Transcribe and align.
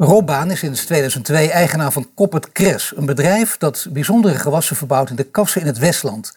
Rob 0.00 0.26
Baan 0.26 0.50
is 0.50 0.58
sinds 0.58 0.84
2002 0.84 1.50
eigenaar 1.50 1.92
van 1.92 2.10
Koppert 2.14 2.52
Kres, 2.52 2.92
een 2.96 3.06
bedrijf 3.06 3.56
dat 3.56 3.86
bijzondere 3.90 4.34
gewassen 4.34 4.76
verbouwt 4.76 5.10
in 5.10 5.16
de 5.16 5.30
kassen 5.30 5.60
in 5.60 5.66
het 5.66 5.78
Westland. 5.78 6.34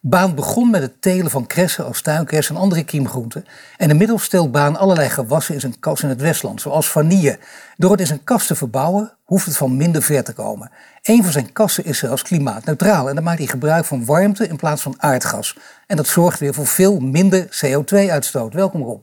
Baan 0.00 0.34
begon 0.34 0.70
met 0.70 0.82
het 0.82 1.02
telen 1.02 1.30
van 1.30 1.46
kressen 1.46 1.84
als 1.84 2.02
tuinkers 2.02 2.48
en 2.48 2.56
andere 2.56 2.84
kiemgroenten. 2.84 3.44
En 3.76 3.90
inmiddels 3.90 4.24
stelt 4.24 4.52
Baan 4.52 4.76
allerlei 4.76 5.08
gewassen 5.08 5.54
in 5.54 5.60
zijn 5.60 5.78
kas 5.80 6.02
in 6.02 6.08
het 6.08 6.20
Westland, 6.20 6.60
zoals 6.60 6.88
vanille. 6.88 7.38
Door 7.76 7.90
het 7.90 8.00
in 8.00 8.06
zijn 8.06 8.24
kas 8.24 8.46
te 8.46 8.54
verbouwen, 8.54 9.12
hoeft 9.24 9.46
het 9.46 9.56
van 9.56 9.76
minder 9.76 10.02
ver 10.02 10.24
te 10.24 10.32
komen. 10.32 10.70
Een 11.02 11.22
van 11.22 11.32
zijn 11.32 11.52
kassen 11.52 11.84
is 11.84 11.98
zelfs 11.98 12.22
klimaatneutraal 12.22 13.08
en 13.08 13.14
dan 13.14 13.24
maakt 13.24 13.38
hij 13.38 13.46
gebruik 13.46 13.84
van 13.84 14.04
warmte 14.04 14.48
in 14.48 14.56
plaats 14.56 14.82
van 14.82 14.94
aardgas. 14.98 15.56
En 15.86 15.96
dat 15.96 16.06
zorgt 16.06 16.40
weer 16.40 16.54
voor 16.54 16.66
veel 16.66 17.00
minder 17.00 17.44
CO2-uitstoot. 17.64 18.54
Welkom 18.54 18.82
Rob. 18.82 19.02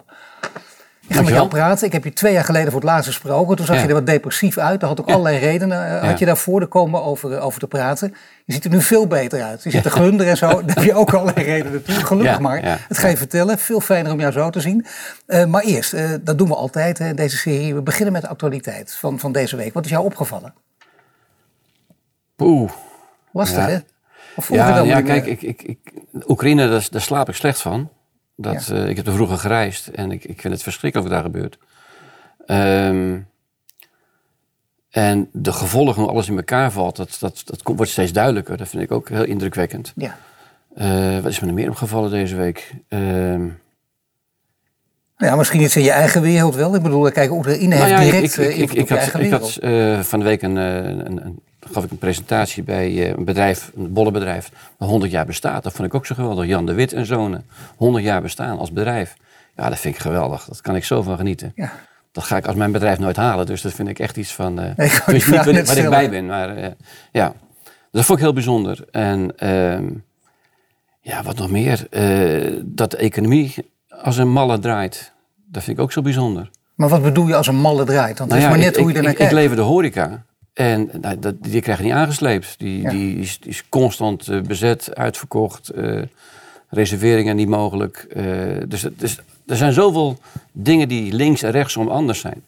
Ik 1.08 1.16
ga 1.16 1.22
met 1.22 1.34
jou 1.34 1.48
praten. 1.48 1.86
Ik 1.86 1.94
heb 1.94 2.04
je 2.04 2.14
twee 2.14 2.34
jaar 2.34 2.44
geleden 2.44 2.72
voor 2.72 2.82
het 2.82 2.90
laatst 2.90 3.08
gesproken. 3.08 3.56
Toen 3.56 3.66
zag 3.66 3.82
je 3.82 3.88
er 3.88 3.94
wat 3.94 4.06
depressief 4.06 4.58
uit. 4.58 4.80
Daar 4.80 4.90
had 4.90 5.00
ook 5.00 5.10
allerlei 5.10 5.38
redenen. 5.38 5.88
Uh, 5.88 6.04
had 6.04 6.20
je 6.20 6.26
daarvoor 6.26 6.62
er 6.62 6.68
komen 6.68 7.04
over, 7.04 7.32
uh, 7.32 7.46
over 7.46 7.60
te 7.60 7.68
praten. 7.68 8.14
Je 8.46 8.54
ziet 8.54 8.64
er 8.64 8.70
nu 8.70 8.82
veel 8.82 9.08
beter 9.08 9.44
uit. 9.44 9.64
Je 9.64 9.70
zit 9.70 9.84
te 9.84 9.90
glunderen 9.90 10.32
en 10.32 10.38
zo. 10.38 10.48
Daar 10.48 10.76
heb 10.76 10.84
je 10.84 10.94
ook 10.94 11.14
allerlei 11.14 11.46
redenen 11.46 11.84
toe. 11.84 11.96
Gelukkig 11.96 12.40
maar. 12.40 12.82
Dat 12.88 12.98
ga 12.98 13.08
je 13.08 13.18
vertellen. 13.18 13.58
Veel 13.58 13.80
fijner 13.80 14.12
om 14.12 14.20
jou 14.20 14.32
zo 14.32 14.50
te 14.50 14.62
zien. 14.62 14.86
Uh, 15.28 15.46
maar 15.46 15.64
eerst, 15.64 15.96
dat 16.26 16.38
doen 16.38 16.48
we 16.48 16.56
altijd 16.56 17.00
in 17.00 17.16
deze 17.16 17.38
serie. 17.38 17.76
We 17.76 17.82
beginnen 17.82 18.14
met 18.14 18.22
de 18.22 18.28
actualiteit 18.28 18.96
van, 18.96 19.20
van 19.20 19.32
deze 19.32 19.56
week. 19.56 19.74
Wat 19.74 19.86
is 19.86 19.92
jou 19.92 20.06
opgevallen? 20.06 20.54
Poeh. 22.36 22.72
Lastig 23.32 23.66
hè? 23.66 23.78
Of 24.36 24.50
ja, 24.50 24.80
ja 24.80 25.02
kijk, 25.02 25.26
ik, 25.26 25.42
ik, 25.42 25.62
ik, 25.62 25.80
Oekraïne, 26.28 26.70
daar, 26.70 26.88
daar 26.92 27.02
slaap 27.02 27.30
ik 27.30 27.36
slecht 27.36 27.62
van. 27.62 27.90
Dat, 28.40 28.66
ja. 28.66 28.76
uh, 28.76 28.90
ik 28.90 28.96
heb 28.96 29.08
er 29.08 29.14
vroeger 29.14 29.38
gereisd 29.38 29.88
en 29.88 30.12
ik, 30.12 30.24
ik 30.24 30.42
vind 30.42 30.54
het 30.54 30.64
verschrikkelijk 30.64 31.10
wat 31.10 31.18
daar 31.18 31.32
gebeurt. 31.32 31.58
Um, 32.48 33.28
en 34.90 35.30
de 35.32 35.54
gevolgen 35.54 36.02
hoe 36.02 36.12
alles 36.12 36.30
in 36.30 36.38
elkaar 36.38 36.72
valt, 36.72 36.96
dat, 36.96 37.18
dat, 37.20 37.42
dat 37.46 37.62
wordt 37.64 37.92
steeds 37.92 38.12
duidelijker. 38.12 38.58
Dat 38.58 38.68
vind 38.68 38.84
ik 38.84 38.92
ook 38.92 39.10
heel 39.10 39.24
indrukwekkend. 39.24 39.94
Ja. 39.96 40.18
Uh, 40.78 41.20
wat 41.20 41.32
is 41.32 41.40
me 41.40 41.48
er 41.48 41.54
meer 41.54 41.70
opgevallen 41.70 42.12
deze 42.12 42.36
week? 42.36 42.74
Um, 42.90 43.60
ja, 45.18 45.36
misschien 45.36 45.62
iets 45.62 45.76
in 45.76 45.84
je 45.84 45.92
eigen 45.92 46.22
wereld 46.22 46.56
wel. 46.56 46.76
Ik 46.76 46.82
bedoel, 46.82 47.12
kijk, 47.12 47.32
Oekraïne 47.32 47.76
heeft 47.76 47.90
nou 47.90 48.04
ja, 48.04 48.12
direct 48.12 48.38
ik, 48.38 48.46
ik, 48.48 48.56
ik, 48.56 48.74
ik, 48.74 48.90
had, 48.90 49.20
ik 49.20 49.32
had 49.32 49.58
uh, 49.62 50.00
van 50.00 50.20
de 50.20 50.26
week 50.26 50.42
een, 50.42 50.56
een, 50.56 51.26
een, 51.26 51.42
gaf 51.72 51.84
ik 51.84 51.92
een 51.92 51.98
presentatie 51.98 52.64
bij 52.64 53.12
een 53.12 53.26
bedrijf, 53.26 53.72
een 53.76 53.94
bollenbedrijf, 53.94 54.52
dat 54.78 54.90
100 54.90 55.12
jaar 55.12 55.26
bestaat. 55.26 55.64
Dat 55.64 55.74
vond 55.74 55.88
ik 55.88 55.94
ook 55.94 56.06
zo 56.06 56.16
geweldig. 56.16 56.46
Jan 56.46 56.66
de 56.66 56.74
Wit 56.74 56.94
en 56.94 57.06
zonen. 57.06 57.46
100 57.76 58.04
jaar 58.04 58.22
bestaan 58.22 58.60
als 58.60 58.72
bedrijf. 58.72 59.16
Ja, 59.56 59.70
dat 59.70 59.80
vind 59.80 59.96
ik 59.96 60.02
geweldig. 60.02 60.46
Dat 60.46 60.62
kan 60.62 60.76
ik 60.76 60.84
zo 60.84 61.02
van 61.02 61.18
genieten. 61.18 61.52
Ja. 61.56 61.72
Dat 62.12 62.24
ga 62.24 62.38
ik 62.38 62.46
als 62.48 62.56
mijn 62.56 62.72
bedrijf 62.72 63.00
nooit 63.00 63.16
halen. 63.16 63.46
Dus 63.46 63.62
dat 63.62 63.74
vind 63.74 63.88
ik 63.88 64.00
echt 64.00 64.18
iets 64.18 64.34
van. 64.34 64.60
Uh, 64.60 64.66
nee, 64.76 64.88
ik 64.88 65.08
niet 65.08 65.26
waar, 65.28 65.46
waar 65.66 65.78
ik 65.78 65.90
bij 65.90 66.10
ben. 66.10 66.26
Maar 66.26 66.58
uh, 66.58 66.68
ja, 67.12 67.34
dat 67.92 68.06
vond 68.06 68.18
ik 68.18 68.24
heel 68.24 68.34
bijzonder. 68.34 68.86
En 68.92 69.32
uh, 69.44 69.90
ja, 71.02 71.24
wat 71.24 71.38
nog 71.38 71.52
meer. 71.52 71.88
Dat 72.66 72.92
de 72.92 72.98
economie 72.98 73.56
als 73.90 74.18
een 74.18 74.32
malle 74.32 74.60
draait. 74.60 75.14
Dat 75.52 75.64
vind 75.64 75.78
ik 75.78 75.84
ook 75.84 75.92
zo 75.92 76.02
bijzonder. 76.02 76.50
Maar 76.76 76.90
wat 76.90 77.04
bedoel 77.04 77.28
je 77.28 77.36
als 77.36 77.48
een 77.48 77.60
malle 77.60 77.84
draait? 77.84 78.18
Want 78.18 78.30
nou 78.30 78.42
ja, 78.42 78.48
is 78.48 78.54
maar 78.54 78.64
net 78.64 78.76
ik, 78.76 78.82
hoe 78.82 78.92
je 78.92 78.96
ernaar 78.96 79.12
ik, 79.12 79.18
kijkt. 79.18 79.32
Ik 79.32 79.38
lever 79.38 79.56
de 79.56 79.62
horeca. 79.62 80.26
En 80.58 80.90
nou, 81.02 81.20
dat, 81.20 81.36
die 81.40 81.62
krijgen 81.62 81.84
niet 81.86 81.94
aangesleept. 81.94 82.56
Die, 82.58 82.82
ja. 82.82 82.90
die, 82.90 83.18
is, 83.18 83.40
die, 83.40 83.50
is, 83.50 83.64
constant 83.70 84.28
uh, 84.28 84.42
bezet, 84.42 84.96
uitverkocht, 84.96 85.72
uh, 85.76 86.02
reserveringen 86.70 87.36
niet 87.36 87.48
mogelijk. 87.48 88.08
Uh, 88.16 88.24
dus, 88.68 88.88
dus, 88.96 89.20
er 89.48 89.56
zijn 89.56 89.74
zoveel 89.74 90.20
dingen 90.52 90.88
die 90.88 91.14
links 91.14 91.42
en 91.42 91.52
rechtsom 91.52 91.88
anders 91.88 92.20
zijn. 92.20 92.44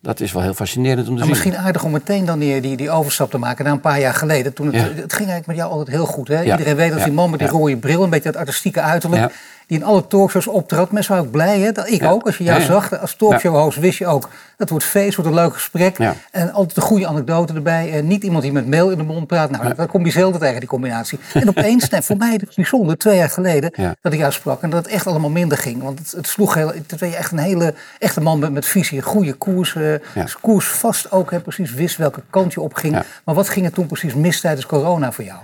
Dat 0.00 0.20
is 0.20 0.32
wel 0.32 0.42
heel 0.42 0.54
fascinerend 0.54 0.98
om 0.98 1.04
te 1.04 1.10
maar 1.10 1.18
zien. 1.18 1.28
Misschien 1.28 1.56
aardig 1.56 1.84
om 1.84 1.90
meteen 1.90 2.24
dan 2.24 2.38
die, 2.38 2.60
die, 2.60 2.76
die 2.76 2.90
overstap 2.90 3.30
te 3.30 3.38
maken. 3.38 3.64
Na 3.64 3.70
een 3.70 3.80
paar 3.80 4.00
jaar 4.00 4.14
geleden. 4.14 4.52
Toen 4.52 4.66
het, 4.66 4.74
ja. 4.74 4.80
het 4.80 5.12
ging 5.12 5.28
eigenlijk 5.28 5.46
met 5.46 5.56
jou 5.56 5.70
altijd 5.70 5.96
heel 5.96 6.06
goed. 6.06 6.28
Hè? 6.28 6.40
Ja. 6.40 6.52
Iedereen 6.52 6.76
weet 6.76 6.92
dat 6.92 7.04
die 7.04 7.12
man 7.12 7.30
met 7.30 7.38
die 7.38 7.48
rode 7.48 7.76
bril, 7.76 8.02
een 8.02 8.10
beetje 8.10 8.28
het 8.28 8.38
artistieke 8.38 8.80
uiterlijk 8.80 9.32
die 9.66 9.78
in 9.78 9.84
alle 9.84 10.06
talkshows 10.06 10.46
optrad. 10.46 10.90
Mensen 10.90 11.12
waren 11.12 11.26
ook 11.26 11.32
blij, 11.32 11.60
hè? 11.60 11.72
Dat 11.72 11.88
ik 11.88 12.00
ja. 12.00 12.10
ook. 12.10 12.26
Als 12.26 12.38
je 12.38 12.44
jou 12.44 12.60
ja, 12.60 12.66
zag 12.66 13.00
als 13.00 13.14
talkshow-host, 13.14 13.78
wist 13.78 13.98
je 13.98 14.06
ook... 14.06 14.28
dat 14.56 14.68
wordt 14.68 14.84
feest, 14.84 15.16
wordt 15.16 15.30
een 15.30 15.36
leuk 15.36 15.52
gesprek. 15.52 15.98
En 16.30 16.52
altijd 16.52 16.76
een 16.76 16.82
goede 16.82 17.06
anekdote 17.06 17.54
erbij. 17.54 17.92
En 17.92 18.06
niet 18.06 18.22
iemand 18.22 18.42
die 18.42 18.52
met 18.52 18.66
mail 18.66 18.90
in 18.90 18.98
de 18.98 19.04
mond 19.04 19.26
praat. 19.26 19.50
Nou, 19.50 19.74
daar 19.74 19.86
kom 19.86 20.04
je 20.04 20.10
zelden 20.10 20.40
tegen, 20.40 20.60
die 20.60 20.68
combinatie. 20.68 21.18
En 21.32 21.48
opeens, 21.48 21.88
nee, 21.90 22.02
voor 22.02 22.16
mij 22.16 22.40
bijzonder, 22.54 22.98
twee 22.98 23.16
jaar 23.16 23.30
geleden... 23.30 23.72
dat 24.00 24.12
ik 24.12 24.18
jou 24.18 24.32
sprak 24.32 24.62
en 24.62 24.70
dat 24.70 24.84
het 24.84 24.92
echt 24.92 25.06
allemaal 25.06 25.30
minder 25.30 25.58
ging. 25.58 25.82
Want 25.82 25.98
het, 25.98 26.12
het 26.12 26.26
sloeg 26.26 26.54
heel... 26.54 26.68
Het 26.68 27.00
was 27.00 27.00
echt 27.00 27.32
een 27.32 27.38
hele 27.38 27.74
echte 27.98 28.20
man 28.20 28.38
met, 28.38 28.52
met 28.52 28.66
visie. 28.66 28.98
Een 28.98 29.04
goede 29.04 29.32
koers. 29.32 29.74
Uh, 29.74 29.94
koers 30.40 30.66
vast 30.66 31.12
ook, 31.12 31.30
hè, 31.30 31.40
precies 31.40 31.72
wist 31.72 31.96
welke 31.96 32.22
kant 32.30 32.52
je 32.52 32.60
op 32.60 32.74
ging. 32.74 33.02
Maar 33.24 33.34
wat 33.34 33.48
ging 33.48 33.66
er 33.66 33.72
toen 33.72 33.86
precies 33.86 34.14
mis 34.14 34.40
tijdens 34.40 34.66
corona 34.66 35.12
voor 35.12 35.24
jou? 35.24 35.38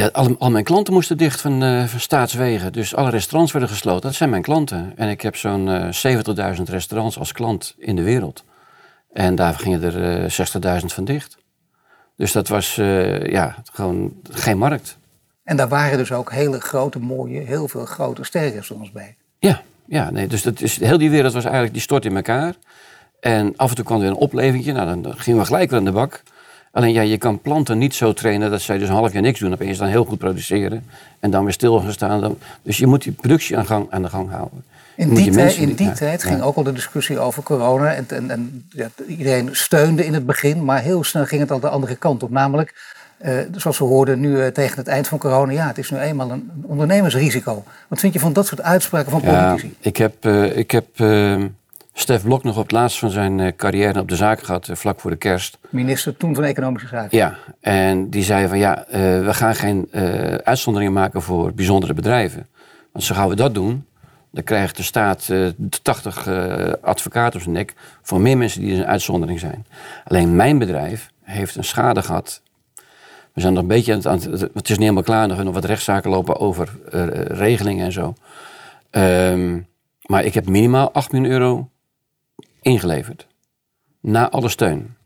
Ja, 0.00 0.08
al, 0.12 0.36
al, 0.38 0.50
mijn 0.50 0.64
klanten 0.64 0.92
moesten 0.92 1.16
dicht 1.16 1.40
van, 1.40 1.62
uh, 1.62 1.84
van 1.84 2.00
staatswegen. 2.00 2.72
Dus 2.72 2.94
alle 2.94 3.10
restaurants 3.10 3.52
werden 3.52 3.70
gesloten. 3.70 4.02
Dat 4.02 4.14
zijn 4.14 4.30
mijn 4.30 4.42
klanten. 4.42 4.92
En 4.96 5.08
ik 5.08 5.20
heb 5.20 5.36
zo'n 5.36 5.66
uh, 5.66 6.56
70.000 6.56 6.62
restaurants 6.64 7.18
als 7.18 7.32
klant 7.32 7.74
in 7.78 7.96
de 7.96 8.02
wereld. 8.02 8.44
En 9.12 9.34
daar 9.34 9.54
gingen 9.54 9.82
er 9.82 10.22
uh, 10.22 10.80
60.000 10.80 10.86
van 10.86 11.04
dicht. 11.04 11.36
Dus 12.16 12.32
dat 12.32 12.48
was 12.48 12.74
ja, 13.22 13.56
gewoon 13.72 14.12
geen 14.30 14.58
markt. 14.58 14.96
En 15.44 15.56
daar 15.56 15.68
waren 15.68 15.98
dus 15.98 16.12
ook 16.12 16.32
hele 16.32 16.60
grote, 16.60 16.98
mooie, 16.98 17.40
heel 17.40 17.68
veel 17.68 17.84
grote 17.84 18.24
sterrenrestaurants 18.24 18.92
bij. 18.92 19.16
Ja, 19.38 19.62
ja 19.86 20.10
nee, 20.10 20.26
dus 20.26 20.42
dat 20.42 20.60
is, 20.60 20.80
heel 20.80 20.98
die 20.98 21.10
wereld 21.10 21.32
was 21.32 21.44
eigenlijk, 21.44 21.72
die 21.72 21.82
stort 21.82 22.04
in 22.04 22.16
elkaar. 22.16 22.54
En 23.20 23.56
af 23.56 23.68
en 23.68 23.76
toe 23.76 23.84
kwam 23.84 23.96
er 23.96 24.02
weer 24.02 24.12
een 24.12 24.18
oplevingje. 24.22 24.72
Nou, 24.72 25.00
dan 25.00 25.18
gingen 25.18 25.40
we 25.40 25.46
gelijk 25.46 25.70
weer 25.70 25.78
aan 25.78 25.84
de 25.84 25.92
bak. 25.92 26.22
Alleen 26.72 26.92
ja, 26.92 27.02
je 27.02 27.18
kan 27.18 27.40
planten 27.40 27.78
niet 27.78 27.94
zo 27.94 28.12
trainen 28.12 28.50
dat 28.50 28.60
zij 28.60 28.78
dus 28.78 28.88
een 28.88 28.94
half 28.94 29.12
jaar 29.12 29.22
niks 29.22 29.40
doen. 29.40 29.52
Opeens 29.52 29.78
dan 29.78 29.88
heel 29.88 30.04
goed 30.04 30.18
produceren 30.18 30.84
en 31.20 31.30
dan 31.30 31.44
weer 31.44 31.52
stil 31.52 31.80
gaan 31.80 31.92
staan. 31.92 32.20
Dan, 32.20 32.38
dus 32.62 32.76
je 32.76 32.86
moet 32.86 33.02
die 33.02 33.12
productie 33.12 33.56
aan, 33.56 33.66
gang, 33.66 33.86
aan 33.90 34.02
de 34.02 34.08
gang 34.08 34.30
houden. 34.30 34.64
In 34.96 35.14
die, 35.14 35.30
tijd, 35.30 35.56
in 35.56 35.74
die 35.74 35.86
ja, 35.86 35.92
tijd 35.92 36.22
ging 36.22 36.38
ja. 36.38 36.44
ook 36.44 36.56
al 36.56 36.62
de 36.62 36.72
discussie 36.72 37.18
over 37.18 37.42
corona. 37.42 37.94
En, 37.94 38.06
en, 38.08 38.30
en 38.30 38.66
ja, 38.70 38.88
iedereen 39.06 39.48
steunde 39.52 40.04
in 40.04 40.14
het 40.14 40.26
begin, 40.26 40.64
maar 40.64 40.80
heel 40.82 41.04
snel 41.04 41.24
ging 41.24 41.40
het 41.40 41.50
al 41.50 41.60
de 41.60 41.68
andere 41.68 41.96
kant 41.96 42.22
op. 42.22 42.30
Namelijk, 42.30 42.74
uh, 43.24 43.38
zoals 43.56 43.78
we 43.78 43.84
hoorden 43.84 44.20
nu 44.20 44.36
uh, 44.36 44.46
tegen 44.46 44.76
het 44.76 44.88
eind 44.88 45.08
van 45.08 45.18
corona, 45.18 45.52
ja, 45.52 45.66
het 45.66 45.78
is 45.78 45.90
nu 45.90 45.98
eenmaal 45.98 46.30
een, 46.30 46.50
ondernemersrisico. 46.62 47.64
Wat 47.88 48.00
vind 48.00 48.12
je 48.12 48.18
van 48.18 48.32
dat 48.32 48.46
soort 48.46 48.62
uitspraken 48.62 49.10
van 49.10 49.20
politici? 49.20 49.74
ik 49.80 49.96
heb, 49.96 50.24
uh, 50.24 50.56
ik 50.56 50.70
heb 50.70 50.86
Stef 52.00 52.22
Blok 52.22 52.42
nog 52.42 52.56
op 52.56 52.62
het 52.62 52.72
laatst 52.72 52.98
van 52.98 53.10
zijn 53.10 53.38
uh, 53.38 53.48
carrière 53.56 54.00
op 54.00 54.08
de 54.08 54.16
zaak 54.16 54.42
gehad, 54.42 54.68
uh, 54.68 54.76
vlak 54.76 55.00
voor 55.00 55.10
de 55.10 55.16
kerst. 55.16 55.58
Minister 55.68 56.16
toen 56.16 56.34
van 56.34 56.44
Economische 56.44 56.88
Zaken. 56.88 57.18
Ja, 57.18 57.36
en 57.60 58.10
die 58.10 58.22
zei 58.22 58.48
van 58.48 58.58
ja, 58.58 58.78
uh, 58.86 58.92
we 59.24 59.34
gaan 59.34 59.54
geen 59.54 59.88
uitzonderingen 60.44 60.92
maken 60.92 61.22
voor 61.22 61.54
bijzondere 61.54 61.94
bedrijven. 61.94 62.46
Want 62.92 63.04
zo 63.04 63.14
gaan 63.14 63.28
we 63.28 63.34
dat 63.34 63.54
doen, 63.54 63.86
dan 64.30 64.44
krijgt 64.44 64.76
de 64.76 64.82
staat 64.82 65.32
80 65.82 66.28
advocaten 66.80 67.36
op 67.36 67.42
zijn 67.42 67.54
nek 67.54 67.74
voor 68.02 68.20
meer 68.20 68.36
mensen 68.36 68.60
die 68.60 68.74
een 68.74 68.86
uitzondering 68.86 69.38
zijn. 69.38 69.66
Alleen 70.04 70.36
mijn 70.36 70.58
bedrijf 70.58 71.10
heeft 71.22 71.56
een 71.56 71.64
schade 71.64 72.02
gehad. 72.02 72.42
We 73.32 73.40
zijn 73.40 73.52
nog 73.52 73.62
een 73.62 73.68
beetje 73.68 73.92
aan 73.92 74.20
het, 74.20 74.40
het 74.40 74.50
is 74.54 74.68
niet 74.68 74.78
helemaal 74.78 75.02
klaar, 75.02 75.28
nog, 75.28 75.42
nog 75.42 75.54
wat 75.54 75.64
rechtszaken 75.64 76.10
lopen 76.10 76.38
over 76.38 76.78
regelingen 77.28 77.84
en 77.84 77.92
zo. 77.92 78.14
Um, 78.90 79.68
maar 80.06 80.24
ik 80.24 80.34
heb 80.34 80.48
minimaal 80.48 80.92
8 80.92 81.12
miljoen 81.12 81.30
euro 81.30 81.69
ingeleverd. 82.62 83.26
Na 84.00 84.30
alle 84.30 84.48
steun. 84.48 84.96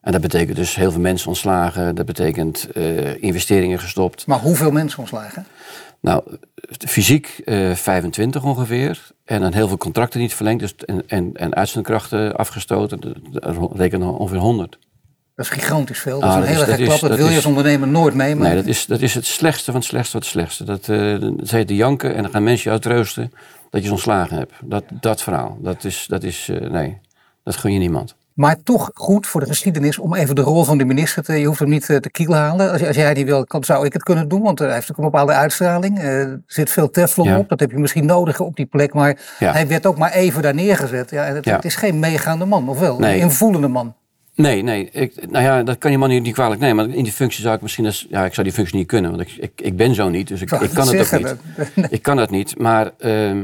En 0.00 0.12
dat 0.12 0.20
betekent 0.20 0.56
dus 0.56 0.74
heel 0.74 0.90
veel 0.90 1.00
mensen 1.00 1.28
ontslagen. 1.28 1.94
Dat 1.94 2.06
betekent 2.06 2.68
uh, 2.74 3.22
investeringen 3.22 3.78
gestopt. 3.78 4.26
Maar 4.26 4.38
hoeveel 4.38 4.70
mensen 4.70 4.98
ontslagen? 4.98 5.46
Nou, 6.00 6.22
fysiek 6.88 7.40
uh, 7.44 7.74
25 7.74 8.44
ongeveer. 8.44 9.08
En 9.24 9.40
dan 9.40 9.52
heel 9.52 9.68
veel 9.68 9.76
contracten 9.76 10.20
niet 10.20 10.34
verlengd. 10.34 10.60
Dus 10.60 10.74
en, 10.76 11.08
en, 11.08 11.30
en 11.34 11.54
uitzendkrachten 11.54 12.36
afgestoten. 12.36 13.00
Rekenen 13.74 14.14
ongeveer 14.14 14.40
100. 14.40 14.78
Dat 15.34 15.44
is 15.44 15.50
gigantisch 15.50 15.98
veel. 15.98 16.20
Dat 16.20 16.30
ah, 16.30 16.36
is 16.38 16.42
een 16.42 16.48
hele 16.48 16.64
gekke 16.64 16.82
klap. 16.84 17.00
Dat, 17.00 17.10
dat 17.10 17.18
wil 17.18 17.28
je 17.28 17.34
als 17.34 17.46
ondernemer 17.46 17.88
nooit 17.88 18.14
mee. 18.14 18.34
Nee, 18.34 18.54
dat 18.54 18.66
is, 18.66 18.86
dat 18.86 19.00
is 19.00 19.14
het 19.14 19.26
slechtste 19.26 19.70
van 19.70 19.80
het 19.80 19.88
slechtste 19.88 20.10
van 20.12 20.20
het 20.20 20.30
slechtste. 20.30 20.64
Dat, 20.64 20.88
uh, 20.88 21.20
dat 21.36 21.50
heet 21.50 21.68
de 21.68 21.76
janken 21.76 22.14
en 22.14 22.22
dan 22.22 22.30
gaan 22.30 22.42
mensen 22.42 22.70
je 22.70 22.76
uitroosten 22.76 23.32
dat 23.70 23.80
je 23.80 23.86
ze 23.86 23.92
ontslagen 23.92 24.36
hebt. 24.36 24.52
Dat, 24.64 24.84
dat 25.00 25.22
verhaal, 25.22 25.58
dat 25.60 25.84
is, 25.84 26.06
dat 26.08 26.22
is 26.22 26.48
uh, 26.48 26.70
nee, 26.70 27.00
dat 27.42 27.56
gun 27.56 27.72
je 27.72 27.78
niemand. 27.78 28.14
Maar 28.34 28.62
toch 28.62 28.90
goed 28.94 29.26
voor 29.26 29.40
de 29.40 29.46
geschiedenis 29.46 29.98
om 29.98 30.14
even 30.14 30.34
de 30.34 30.40
rol 30.40 30.64
van 30.64 30.78
de 30.78 30.84
minister 30.84 31.22
te... 31.22 31.32
Je 31.32 31.46
hoeft 31.46 31.58
hem 31.58 31.68
niet 31.68 31.86
te 31.86 32.10
kielhalen. 32.10 32.70
Als, 32.72 32.86
als 32.86 32.96
jij 32.96 33.14
die 33.14 33.24
wil, 33.24 33.44
kan, 33.44 33.64
zou 33.64 33.86
ik 33.86 33.92
het 33.92 34.02
kunnen 34.02 34.28
doen. 34.28 34.42
Want 34.42 34.58
hij 34.58 34.72
heeft 34.72 34.90
ook 34.90 34.96
een 34.96 35.04
bepaalde 35.04 35.32
uitstraling. 35.32 35.98
er 36.02 36.42
zit 36.46 36.70
veel 36.70 36.90
teflon 36.90 37.36
op. 37.36 37.48
Dat 37.48 37.60
heb 37.60 37.70
je 37.70 37.78
misschien 37.78 38.06
nodig 38.06 38.40
op 38.40 38.56
die 38.56 38.66
plek. 38.66 38.94
Maar 38.94 39.16
hij 39.38 39.68
werd 39.68 39.86
ook 39.86 39.98
maar 39.98 40.12
even 40.12 40.42
daar 40.42 40.54
neergezet. 40.54 41.10
Ja, 41.10 41.24
het, 41.24 41.44
het 41.44 41.64
is 41.64 41.74
geen 41.76 41.98
meegaande 41.98 42.44
man, 42.44 42.68
of 42.68 42.78
wel? 42.78 43.02
Een 43.02 43.18
invoelende 43.18 43.68
man. 43.68 43.94
Nee, 44.40 44.62
nee. 44.62 44.90
Ik, 44.90 45.30
nou 45.30 45.44
ja, 45.44 45.62
dat 45.62 45.78
kan 45.78 45.90
je 45.90 45.98
man 45.98 46.08
niet, 46.08 46.32
kwalijk 46.32 46.60
nemen. 46.60 46.86
Maar 46.86 46.96
in 46.96 47.04
die 47.04 47.12
functie 47.12 47.42
zou 47.42 47.54
ik 47.54 47.62
misschien... 47.62 47.86
Als, 47.86 48.06
ja, 48.10 48.24
ik 48.24 48.34
zou 48.34 48.46
die 48.46 48.56
functie 48.56 48.76
niet 48.76 48.86
kunnen. 48.86 49.10
Want 49.10 49.22
ik, 49.22 49.36
ik, 49.36 49.52
ik 49.56 49.76
ben 49.76 49.94
zo 49.94 50.08
niet. 50.08 50.28
Dus 50.28 50.40
ik, 50.40 50.50
ik 50.50 50.70
kan 50.70 50.88
het 50.88 51.12
ook 51.12 51.20
niet. 51.20 51.36
Ik 51.90 52.02
kan 52.02 52.16
het 52.16 52.30
niet. 52.30 52.58
Maar 52.58 52.90
uh, 52.98 53.42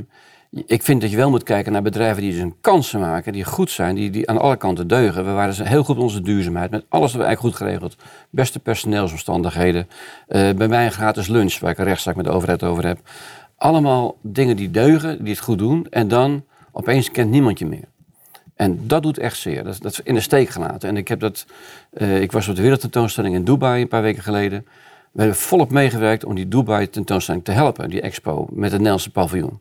ik 0.67 0.83
vind 0.83 1.01
dat 1.01 1.11
je 1.11 1.17
wel 1.17 1.31
moet 1.31 1.43
kijken 1.43 1.73
naar 1.73 1.83
bedrijven 1.83 2.23
die 2.23 2.33
dus 2.33 2.41
een 2.41 2.55
kansen 2.61 3.01
maken. 3.01 3.33
Die 3.33 3.45
goed 3.45 3.71
zijn. 3.71 3.95
Die, 3.95 4.11
die 4.11 4.31
aan 4.31 4.39
alle 4.39 4.57
kanten 4.57 4.89
deugen. 4.89 5.25
We 5.25 5.31
waren 5.31 5.67
heel 5.67 5.85
goed 5.85 5.97
op 5.97 6.03
onze 6.03 6.21
duurzaamheid. 6.21 6.71
Met 6.71 6.85
alles 6.89 7.13
wat 7.13 7.21
we 7.21 7.27
eigenlijk 7.27 7.57
goed 7.57 7.67
geregeld. 7.67 7.97
Beste 8.31 8.59
personeelsomstandigheden. 8.59 9.89
Uh, 10.29 10.51
bij 10.53 10.69
mij 10.69 10.85
een 10.85 10.93
gratis 10.93 11.29
lunch. 11.29 11.59
Waar 11.59 11.71
ik 11.71 11.79
een 11.79 11.85
rechtszaak 11.85 12.17
met 12.17 12.25
de 12.25 12.31
overheid 12.31 12.63
over 12.63 12.87
heb. 12.87 12.99
Allemaal 13.57 14.17
dingen 14.23 14.57
die 14.57 14.71
deugen. 14.71 15.25
Die 15.25 15.35
het 15.35 15.43
goed 15.43 15.59
doen. 15.59 15.87
En 15.91 16.09
dan 16.09 16.45
opeens 16.73 17.11
kent 17.11 17.31
niemand 17.31 17.59
je 17.59 17.67
meer. 17.67 17.95
En 18.56 18.87
dat 18.87 19.03
doet 19.03 19.19
echt 19.19 19.38
zeer. 19.38 19.64
Dat, 19.64 19.79
dat 19.81 19.93
is 19.93 20.00
in 20.00 20.14
de 20.14 20.20
steek 20.20 20.49
gelaten. 20.49 20.88
En 20.88 20.97
ik, 20.97 21.08
heb 21.08 21.20
dat, 21.20 21.47
uh, 21.93 22.20
ik 22.20 22.32
was 22.32 22.49
op 22.49 22.56
de 22.56 22.62
wereldtentoonstelling 22.62 23.35
in 23.35 23.44
Dubai 23.44 23.82
een 23.82 23.88
paar 23.88 24.03
weken 24.03 24.23
geleden. 24.23 24.67
We 25.12 25.23
hebben 25.23 25.41
volop 25.41 25.70
meegewerkt 25.70 26.25
om 26.25 26.35
die 26.35 26.49
Dubai-tentoonstelling 26.49 27.44
te 27.44 27.53
helpen, 27.53 27.91
die 27.91 28.00
expo, 28.00 28.47
met 28.50 28.62
het 28.62 28.73
Nederlandse 28.73 29.11
paviljoen. 29.11 29.61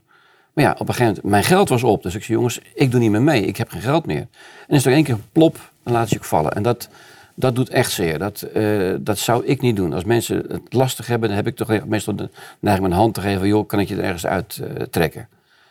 Maar 0.53 0.63
ja, 0.63 0.71
op 0.71 0.79
een 0.79 0.93
gegeven 0.93 1.05
moment, 1.05 1.23
mijn 1.23 1.43
geld 1.43 1.69
was 1.69 1.83
op. 1.83 2.03
Dus 2.03 2.15
ik 2.15 2.23
zei, 2.23 2.37
jongens, 2.37 2.59
ik 2.73 2.91
doe 2.91 2.99
niet 2.99 3.11
meer 3.11 3.21
mee. 3.21 3.45
Ik 3.45 3.57
heb 3.57 3.69
geen 3.69 3.81
geld 3.81 4.05
meer. 4.05 4.27
En 4.67 4.75
is 4.75 4.85
er 4.85 4.93
één 4.93 5.03
keer 5.03 5.17
plop, 5.31 5.71
dan 5.83 5.93
laat 5.93 6.09
je 6.09 6.17
ook 6.17 6.23
vallen. 6.23 6.51
En 6.51 6.63
dat, 6.63 6.89
dat 7.33 7.55
doet 7.55 7.69
echt 7.69 7.91
zeer. 7.91 8.19
Dat, 8.19 8.47
uh, 8.53 8.95
dat 8.99 9.17
zou 9.17 9.45
ik 9.45 9.61
niet 9.61 9.75
doen. 9.75 9.93
Als 9.93 10.03
mensen 10.03 10.45
het 10.47 10.73
lastig 10.73 11.07
hebben, 11.07 11.27
dan 11.29 11.37
heb 11.37 11.47
ik 11.47 11.55
toch 11.55 11.85
meestal 11.85 12.15
de 12.15 12.29
neiging 12.59 12.87
mijn 12.87 12.99
hand 12.99 13.13
te 13.13 13.21
geven. 13.21 13.47
Joh, 13.47 13.67
kan 13.67 13.79
ik 13.79 13.87
je 13.87 13.95
er 13.95 14.03
ergens 14.03 14.25
uit 14.25 14.61
uh, 14.61 14.67
trekken? 14.81 15.27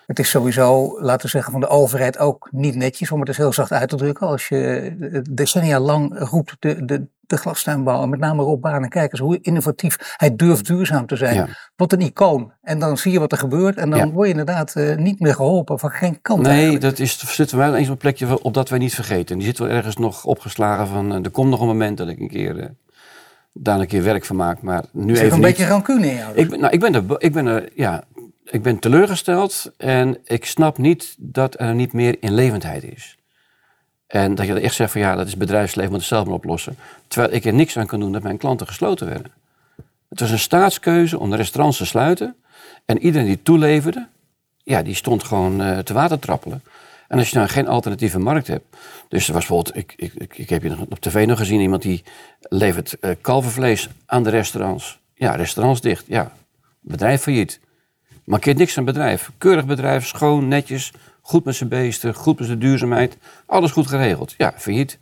Het 0.06 0.18
is 0.18 0.30
sowieso, 0.30 1.00
laten 1.00 1.22
we 1.22 1.28
zeggen, 1.28 1.52
van 1.52 1.60
de 1.60 1.68
overheid 1.68 2.18
ook 2.18 2.48
niet 2.50 2.74
netjes, 2.74 3.10
om 3.10 3.18
het 3.18 3.26
dus 3.26 3.36
heel 3.36 3.52
zacht 3.52 3.72
uit 3.72 3.88
te 3.88 3.96
drukken. 3.96 4.26
Als 4.26 4.48
je 4.48 5.22
decennia 5.30 5.80
lang 5.80 6.18
roept 6.18 6.56
de, 6.58 6.84
de, 6.84 7.06
de 7.20 7.36
glastuinbouw, 7.36 8.02
en 8.02 8.08
met 8.08 8.18
name 8.18 8.42
Rob 8.42 8.62
Baan, 8.62 8.88
kijk 8.88 9.12
eens 9.12 9.20
hoe 9.20 9.38
innovatief 9.40 10.14
hij 10.16 10.36
durft 10.36 10.66
duurzaam 10.66 11.06
te 11.06 11.16
zijn. 11.16 11.56
Wat 11.76 11.92
een 11.92 12.00
icoon. 12.00 12.52
En 12.62 12.78
dan 12.78 12.98
zie 12.98 13.12
je 13.12 13.18
wat 13.18 13.32
er 13.32 13.38
gebeurt 13.38 13.76
en 13.76 13.90
dan 13.90 14.12
word 14.12 14.26
je 14.26 14.30
inderdaad 14.30 14.74
uh, 14.76 14.96
niet 14.96 15.20
meer 15.20 15.34
geholpen 15.34 15.78
van 15.78 15.90
geen 15.90 16.20
kant. 16.22 16.42
Nee, 16.42 16.52
eigenlijk. 16.52 16.82
dat 16.82 16.98
is, 16.98 17.34
zitten 17.34 17.58
wij 17.58 17.72
eens 17.72 17.86
op 17.86 17.92
een 17.92 17.98
plekje 17.98 18.42
op 18.42 18.54
dat 18.54 18.68
wij 18.68 18.78
niet 18.78 18.94
vergeten. 18.94 19.38
Die 19.38 19.46
zit 19.46 19.58
wel 19.58 19.68
ergens 19.68 19.96
nog 19.96 20.24
opgeslagen 20.24 20.86
van, 20.86 21.12
uh, 21.12 21.24
er 21.24 21.30
komt 21.30 21.50
nog 21.50 21.60
een 21.60 21.66
moment 21.66 21.98
dat 21.98 22.08
ik 22.08 22.20
een 22.20 22.28
keer... 22.28 22.56
Uh, 22.56 22.64
daar 23.56 23.80
een 23.80 23.86
keer 23.86 24.02
werk 24.02 24.24
van 24.24 24.36
maak, 24.36 24.62
maar 24.62 24.84
nu 24.92 25.12
even 25.12 25.26
een 25.26 25.32
niet. 25.32 25.40
beetje 25.42 25.66
rancune 25.66 26.06
in 26.06 26.16
jou. 26.16 26.34
Ik, 26.34 26.50
ben, 26.50 26.60
nou, 26.60 26.72
ik 26.72 26.80
ben 26.80 26.94
er, 26.94 27.04
ik 27.18 27.32
ben 27.32 27.46
er, 27.46 27.68
ja, 27.74 28.04
ik 28.44 28.62
ben 28.62 28.78
teleurgesteld 28.78 29.72
en 29.76 30.18
ik 30.24 30.44
snap 30.44 30.78
niet 30.78 31.14
dat 31.18 31.60
er 31.60 31.74
niet 31.74 31.92
meer 31.92 32.16
inlevendheid 32.20 32.84
is. 32.84 33.16
En 34.06 34.34
dat 34.34 34.46
je 34.46 34.60
echt 34.60 34.74
zegt 34.74 34.92
van 34.92 35.00
ja, 35.00 35.14
dat 35.14 35.26
is 35.26 35.36
bedrijfsleven, 35.36 35.90
moet 35.90 36.00
het 36.00 36.08
zelf 36.08 36.24
maar 36.24 36.34
oplossen. 36.34 36.76
Terwijl 37.08 37.32
ik 37.32 37.44
er 37.44 37.54
niks 37.54 37.76
aan 37.76 37.86
kan 37.86 38.00
doen 38.00 38.12
dat 38.12 38.22
mijn 38.22 38.38
klanten 38.38 38.66
gesloten 38.66 39.06
werden. 39.06 39.32
Het 40.08 40.20
was 40.20 40.30
een 40.30 40.38
staatskeuze 40.38 41.18
om 41.18 41.30
de 41.30 41.36
restaurants 41.36 41.78
te 41.78 41.86
sluiten. 41.86 42.36
En 42.84 42.98
iedereen 42.98 43.26
die 43.26 43.42
toeleverde, 43.42 44.06
ja, 44.62 44.82
die 44.82 44.94
stond 44.94 45.24
gewoon 45.24 45.60
uh, 45.60 45.78
te 45.78 45.92
water 45.92 46.18
trappelen. 46.18 46.62
En 47.08 47.18
als 47.18 47.30
je 47.30 47.36
nou 47.36 47.48
geen 47.48 47.68
alternatieve 47.68 48.18
markt 48.18 48.46
hebt. 48.46 48.76
Dus 49.08 49.26
er 49.26 49.32
was 49.32 49.46
bijvoorbeeld, 49.46 49.76
ik, 49.76 49.94
ik, 49.96 50.12
ik, 50.14 50.38
ik 50.38 50.48
heb 50.48 50.62
je 50.62 50.76
op 50.88 51.00
tv 51.00 51.26
nog 51.26 51.38
gezien, 51.38 51.60
iemand 51.60 51.82
die 51.82 52.02
levert 52.40 52.96
uh, 53.00 53.10
kalvervlees 53.20 53.88
aan 54.06 54.22
de 54.22 54.30
restaurants. 54.30 54.98
Ja, 55.14 55.34
restaurants 55.34 55.80
dicht. 55.80 56.04
Ja, 56.06 56.32
bedrijf 56.80 57.22
failliet. 57.22 57.60
Markeert 58.24 58.58
niks 58.58 58.78
aan 58.78 58.84
bedrijf. 58.84 59.30
Keurig 59.38 59.66
bedrijf, 59.66 60.06
schoon, 60.06 60.48
netjes, 60.48 60.92
goed 61.20 61.44
met 61.44 61.54
zijn 61.54 61.68
beesten, 61.68 62.14
goed 62.14 62.38
met 62.38 62.46
zijn 62.46 62.58
duurzaamheid. 62.58 63.16
Alles 63.46 63.70
goed 63.70 63.86
geregeld. 63.86 64.34
Ja, 64.36 64.54
failliet. 64.56 64.98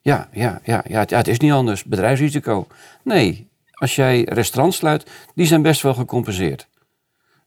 Ja, 0.00 0.28
ja, 0.32 0.60
ja, 0.64 0.84
ja, 0.88 0.98
het, 0.98 1.10
ja, 1.10 1.16
het 1.16 1.28
is 1.28 1.38
niet 1.38 1.52
anders. 1.52 1.84
Bedrijfsrisico. 1.84 2.66
Nee, 3.02 3.48
als 3.72 3.96
jij 3.96 4.22
restaurants 4.22 4.76
sluit, 4.76 5.10
die 5.34 5.46
zijn 5.46 5.62
best 5.62 5.82
wel 5.82 5.94
gecompenseerd. 5.94 6.68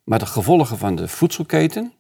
Maar 0.04 0.20
de 0.20 0.26
gevolgen 0.26 0.78
van 0.78 0.96
de 0.96 1.08
voedselketen, 1.08 1.94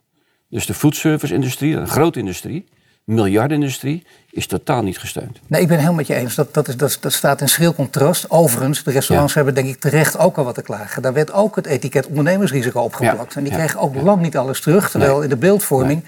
dus 0.49 0.65
de 0.65 0.73
foodservice-industrie, 0.73 1.75
een 1.75 1.87
grote 1.87 2.19
industrie, 2.19 2.65
miljardenindustrie, 3.05 4.05
is 4.31 4.47
totaal 4.47 4.81
niet 4.81 4.97
gesteund. 4.97 5.39
Nee, 5.47 5.61
ik 5.61 5.67
ben 5.67 5.77
helemaal 5.77 5.97
met 5.97 6.07
je 6.07 6.15
eens. 6.15 6.35
Dat, 6.35 6.53
dat, 6.53 6.67
is, 6.67 6.77
dat, 6.77 6.97
dat 7.01 7.13
staat 7.13 7.41
in 7.41 7.49
schril 7.49 7.73
contrast. 7.73 8.29
Overigens, 8.29 8.83
de 8.83 8.91
restaurants 8.91 9.33
ja. 9.33 9.43
hebben 9.43 9.63
denk 9.63 9.75
ik 9.75 9.81
terecht 9.81 10.17
ook 10.17 10.37
al 10.37 10.43
wat 10.43 10.55
te 10.55 10.61
klagen. 10.61 11.01
Daar 11.01 11.13
werd 11.13 11.33
ook 11.33 11.55
het 11.55 11.65
etiket 11.65 12.07
ondernemersrisico 12.07 12.81
opgeplakt. 12.81 13.33
Ja. 13.33 13.37
En 13.37 13.43
die 13.43 13.51
ja. 13.51 13.57
kregen 13.57 13.79
ook 13.79 13.95
lang 13.95 14.21
niet 14.21 14.37
alles 14.37 14.61
terug. 14.61 14.89
Terwijl 14.89 15.13
nee. 15.13 15.23
in 15.23 15.29
de 15.29 15.37
beeldvorming 15.37 16.03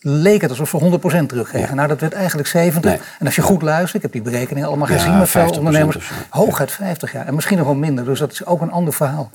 nee. 0.00 0.14
leek 0.14 0.40
het 0.40 0.50
alsof 0.50 0.68
ze 0.68 0.98
100% 1.22 1.26
terugkregen. 1.26 1.76
Nou, 1.76 1.88
dat 1.88 2.00
werd 2.00 2.12
eigenlijk 2.12 2.48
70. 2.48 2.92
En 3.18 3.26
als 3.26 3.34
je 3.34 3.42
goed 3.42 3.62
luistert, 3.62 3.94
ik 3.94 4.02
heb 4.02 4.12
die 4.12 4.22
berekeningen 4.22 4.68
allemaal 4.68 4.86
gezien 4.86 5.18
met 5.18 5.28
veel 5.28 5.50
ondernemers. 5.50 6.10
Hooguit 6.30 6.70
50 6.70 7.12
jaar. 7.12 7.26
En 7.26 7.34
misschien 7.34 7.56
nog 7.56 7.66
wel 7.66 7.74
minder. 7.74 8.04
Dus 8.04 8.18
dat 8.18 8.32
is 8.32 8.46
ook 8.46 8.60
een 8.60 8.70
ander 8.70 8.92
verhaal. 8.92 9.30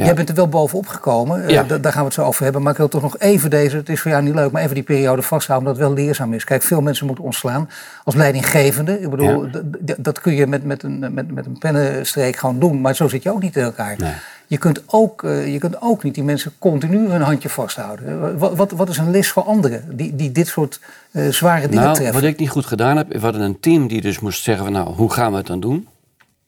Ja. 0.00 0.06
Jij 0.06 0.14
bent 0.14 0.28
er 0.28 0.34
wel 0.34 0.48
bovenop 0.48 0.86
gekomen, 0.86 1.48
ja. 1.48 1.62
uh, 1.62 1.68
daar 1.68 1.92
gaan 1.92 2.00
we 2.00 2.06
het 2.06 2.14
zo 2.14 2.22
over 2.22 2.42
hebben. 2.42 2.62
Maar 2.62 2.72
ik 2.72 2.78
wil 2.78 2.88
toch 2.88 3.02
nog 3.02 3.18
even 3.18 3.50
deze, 3.50 3.76
het 3.76 3.88
is 3.88 4.00
voor 4.00 4.10
jou 4.10 4.22
niet 4.22 4.34
leuk, 4.34 4.50
maar 4.50 4.62
even 4.62 4.74
die 4.74 4.84
periode 4.84 5.22
vasthouden, 5.22 5.68
omdat 5.68 5.82
het 5.82 5.94
wel 5.94 6.04
leerzaam 6.04 6.32
is. 6.32 6.44
Kijk, 6.44 6.62
veel 6.62 6.80
mensen 6.80 7.06
moeten 7.06 7.24
ontslaan 7.24 7.68
als 8.04 8.14
leidinggevende. 8.14 9.00
Ik 9.00 9.10
bedoel, 9.10 9.46
ja. 9.46 9.94
dat 9.98 10.20
kun 10.20 10.34
je 10.34 10.46
met, 10.46 10.64
met, 10.64 10.82
een, 10.82 11.14
met, 11.14 11.30
met 11.30 11.46
een 11.46 11.58
pennenstreek 11.58 12.36
gewoon 12.36 12.58
doen, 12.58 12.80
maar 12.80 12.94
zo 12.94 13.08
zit 13.08 13.22
je 13.22 13.32
ook 13.32 13.42
niet 13.42 13.56
in 13.56 13.62
elkaar. 13.62 13.94
Nee. 13.98 14.12
Je, 14.46 14.58
kunt 14.58 14.82
ook, 14.86 15.22
uh, 15.22 15.52
je 15.52 15.58
kunt 15.58 15.82
ook 15.82 16.02
niet 16.02 16.14
die 16.14 16.24
mensen 16.24 16.52
continu 16.58 17.08
hun 17.08 17.22
handje 17.22 17.48
vasthouden. 17.48 18.38
Wat, 18.38 18.56
wat, 18.56 18.70
wat 18.70 18.88
is 18.88 18.98
een 18.98 19.10
les 19.10 19.30
voor 19.30 19.42
anderen 19.42 19.84
die, 19.96 20.16
die 20.16 20.32
dit 20.32 20.46
soort 20.46 20.80
uh, 21.10 21.28
zware 21.28 21.68
dingen 21.68 21.84
nou, 21.84 21.94
treffen? 21.94 22.20
Wat 22.20 22.30
ik 22.30 22.38
niet 22.38 22.50
goed 22.50 22.66
gedaan 22.66 22.96
heb, 22.96 23.12
we 23.12 23.18
hadden 23.18 23.40
een 23.40 23.60
team 23.60 23.88
die 23.88 24.00
dus 24.00 24.20
moest 24.20 24.42
zeggen 24.42 24.64
van 24.64 24.72
nou, 24.72 24.94
hoe 24.94 25.12
gaan 25.12 25.30
we 25.30 25.36
het 25.36 25.46
dan 25.46 25.60
doen? 25.60 25.88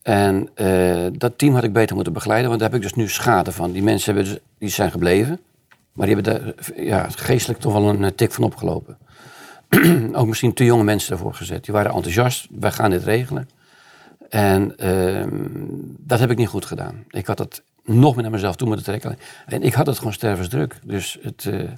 En 0.03 0.49
uh, 0.57 1.07
dat 1.13 1.39
team 1.39 1.55
had 1.55 1.65
ik 1.65 1.73
beter 1.73 1.95
moeten 1.95 2.13
begeleiden, 2.13 2.49
want 2.49 2.61
daar 2.61 2.71
heb 2.71 2.79
ik 2.79 2.85
dus 2.85 2.95
nu 2.95 3.09
schade 3.09 3.53
van. 3.53 3.73
Die 3.73 3.83
mensen 3.83 4.15
hebben 4.15 4.33
dus, 4.33 4.43
die 4.59 4.69
zijn 4.69 4.91
gebleven, 4.91 5.41
maar 5.93 6.07
die 6.07 6.15
hebben 6.15 6.33
daar 6.35 6.55
ja, 6.77 7.07
geestelijk 7.09 7.61
toch 7.61 7.73
wel 7.73 7.89
een 7.89 8.15
tik 8.15 8.33
van 8.33 8.45
opgelopen. 8.45 8.99
Ook 10.13 10.27
misschien 10.27 10.55
te 10.55 10.65
jonge 10.65 10.85
mensen 10.85 11.11
daarvoor 11.11 11.35
gezet. 11.35 11.65
Die 11.65 11.75
waren 11.75 11.93
enthousiast, 11.93 12.49
wij 12.51 12.73
gaan 12.73 12.91
dit 12.91 13.05
regelen. 13.05 13.49
En 14.29 14.75
uh, 14.85 15.27
dat 15.99 16.19
heb 16.19 16.31
ik 16.31 16.37
niet 16.37 16.49
goed 16.49 16.65
gedaan. 16.65 17.05
Ik 17.11 17.27
had 17.27 17.39
het 17.39 17.63
nog 17.85 18.15
meer 18.15 18.23
naar 18.23 18.33
mezelf 18.33 18.57
toe 18.57 18.67
moeten 18.67 18.87
trekken. 18.87 19.17
En 19.47 19.63
ik 19.63 19.75
had 19.75 19.87
het 19.87 19.99
gewoon 19.99 20.13
stervensdruk. 20.13 20.79
Dus 20.85 21.19
het, 21.23 21.45
uh, 21.45 21.71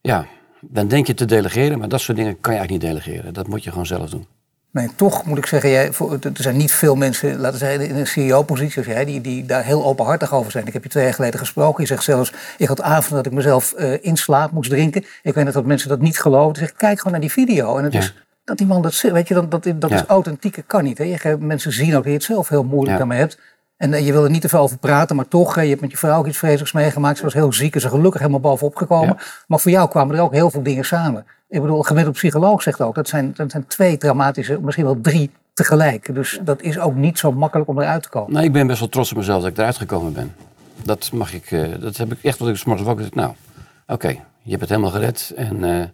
ja, 0.00 0.26
dan 0.60 0.88
denk 0.88 1.06
je 1.06 1.14
te 1.14 1.24
delegeren, 1.24 1.78
maar 1.78 1.88
dat 1.88 2.00
soort 2.00 2.18
dingen 2.18 2.40
kan 2.40 2.52
je 2.52 2.58
eigenlijk 2.58 2.84
niet 2.84 2.94
delegeren. 2.94 3.34
Dat 3.34 3.48
moet 3.48 3.64
je 3.64 3.70
gewoon 3.70 3.86
zelf 3.86 4.10
doen. 4.10 4.26
Nee, 4.70 4.88
toch 4.96 5.24
moet 5.24 5.38
ik 5.38 5.46
zeggen, 5.46 5.70
jij, 5.70 5.86
er 6.22 6.30
zijn 6.32 6.56
niet 6.56 6.72
veel 6.72 6.94
mensen, 6.94 7.36
laten 7.36 7.52
we 7.52 7.66
zeggen, 7.66 7.88
in 7.88 7.96
een 7.96 8.06
CEO-positie 8.06 8.76
als 8.76 8.86
jij, 8.86 9.04
die, 9.04 9.20
die 9.20 9.44
daar 9.46 9.64
heel 9.64 9.84
openhartig 9.84 10.34
over 10.34 10.50
zijn. 10.50 10.66
Ik 10.66 10.72
heb 10.72 10.82
je 10.82 10.88
twee 10.88 11.04
jaar 11.04 11.14
geleden 11.14 11.38
gesproken. 11.38 11.82
Je 11.82 11.88
zegt 11.88 12.02
zelfs, 12.02 12.32
ik 12.58 12.68
had 12.68 12.82
avond 12.82 13.14
dat 13.14 13.26
ik 13.26 13.32
mezelf 13.32 13.74
uh, 13.78 14.04
in 14.04 14.16
slaap 14.16 14.50
moest 14.50 14.70
drinken. 14.70 15.04
Ik 15.22 15.34
weet 15.34 15.44
net 15.44 15.52
dat 15.52 15.64
mensen 15.64 15.88
dat 15.88 16.00
niet 16.00 16.20
geloven. 16.20 16.56
Zeg, 16.56 16.72
kijk 16.72 16.96
gewoon 16.96 17.12
naar 17.12 17.20
die 17.20 17.32
video. 17.32 17.76
En 17.76 17.84
het 17.84 17.92
ja. 17.92 17.98
is 17.98 18.14
dat 18.44 18.58
die 18.58 18.66
man 18.66 18.82
dat 18.82 19.00
weet 19.00 19.28
je, 19.28 19.34
dat, 19.34 19.50
dat, 19.50 19.72
dat 19.76 19.90
ja. 19.90 19.96
is 19.96 20.04
authentieke, 20.06 20.62
kan 20.62 20.84
niet. 20.84 20.98
Hè? 20.98 21.04
Je, 21.04 21.36
mensen 21.40 21.72
zien 21.72 21.88
ook 21.88 22.02
dat 22.02 22.04
je 22.04 22.12
het 22.12 22.22
zelf 22.22 22.48
heel 22.48 22.64
moeilijk 22.64 22.92
ja. 22.92 22.96
daarmee 22.98 23.18
hebt. 23.18 23.38
En 23.76 23.92
uh, 23.92 24.06
je 24.06 24.12
wil 24.12 24.24
er 24.24 24.30
niet 24.30 24.40
te 24.40 24.48
veel 24.48 24.60
over 24.60 24.78
praten, 24.78 25.16
maar 25.16 25.28
toch, 25.28 25.56
uh, 25.56 25.62
je 25.62 25.68
hebt 25.68 25.80
met 25.80 25.90
je 25.90 25.96
vrouw 25.96 26.18
ook 26.18 26.26
iets 26.26 26.38
vreselijks 26.38 26.72
meegemaakt. 26.72 27.16
Ze 27.16 27.24
was 27.24 27.34
heel 27.34 27.52
ziek 27.52 27.74
en 27.74 27.80
ze 27.80 27.88
gelukkig 27.88 28.20
helemaal 28.20 28.40
bovenop 28.40 28.76
gekomen. 28.76 29.16
Maar 29.46 29.60
voor 29.60 29.70
jou 29.70 29.88
kwamen 29.88 30.16
er 30.16 30.22
ook 30.22 30.32
heel 30.32 30.50
veel 30.50 30.62
dingen 30.62 30.84
samen. 30.84 31.26
Ik 31.48 31.60
bedoel, 31.60 31.78
een 31.78 31.86
gemiddeld 31.86 32.16
psycholoog 32.16 32.62
zegt 32.62 32.80
ook, 32.80 32.94
dat 32.94 33.08
zijn, 33.08 33.32
dat 33.36 33.50
zijn 33.50 33.66
twee 33.66 33.96
traumatische, 33.96 34.60
misschien 34.60 34.84
wel 34.84 35.00
drie 35.00 35.30
tegelijk. 35.52 36.14
Dus 36.14 36.40
dat 36.42 36.62
is 36.62 36.78
ook 36.78 36.94
niet 36.94 37.18
zo 37.18 37.32
makkelijk 37.32 37.68
om 37.68 37.80
eruit 37.80 38.02
te 38.02 38.08
komen. 38.08 38.32
Nou, 38.32 38.44
ik 38.44 38.52
ben 38.52 38.66
best 38.66 38.78
wel 38.78 38.88
trots 38.88 39.10
op 39.10 39.16
mezelf 39.16 39.42
dat 39.42 39.50
ik 39.50 39.58
eruit 39.58 39.76
gekomen 39.76 40.12
ben. 40.12 40.34
Dat 40.82 41.12
mag 41.12 41.34
ik, 41.34 41.50
uh, 41.50 41.80
dat 41.80 41.96
heb 41.96 42.12
ik 42.12 42.22
echt 42.22 42.38
wat 42.38 42.48
ik 42.48 42.56
s'morgens 42.56 42.86
wakker. 42.86 43.08
Nou, 43.12 43.28
oké, 43.28 43.92
okay, 43.92 44.22
je 44.42 44.50
hebt 44.50 44.60
het 44.60 44.70
helemaal 44.70 44.90
gered 44.90 45.32
en 45.36 45.64
uh, 45.64 45.84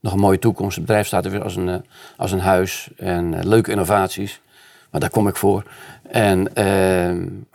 nog 0.00 0.12
een 0.12 0.18
mooie 0.18 0.38
toekomst. 0.38 0.76
Het 0.76 0.84
bedrijf 0.84 1.06
staat 1.06 1.24
er 1.24 1.30
weer 1.30 1.42
als 1.42 1.56
een, 1.56 1.68
uh, 1.68 1.76
als 2.16 2.32
een 2.32 2.40
huis 2.40 2.90
en 2.96 3.48
leuke 3.48 3.70
innovaties. 3.70 4.40
Maar 4.90 5.00
daar 5.00 5.10
kom 5.10 5.28
ik 5.28 5.36
voor. 5.36 5.62
En 6.10 6.48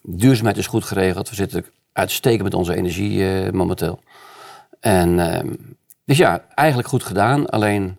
duurzaamheid 0.04 0.58
is 0.58 0.68
goed 0.68 0.84
geregeld. 0.84 1.30
We 1.30 1.36
zitten 1.36 1.66
uitstekend 1.94 2.44
met 2.44 2.54
onze 2.54 2.76
energie 2.76 3.52
momenteel. 3.52 4.00
En 4.80 5.20
dus 6.06 6.18
ja, 6.18 6.42
eigenlijk 6.56 6.88
goed 6.88 7.04
gedaan. 7.04 7.50
Alleen 7.50 7.98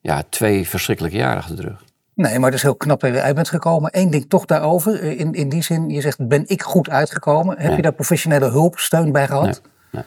ja, 0.00 0.22
twee 0.28 0.68
verschrikkelijke 0.68 1.16
jaren 1.16 1.38
achter 1.38 1.56
de 1.56 1.62
rug. 1.62 1.84
Nee, 2.14 2.38
maar 2.38 2.48
het 2.48 2.54
is 2.54 2.62
heel 2.62 2.76
knap 2.76 3.00
dat 3.00 3.10
je 3.10 3.16
eruit 3.16 3.34
bent 3.34 3.48
gekomen. 3.48 3.90
Eén 3.92 4.10
ding 4.10 4.28
toch 4.28 4.44
daarover. 4.44 5.02
In, 5.02 5.32
in 5.32 5.48
die 5.48 5.62
zin, 5.62 5.88
je 5.88 6.00
zegt, 6.00 6.28
ben 6.28 6.44
ik 6.46 6.62
goed 6.62 6.90
uitgekomen? 6.90 7.56
Heb 7.56 7.66
nee. 7.66 7.76
je 7.76 7.82
daar 7.82 7.92
professionele 7.92 8.50
hulp, 8.50 8.78
steun 8.78 9.12
bij 9.12 9.26
gehad? 9.26 9.44
Nee. 9.90 10.02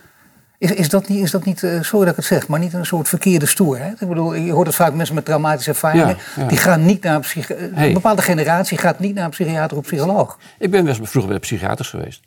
Is, 0.57 0.71
is 0.71 0.89
dat 0.89 1.07
niet, 1.07 1.23
is 1.23 1.31
dat 1.31 1.45
niet 1.45 1.61
uh, 1.61 1.81
sorry 1.81 2.05
dat 2.05 2.09
ik 2.09 2.15
het 2.15 2.25
zeg, 2.25 2.47
maar 2.47 2.59
niet 2.59 2.73
een 2.73 2.85
soort 2.85 3.07
verkeerde 3.07 3.45
stoerheid? 3.45 4.01
Ik 4.01 4.07
bedoel, 4.07 4.33
je 4.33 4.51
hoort 4.51 4.67
het 4.67 4.75
vaak 4.75 4.93
mensen 4.93 5.15
met 5.15 5.25
traumatische 5.25 5.69
ervaringen. 5.69 6.17
Die 6.47 6.57
gaan 6.57 6.85
niet 6.85 7.03
naar 7.03 7.15
een 7.15 7.21
psychiater. 7.21 7.71
Een 7.75 7.93
bepaalde 7.93 8.21
generatie 8.21 8.77
gaat 8.77 8.99
niet 8.99 9.15
naar 9.15 9.23
een 9.23 9.29
psychiater 9.29 9.77
of 9.77 9.83
psycholoog. 9.83 10.39
Ik 10.59 10.71
ben 10.71 10.85
best 10.85 10.97
vroeger 10.97 11.25
bij 11.25 11.33
de 11.33 11.45
psychiaters 11.45 11.89
geweest. 11.89 12.21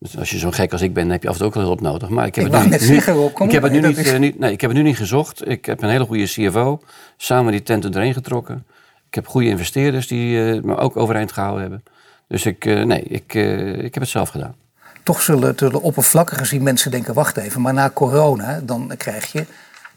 Dus 0.00 0.18
als 0.18 0.30
je 0.30 0.38
zo'n 0.38 0.54
gek 0.54 0.72
als 0.72 0.80
ik 0.80 0.94
ben, 0.94 1.10
heb 1.10 1.22
je 1.22 1.28
af 1.28 1.34
en 1.34 1.40
toe 1.40 1.48
ook 1.48 1.54
wel 1.54 1.64
hulp 1.64 1.80
nodig. 1.80 2.08
Maar 2.08 2.26
ik 2.26 2.34
heb 2.34 2.46
ik 2.46 2.52
het 2.52 2.62
nu, 2.62 2.68
net 2.68 2.82
zeggen, 2.82 3.12
Rob, 3.12 3.40
ik 3.40 3.50
heb 3.50 3.62
het 3.62 3.72
nu 3.72 3.80
niet, 3.80 4.18
niet, 4.18 4.38
nee, 4.38 4.52
ik 4.52 4.60
heb 4.60 4.70
het 4.70 4.78
nu 4.78 4.84
niet 4.84 4.96
gezocht. 4.96 5.48
Ik 5.48 5.64
heb 5.64 5.82
een 5.82 5.88
hele 5.88 6.04
goede 6.04 6.24
CFO, 6.24 6.80
samen 7.16 7.52
die 7.52 7.62
tent 7.62 7.84
erheen 7.84 8.14
getrokken. 8.14 8.66
Ik 9.08 9.14
heb 9.14 9.26
goede 9.26 9.48
investeerders 9.48 10.06
die 10.06 10.36
uh, 10.36 10.62
me 10.62 10.76
ook 10.76 10.96
overeind 10.96 11.32
gehouden 11.32 11.60
hebben. 11.60 11.84
Dus 12.28 12.46
ik, 12.46 12.64
uh, 12.64 12.84
nee, 12.84 13.02
ik, 13.02 13.34
uh, 13.34 13.68
ik 13.68 13.94
heb 13.94 14.02
het 14.02 14.08
zelf 14.08 14.28
gedaan. 14.28 14.54
Toch 15.02 15.20
zullen, 15.22 15.52
zullen 15.56 15.82
oppervlakkig 15.82 16.38
gezien 16.38 16.62
mensen 16.62 16.90
denken, 16.90 17.14
wacht 17.14 17.36
even, 17.36 17.60
maar 17.60 17.74
na 17.74 17.90
corona 17.90 18.60
dan 18.62 18.92
krijg 18.96 19.32
je 19.32 19.46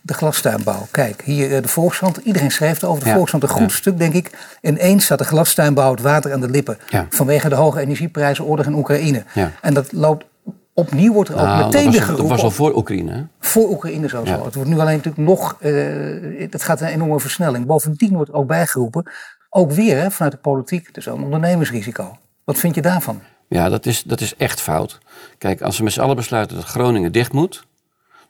de 0.05 0.13
glastuinbouw. 0.13 0.87
Kijk, 0.91 1.21
hier 1.21 1.61
de 1.61 1.67
Volkskrant. 1.67 2.17
Iedereen 2.17 2.51
schrijft 2.51 2.83
over 2.83 3.03
de 3.03 3.09
ja, 3.09 3.15
Volkskrant. 3.15 3.43
Een 3.43 3.49
goed 3.49 3.71
ja. 3.71 3.77
stuk, 3.77 3.97
denk 3.97 4.13
ik. 4.13 4.55
Ineens 4.61 5.05
staat 5.05 5.17
de 5.17 5.23
glastuinbouw 5.23 5.91
het 5.91 6.01
water 6.01 6.33
aan 6.33 6.41
de 6.41 6.49
lippen. 6.49 6.77
Ja. 6.89 7.05
Vanwege 7.09 7.49
de 7.49 7.55
hoge 7.55 7.79
energieprijzen, 7.79 8.45
oorlog 8.45 8.65
in 8.65 8.73
Oekraïne. 8.73 9.23
En 9.61 9.73
dat 9.73 9.91
loopt 9.91 10.25
opnieuw 10.73 11.13
wordt 11.13 11.29
er 11.29 11.35
ook 11.35 11.41
nou, 11.41 11.65
meteen 11.65 11.91
weer 11.91 12.01
geroepen. 12.01 12.27
Dat 12.27 12.35
was 12.35 12.43
al 12.43 12.51
voor 12.51 12.75
Oekraïne. 12.75 13.11
Hè? 13.11 13.23
Voor 13.39 13.69
Oekraïne 13.69 14.07
zo. 14.07 14.21
Ja. 14.23 14.43
Het 14.43 14.55
wordt 14.55 14.69
nu 14.69 14.79
alleen 14.79 14.97
natuurlijk 14.97 15.27
nog. 15.27 15.57
Uh, 15.59 16.49
het 16.51 16.63
gaat 16.63 16.81
een 16.81 16.87
enorme 16.87 17.19
versnelling. 17.19 17.65
Bovendien 17.65 18.13
wordt 18.13 18.33
ook 18.33 18.47
bijgeroepen. 18.47 19.11
Ook 19.49 19.71
weer 19.71 19.97
hè, 19.97 20.11
vanuit 20.11 20.33
de 20.33 20.39
politiek. 20.39 20.89
Is 20.93 21.05
een 21.05 21.23
ondernemersrisico. 21.23 22.17
Wat 22.43 22.57
vind 22.57 22.75
je 22.75 22.81
daarvan? 22.81 23.21
Ja, 23.47 23.69
dat 23.69 23.85
is, 23.85 24.03
dat 24.03 24.21
is 24.21 24.35
echt 24.35 24.61
fout. 24.61 24.99
Kijk, 25.37 25.61
als 25.61 25.77
we 25.77 25.83
met 25.83 25.93
z'n 25.93 26.01
allen 26.01 26.15
besluiten 26.15 26.55
dat 26.55 26.65
Groningen 26.65 27.11
dicht 27.11 27.33
moet. 27.33 27.65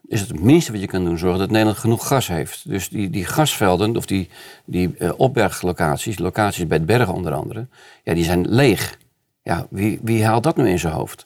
Is 0.08 0.20
het 0.20 0.30
het 0.30 0.40
minste 0.40 0.72
wat 0.72 0.82
je 0.82 0.88
kan 0.88 1.06
doen 1.06 1.18
zorgen 1.18 1.40
dat 1.40 1.50
Nederland 1.50 1.78
genoeg 1.78 2.08
gas 2.08 2.28
heeft. 2.28 2.70
Dus 2.70 2.90
die, 2.90 3.10
die 3.10 3.26
gasvelden, 3.26 3.98
of 3.98 4.06
die, 4.06 4.30
die 4.66 4.96
uh, 5.00 5.12
opberglocaties, 5.18 6.20
locaties 6.20 6.68
bij 6.68 6.78
het 6.78 6.86
bergen 6.86 7.14
onder 7.14 7.34
andere, 7.34 7.68
ja, 8.04 8.14
die 8.14 8.24
zijn 8.24 8.50
leeg. 8.50 8.98
Ja, 9.44 9.68
wie, 9.70 10.00
wie 10.04 10.26
haalt 10.26 10.44
dat 10.44 10.58
nu 10.58 10.70
in 10.70 10.80
zijn 10.80 10.94
hoofd? 10.94 11.26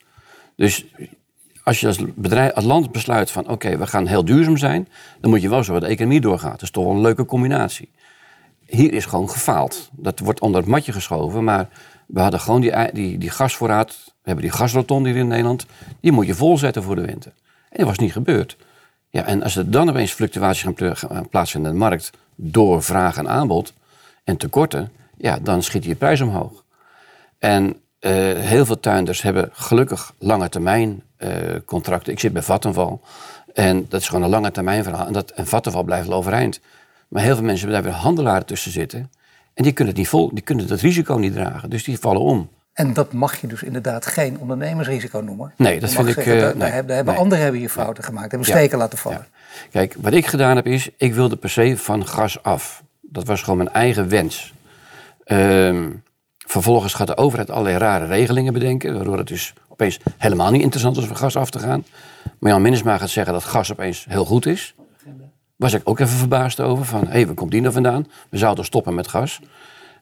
Dus 0.56 0.86
als 1.68 1.80
je 1.80 1.86
als, 1.86 1.98
bedrijf, 2.14 2.52
als 2.52 2.64
land 2.64 2.92
besluit 2.92 3.30
van 3.30 3.48
oké, 3.48 3.76
we 3.76 3.86
gaan 3.86 4.06
heel 4.06 4.24
duurzaam 4.24 4.56
zijn, 4.56 4.88
dan 5.20 5.30
moet 5.30 5.42
je 5.42 5.48
wel 5.48 5.64
zorgen 5.64 5.80
dat 5.80 5.90
de 5.90 5.94
economie 5.96 6.20
doorgaat. 6.20 6.52
Dat 6.52 6.62
is 6.62 6.70
toch 6.70 6.84
wel 6.84 6.92
een 6.92 7.00
leuke 7.00 7.24
combinatie. 7.24 7.90
Hier 8.66 8.92
is 8.92 9.04
gewoon 9.04 9.30
gefaald. 9.30 9.88
Dat 9.92 10.18
wordt 10.18 10.40
onder 10.40 10.60
het 10.60 10.70
matje 10.70 10.92
geschoven, 10.92 11.44
maar 11.44 11.68
we 12.06 12.20
hadden 12.20 12.40
gewoon 12.40 12.60
die, 12.60 12.92
die, 12.92 13.18
die 13.18 13.30
gasvoorraad, 13.30 14.02
we 14.04 14.12
hebben 14.22 14.44
die 14.44 14.54
gasrotonde 14.54 15.08
hier 15.08 15.18
in 15.18 15.28
Nederland, 15.28 15.66
die 16.00 16.12
moet 16.12 16.26
je 16.26 16.34
volzetten 16.34 16.82
voor 16.82 16.94
de 16.94 17.06
winter. 17.06 17.32
En 17.70 17.78
dat 17.78 17.86
was 17.86 17.98
niet 17.98 18.12
gebeurd. 18.12 18.56
Ja, 19.10 19.24
en 19.24 19.42
als 19.42 19.56
er 19.56 19.70
dan 19.70 19.88
opeens 19.88 20.12
fluctuaties 20.12 20.66
gaan 20.78 21.28
plaatsvinden 21.28 21.72
in 21.72 21.78
de 21.78 21.84
markt 21.84 22.10
door 22.34 22.82
vraag 22.82 23.16
en 23.16 23.28
aanbod 23.28 23.72
en 24.24 24.36
tekorten, 24.36 24.92
ja, 25.16 25.38
dan 25.38 25.62
schiet 25.62 25.84
je 25.84 25.94
prijs 25.94 26.20
omhoog. 26.20 26.64
En 27.38 27.66
uh, 27.66 28.10
heel 28.34 28.66
veel 28.66 28.80
tuinders 28.80 29.22
hebben 29.22 29.48
gelukkig 29.52 30.14
lange 30.18 30.48
termijn 30.48 31.02
uh, 31.18 31.30
contracten. 31.64 32.12
Ik 32.12 32.20
zit 32.20 32.32
bij 32.32 32.42
Vattenval. 32.42 33.00
En 33.54 33.86
dat 33.88 34.00
is 34.00 34.08
gewoon 34.08 34.24
een 34.24 34.30
lange 34.30 34.50
termijn 34.50 34.84
verhaal. 34.84 35.06
En, 35.06 35.12
dat, 35.12 35.30
en 35.30 35.46
Vattenval 35.46 35.82
blijft 35.82 36.10
overeind. 36.10 36.60
Maar 37.08 37.22
heel 37.22 37.34
veel 37.34 37.44
mensen 37.44 37.68
hebben 37.68 37.84
daar 37.84 37.92
weer 37.92 38.02
handelaren 38.02 38.46
tussen 38.46 38.72
zitten. 38.72 39.10
En 39.54 39.64
die 39.64 39.72
kunnen, 39.72 39.94
het 39.94 40.02
niet 40.02 40.10
vol, 40.10 40.30
die 40.34 40.42
kunnen 40.42 40.66
dat 40.66 40.80
risico 40.80 41.14
niet 41.14 41.32
dragen. 41.32 41.70
Dus 41.70 41.84
die 41.84 41.98
vallen 41.98 42.22
om. 42.22 42.48
En 42.78 42.92
dat 42.92 43.12
mag 43.12 43.40
je 43.40 43.46
dus 43.46 43.62
inderdaad 43.62 44.06
geen 44.06 44.38
ondernemersrisico 44.38 45.20
noemen. 45.20 45.52
Nee, 45.56 45.80
dat 45.80 45.90
vind 45.90 46.08
ik... 46.08 46.14
Zeggen, 46.14 46.36
uh, 46.36 46.54
nee, 46.54 46.70
hebben, 46.70 47.04
nee. 47.04 47.16
anderen 47.16 47.42
hebben 47.42 47.60
hier 47.60 47.70
fouten 47.70 48.04
gemaakt. 48.04 48.30
Hebben 48.30 48.48
steken 48.48 48.70
ja. 48.70 48.82
laten 48.82 48.98
vallen. 48.98 49.26
Ja. 49.30 49.68
Kijk, 49.70 49.94
wat 49.98 50.12
ik 50.12 50.26
gedaan 50.26 50.56
heb 50.56 50.66
is... 50.66 50.88
Ik 50.96 51.14
wilde 51.14 51.36
per 51.36 51.50
se 51.50 51.76
van 51.76 52.06
gas 52.06 52.42
af. 52.42 52.82
Dat 53.00 53.26
was 53.26 53.42
gewoon 53.42 53.56
mijn 53.56 53.72
eigen 53.72 54.08
wens. 54.08 54.54
Um, 55.24 56.02
Vervolgens 56.46 56.94
gaat 56.94 57.06
de 57.06 57.16
overheid 57.16 57.50
allerlei 57.50 57.76
rare 57.76 58.06
regelingen 58.06 58.52
bedenken, 58.52 58.94
waardoor 58.94 59.18
het 59.18 59.26
dus 59.26 59.54
opeens 59.68 59.98
helemaal 60.18 60.50
niet 60.50 60.62
interessant 60.62 60.96
is 60.96 61.08
om 61.08 61.14
gas 61.14 61.36
af 61.36 61.50
te 61.50 61.58
gaan. 61.58 61.84
Maar 62.38 62.50
Jan 62.50 62.62
Minnesma 62.62 62.98
gaat 62.98 63.10
zeggen 63.10 63.32
dat 63.32 63.44
gas 63.44 63.72
opeens 63.72 64.06
heel 64.08 64.24
goed 64.24 64.46
is. 64.46 64.74
Was 65.56 65.72
ik 65.72 65.80
ook 65.84 65.98
even 65.98 66.16
verbaasd 66.16 66.60
over, 66.60 66.84
van 66.84 67.04
hé, 67.04 67.10
hey, 67.10 67.26
waar 67.26 67.34
komt 67.34 67.50
die 67.50 67.60
nou 67.60 67.72
vandaan? 67.72 68.06
We 68.30 68.38
zouden 68.38 68.64
stoppen 68.64 68.94
met 68.94 69.08
gas. 69.08 69.40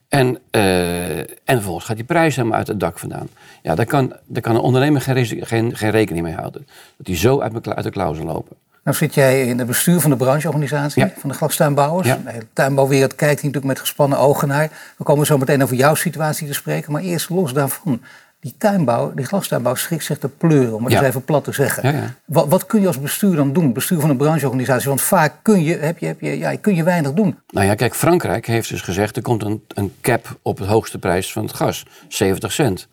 En, 0.09 0.37
uh, 0.51 1.17
en 1.19 1.27
vervolgens 1.45 1.85
gaat 1.85 1.95
die 1.95 2.05
prijs 2.05 2.35
helemaal 2.35 2.57
uit 2.57 2.67
het 2.67 2.79
dak 2.79 2.99
vandaan. 2.99 3.29
Ja, 3.61 3.75
daar 3.75 3.85
kan, 3.85 4.13
daar 4.25 4.41
kan 4.41 4.55
een 4.55 4.61
ondernemer 4.61 5.01
geen, 5.01 5.25
geen, 5.45 5.75
geen 5.77 5.89
rekening 5.89 6.25
mee 6.25 6.35
houden. 6.35 6.67
Dat 6.97 7.05
die 7.05 7.15
zo 7.15 7.39
uit, 7.41 7.67
uit 7.67 7.83
de 7.83 7.89
klauwen 7.91 8.25
lopen. 8.25 8.55
Nou 8.83 8.99
zit 8.99 9.13
jij 9.13 9.45
in 9.45 9.57
het 9.57 9.67
bestuur 9.67 9.99
van 9.99 10.09
de 10.09 10.15
brancheorganisatie 10.15 11.03
Ja. 11.03 11.11
van 11.17 11.29
de 11.29 11.35
glastuinbouwers. 11.35 12.07
Ja. 12.07 12.19
De 12.23 12.31
hele 12.31 12.45
tuinbouwwereld 12.53 13.15
kijkt 13.15 13.41
hier 13.41 13.45
natuurlijk 13.51 13.65
met 13.65 13.79
gespannen 13.79 14.19
ogen 14.19 14.47
naar. 14.47 14.93
We 14.97 15.03
komen 15.03 15.25
zo 15.25 15.37
meteen 15.37 15.63
over 15.63 15.75
jouw 15.75 15.95
situatie 15.95 16.47
te 16.47 16.53
spreken. 16.53 16.91
Maar 16.91 17.01
eerst 17.01 17.29
los 17.29 17.53
daarvan. 17.53 18.01
Die 18.39 18.55
tuinbouw, 18.57 19.13
die 19.13 19.25
glastuinbouw 19.25 19.75
schrikt 19.75 20.03
zich 20.03 20.17
te 20.17 20.29
pleuren, 20.29 20.73
om 20.73 20.83
het 20.83 20.93
Ja. 20.93 20.99
eens 20.99 21.07
even 21.07 21.23
plat 21.23 21.43
te 21.43 21.51
zeggen. 21.51 21.91
Ja, 21.91 21.97
ja. 21.97 22.13
Wat, 22.25 22.47
wat 22.47 22.65
kun 22.65 22.81
je 22.81 22.87
als 22.87 22.99
bestuur 22.99 23.35
dan 23.35 23.53
doen? 23.53 23.73
Bestuur 23.73 23.99
van 23.99 24.09
een 24.09 24.17
brancheorganisatie. 24.17 24.87
Want 24.87 25.01
vaak 25.01 25.33
kun 25.41 25.63
je, 25.63 25.77
heb 25.77 25.97
je, 25.97 26.05
heb 26.05 26.21
je, 26.21 26.37
ja, 26.37 26.55
kun 26.55 26.75
je 26.75 26.83
weinig 26.83 27.13
doen. 27.13 27.39
Nou 27.49 27.65
ja, 27.65 27.75
kijk, 27.75 27.95
Frankrijk 27.95 28.45
heeft 28.45 28.69
dus 28.69 28.81
gezegd... 28.81 29.15
er 29.15 29.21
komt 29.21 29.43
een, 29.43 29.63
een 29.67 29.93
cap 30.01 30.37
op 30.41 30.57
het 30.57 30.67
hoogste 30.67 30.97
prijs 30.99 31.31
van 31.31 31.43
het 31.43 31.53
gas. 31.53 31.85
70 32.07 32.51
cent. 32.51 32.87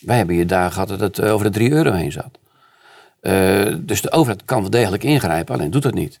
Wij 0.00 0.16
hebben 0.16 0.34
hier 0.34 0.46
dagen 0.46 0.72
gehad 0.72 0.88
dat 0.88 1.00
het 1.00 1.18
eh, 1.18 1.32
over 1.32 1.46
de 1.46 1.52
3 1.52 1.70
euro 1.70 1.92
heen 1.92 2.12
zat. 2.12 2.38
Eh, 3.20 3.74
dus 3.78 4.00
de 4.00 4.12
overheid 4.12 4.44
kan 4.44 4.60
wel 4.60 4.70
degelijk 4.70 5.04
ingrijpen, 5.04 5.54
alleen 5.54 5.70
doet 5.70 5.84
het 5.84 5.94
niet. 5.94 6.20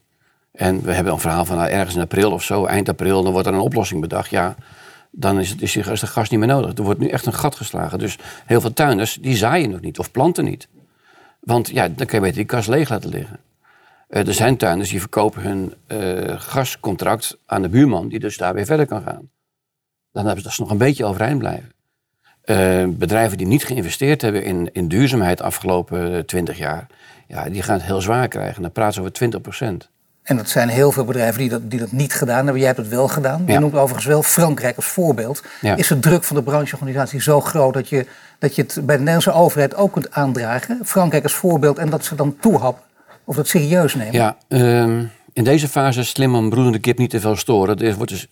En 0.52 0.82
we 0.82 0.92
hebben 0.92 1.12
een 1.12 1.20
verhaal 1.20 1.44
van 1.44 1.56
nou, 1.56 1.68
ergens 1.70 1.94
in 1.94 2.00
april 2.02 2.32
of 2.32 2.42
zo, 2.42 2.64
eind 2.66 2.88
april... 2.88 3.22
dan 3.22 3.32
wordt 3.32 3.46
er 3.46 3.54
een 3.54 3.60
oplossing 3.60 4.00
bedacht. 4.00 4.30
Ja, 4.30 4.56
dan 5.10 5.40
is, 5.40 5.50
het, 5.50 5.58
de 6.00 6.06
gas 6.06 6.28
niet 6.28 6.38
meer 6.38 6.48
nodig. 6.48 6.74
Er 6.74 6.82
wordt 6.82 7.00
nu 7.00 7.08
echt 7.08 7.26
een 7.26 7.32
gat 7.32 7.56
geslagen. 7.56 7.98
Dus 7.98 8.18
heel 8.46 8.60
veel 8.60 8.72
tuinders, 8.72 9.14
die 9.14 9.36
zaaien 9.36 9.70
nog 9.70 9.80
niet 9.80 9.98
of 9.98 10.10
planten 10.10 10.44
niet. 10.44 10.68
Want 11.40 11.68
ja, 11.68 11.88
dan 11.88 12.06
kan 12.06 12.18
je 12.18 12.20
beter 12.20 12.36
die 12.36 12.44
kas 12.44 12.66
leeg 12.66 12.88
laten 12.88 13.10
liggen. 13.10 13.40
Eh, 14.08 14.26
er 14.26 14.34
zijn 14.34 14.56
tuinders 14.56 14.90
die 14.90 15.00
verkopen 15.00 15.42
hun 15.42 15.74
eh, 15.86 16.40
gascontract 16.40 17.38
aan 17.46 17.62
de 17.62 17.68
buurman... 17.68 18.08
die 18.08 18.18
dus 18.18 18.36
daar 18.36 18.54
weer 18.54 18.66
verder 18.66 18.86
kan 18.86 19.02
gaan. 19.02 19.30
Dan 20.12 20.24
hebben 20.24 20.42
ze 20.42 20.48
dat 20.48 20.58
nog 20.58 20.70
een 20.70 20.78
beetje 20.78 21.04
overeind 21.04 21.38
blijven. 21.38 21.72
Eh, 22.42 22.86
bedrijven 22.88 23.38
die 23.38 23.46
niet 23.46 23.64
geïnvesteerd 23.64 24.22
hebben 24.22 24.44
in, 24.44 24.70
in 24.72 24.88
duurzaamheid 24.88 25.38
de 25.38 25.44
afgelopen 25.44 26.26
twintig 26.26 26.58
jaar... 26.58 26.86
Ja, 27.26 27.50
die 27.50 27.62
gaan 27.62 27.74
het 27.74 27.84
heel 27.84 28.00
zwaar 28.00 28.28
krijgen. 28.28 28.62
Dan 28.62 28.72
praten 28.72 28.94
ze 28.94 29.00
over 29.00 29.12
20 29.12 29.40
procent. 29.40 29.90
En 30.22 30.36
dat 30.36 30.48
zijn 30.48 30.68
heel 30.68 30.92
veel 30.92 31.04
bedrijven 31.04 31.38
die 31.40 31.48
dat, 31.48 31.70
die 31.70 31.78
dat 31.78 31.92
niet 31.92 32.12
gedaan 32.12 32.36
hebben. 32.36 32.56
Jij 32.56 32.66
hebt 32.66 32.78
het 32.78 32.88
wel 32.88 33.08
gedaan. 33.08 33.42
Je 33.46 33.52
Ja. 33.52 33.58
noemt 33.58 33.74
overigens 33.74 34.06
wel 34.06 34.22
Frankrijk 34.22 34.76
als 34.76 34.84
voorbeeld. 34.86 35.42
Ja. 35.60 35.76
Is 35.76 35.86
de 35.88 35.98
druk 35.98 36.24
van 36.24 36.36
de 36.36 36.42
brancheorganisatie 36.42 37.22
zo 37.22 37.40
groot 37.40 37.74
dat 37.74 37.88
je, 37.88 38.06
dat 38.38 38.54
je 38.54 38.62
het 38.62 38.74
bij 38.74 38.96
de 38.96 39.02
Nederlandse 39.02 39.32
overheid 39.32 39.74
ook 39.74 39.92
kunt 39.92 40.10
aandragen? 40.12 40.80
Frankrijk 40.84 41.22
als 41.22 41.32
voorbeeld 41.34 41.78
en 41.78 41.90
dat 41.90 42.04
ze 42.04 42.14
dan 42.14 42.36
toehappen? 42.40 42.82
Of 43.24 43.36
dat 43.36 43.48
serieus 43.48 43.94
nemen? 43.94 44.12
Ja, 44.12 44.36
ehm, 44.48 45.04
in 45.32 45.44
deze 45.44 45.68
fase 45.68 46.04
slim 46.04 46.34
om 46.34 46.50
broedende 46.50 46.78
kip 46.78 46.98
niet 46.98 47.10
te 47.10 47.20
veel 47.20 47.36
storen. 47.36 47.78
Er 47.78 47.94
wordt 47.94 48.10
dus, 48.10 48.26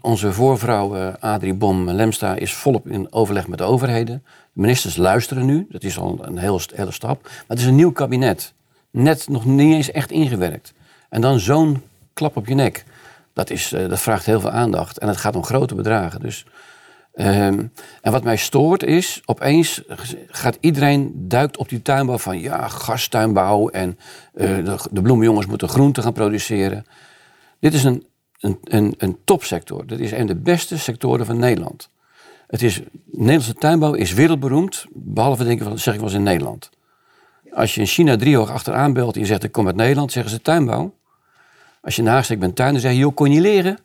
onze 0.00 0.32
voorvrouw 0.32 0.94
eh, 0.96 1.08
Adrie 1.20 1.54
Bom-Lemsta 1.54 2.34
is 2.34 2.54
volop 2.54 2.86
in 2.88 3.12
overleg 3.12 3.48
met 3.48 3.58
de 3.58 3.64
overheden. 3.64 4.22
De 4.52 4.60
ministers 4.60 4.96
luisteren 4.96 5.46
nu, 5.46 5.66
dat 5.70 5.82
is 5.84 5.98
al 5.98 6.18
een 6.22 6.38
heel, 6.38 6.60
hele 6.74 6.92
stap. 6.92 7.22
Maar 7.22 7.32
het 7.48 7.58
is 7.58 7.64
een 7.64 7.74
nieuw 7.74 7.92
kabinet. 7.92 8.52
Net 8.90 9.28
nog 9.28 9.44
niet 9.44 9.74
eens 9.74 9.90
echt 9.90 10.10
ingewerkt. 10.10 10.72
En 11.12 11.20
dan 11.20 11.40
zo'n 11.40 11.82
klap 12.12 12.36
op 12.36 12.46
je 12.46 12.54
nek. 12.54 12.84
Dat, 13.32 13.50
is, 13.50 13.72
eh, 13.72 13.88
dat 13.88 14.00
vraagt 14.00 14.26
heel 14.26 14.40
veel 14.40 14.50
aandacht. 14.50 14.98
En 14.98 15.08
het 15.08 15.16
gaat 15.16 15.36
om 15.36 15.44
grote 15.44 15.74
bedragen. 15.74 16.20
Dus, 16.20 16.46
ehm, 17.12 17.66
en 18.00 18.12
wat 18.12 18.24
mij 18.24 18.36
stoort 18.36 18.82
is, 18.82 19.22
opeens 19.24 19.82
gaat 20.26 20.56
iedereen 20.60 21.12
duikt 21.14 21.56
op 21.56 21.68
die 21.68 21.82
tuinbouw 21.82 22.18
van 22.18 22.40
ja, 22.40 22.68
gastuinbouw 22.68 23.68
en 23.68 23.98
eh, 24.34 24.64
de, 24.64 24.78
de 24.90 25.02
bloemenjongens 25.02 25.46
moeten 25.46 25.68
groenten 25.68 26.02
gaan 26.02 26.12
produceren. 26.12 26.86
Dit 27.58 27.74
is 27.74 27.84
een, 27.84 28.06
een, 28.40 28.58
een, 28.62 28.94
een 28.98 29.18
topsector. 29.24 29.86
Dit 29.86 30.00
is 30.00 30.10
een 30.10 30.18
van 30.18 30.26
de 30.26 30.36
beste 30.36 30.78
sectoren 30.78 31.26
van 31.26 31.38
Nederland. 31.38 31.88
Het 32.46 32.62
is, 32.62 32.80
Nederlandse 33.04 33.54
tuinbouw 33.54 33.92
is 33.92 34.12
wereldberoemd, 34.12 34.86
behalve 34.92 35.44
denk 35.44 35.60
ik, 35.60 35.78
zeg 35.78 35.94
ik 35.94 36.00
wel 36.00 36.08
eens 36.08 36.18
in 36.18 36.24
Nederland. 36.24 36.70
Als 37.50 37.74
je 37.74 37.80
in 37.80 37.86
China 37.86 38.16
driehoog 38.16 38.50
achteraan 38.50 38.92
belt 38.92 39.14
en 39.14 39.20
je 39.20 39.26
zegt 39.26 39.44
ik 39.44 39.52
kom 39.52 39.66
uit 39.66 39.76
Nederland, 39.76 40.12
zeggen 40.12 40.32
ze 40.32 40.40
tuinbouw. 40.40 40.92
Als 41.82 41.96
je 41.96 42.02
naast 42.02 42.30
ik 42.30 42.38
ben 42.40 42.52
tuin, 42.54 42.72
dan 42.72 42.80
zeg 42.80 42.92
je 42.92 42.98
joh, 42.98 43.14
kon 43.14 43.32
je 43.32 43.40
leren? 43.40 43.78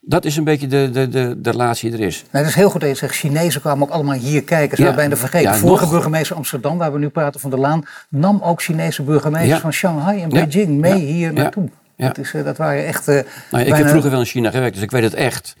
Dat 0.00 0.24
is 0.24 0.36
een 0.36 0.44
beetje 0.44 0.66
de, 0.66 0.90
de, 0.92 1.08
de, 1.08 1.40
de 1.40 1.50
relatie 1.50 1.90
die 1.90 2.00
er 2.00 2.06
is. 2.06 2.24
Nou, 2.30 2.44
het 2.44 2.46
is 2.54 2.60
heel 2.60 2.70
goed 2.70 2.80
dat 2.80 2.90
je 2.90 2.96
zegt, 2.96 3.14
Chinezen 3.14 3.60
kwamen 3.60 3.86
ook 3.86 3.92
allemaal 3.94 4.14
hier 4.18 4.42
kijken. 4.44 4.76
Ze 4.76 4.82
Ja. 4.82 4.94
bijna 4.94 5.16
vergeten. 5.16 5.50
Ja, 5.50 5.56
vorige 5.56 5.82
nog. 5.84 5.92
burgemeester 5.92 6.36
Amsterdam, 6.36 6.78
waar 6.78 6.92
we 6.92 6.98
nu 6.98 7.08
praten 7.08 7.40
van 7.40 7.50
de 7.50 7.56
Laan, 7.56 7.82
nam 8.08 8.40
ook 8.42 8.62
Chinese 8.62 9.02
burgemeesters 9.02 9.50
Ja. 9.54 9.60
van 9.60 9.72
Shanghai 9.72 10.22
en. 10.22 10.28
Beijing 10.28 10.80
mee 10.80 10.94
hier 11.00 11.32
naartoe. 11.32 11.68
Dat, 11.96 12.18
is, 12.18 12.34
eh, 12.34 12.44
dat 12.44 12.56
waren 12.56 12.86
echt. 12.86 13.08
eh, 13.08 13.20
Nou, 13.50 13.64
ik 13.64 13.74
heb 13.74 13.88
vroeger 13.88 14.10
wel 14.10 14.20
in 14.20 14.26
China 14.26 14.50
gewerkt, 14.50 14.74
dus 14.74 14.82
ik 14.84 14.90
weet 14.90 15.02
het 15.02 15.14
echt. 15.14 15.56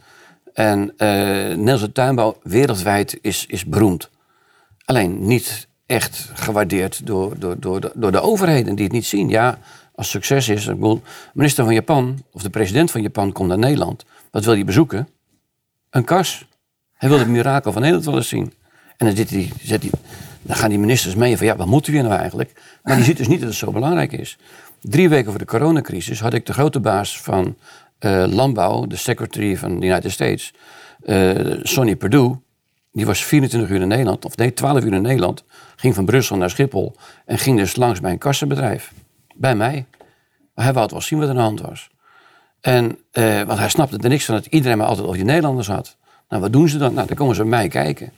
En 0.54 0.92
eh 0.96 1.08
Nederlandse 1.08 1.92
tuinbouw 1.92 2.36
wereldwijd 2.42 3.18
is, 3.20 3.46
is 3.48 3.64
beroemd. 3.64 4.10
Alleen 4.84 5.26
niet 5.26 5.68
echt 5.86 6.30
gewaardeerd 6.34 7.06
door, 7.06 7.38
door, 7.38 7.56
door, 7.60 7.80
de, 7.80 7.90
door 7.94 8.12
de 8.12 8.20
overheden 8.20 8.74
die 8.74 8.84
het 8.84 8.92
niet 8.92 9.06
zien. 9.06 9.28
Ja, 9.28 9.58
als 9.94 10.10
succes 10.10 10.48
is, 10.48 10.66
ik 10.66 10.74
bedoel, 10.74 11.02
minister 11.34 11.64
van 11.64 11.74
Japan 11.74 12.24
of 12.32 12.42
de 12.42 12.50
president 12.50 12.90
van 12.90 13.02
Japan 13.02 13.32
komt 13.32 13.48
naar 13.48 13.58
Nederland. 13.58 14.04
Wat 14.30 14.44
wil 14.44 14.54
hij 14.54 14.64
bezoeken? 14.64 15.08
Een 15.90 16.04
kas. 16.04 16.46
Hij 16.92 17.08
wil 17.08 17.18
het 17.18 17.28
mirakel 17.28 17.72
van 17.72 17.80
Nederland 17.80 18.06
wel 18.06 18.16
eens 18.16 18.28
zien. 18.28 18.52
En 18.96 19.06
dan, 19.06 19.16
zit 19.16 19.90
gaan 20.46 20.68
die 20.68 20.78
ministers 20.78 21.14
mee 21.14 21.36
van 21.36 21.46
ja, 21.46 21.56
wat 21.56 21.66
moeten 21.66 21.92
we 21.92 22.00
nou 22.00 22.14
eigenlijk? 22.14 22.52
Maar 22.82 22.96
die 22.96 23.04
ziet 23.04 23.16
dus 23.16 23.28
niet 23.28 23.40
dat 23.40 23.48
het 23.48 23.58
zo 23.58 23.72
belangrijk 23.72 24.12
is. 24.12 24.38
Drie 24.80 25.08
weken 25.08 25.30
voor 25.30 25.38
de 25.38 25.44
coronacrisis 25.44 26.20
had 26.20 26.34
ik 26.34 26.46
de 26.46 26.52
grote 26.52 26.80
baas 26.80 27.20
van 27.20 27.56
uh, 28.00 28.24
landbouw, 28.28 28.86
de 28.86 28.96
secretary 28.96 29.56
van 29.56 29.80
de 29.80 29.86
United 29.86 30.10
States, 30.10 30.54
uh, 31.04 31.60
Sonny 31.62 31.96
Perdue, 31.96 32.36
die 32.92 33.06
was 33.06 33.24
24 33.24 33.70
uur 33.70 33.80
in 33.80 33.88
Nederland, 33.88 34.24
of 34.24 34.36
nee, 34.36 34.52
12 34.52 34.84
uur 34.84 34.92
in 34.92 35.02
Nederland, 35.02 35.44
ging 35.76 35.94
van 35.94 36.04
Brussel 36.04 36.36
naar 36.36 36.50
Schiphol 36.50 36.96
en 37.24 37.38
ging 37.38 37.58
dus 37.58 37.76
langs 37.76 38.00
bij 38.00 38.10
een 38.10 38.18
kassenbedrijf. 38.18 38.92
Bij 39.34 39.54
mij. 39.54 39.86
Maar 40.54 40.64
hij 40.64 40.72
wou 40.72 40.84
het 40.84 40.92
wel 40.92 41.02
zien 41.02 41.18
wat 41.18 41.28
er 41.28 41.34
aan 41.34 41.40
de 41.40 41.42
hand 41.42 41.60
was. 41.60 41.90
En, 42.60 42.98
uh, 43.12 43.42
want 43.42 43.58
hij 43.58 43.68
snapte 43.68 43.98
er 43.98 44.08
niks 44.08 44.24
van 44.24 44.34
dat 44.34 44.46
iedereen 44.46 44.78
maar 44.78 44.86
altijd 44.86 45.06
over 45.06 45.18
die 45.18 45.26
Nederlanders 45.26 45.68
had. 45.68 45.96
Nou, 46.28 46.42
wat 46.42 46.52
doen 46.52 46.68
ze 46.68 46.78
dan? 46.78 46.94
Nou, 46.94 47.06
dan 47.06 47.16
komen 47.16 47.34
ze 47.34 47.40
bij 47.40 47.50
mij 47.50 47.68
kijken. 47.68 48.12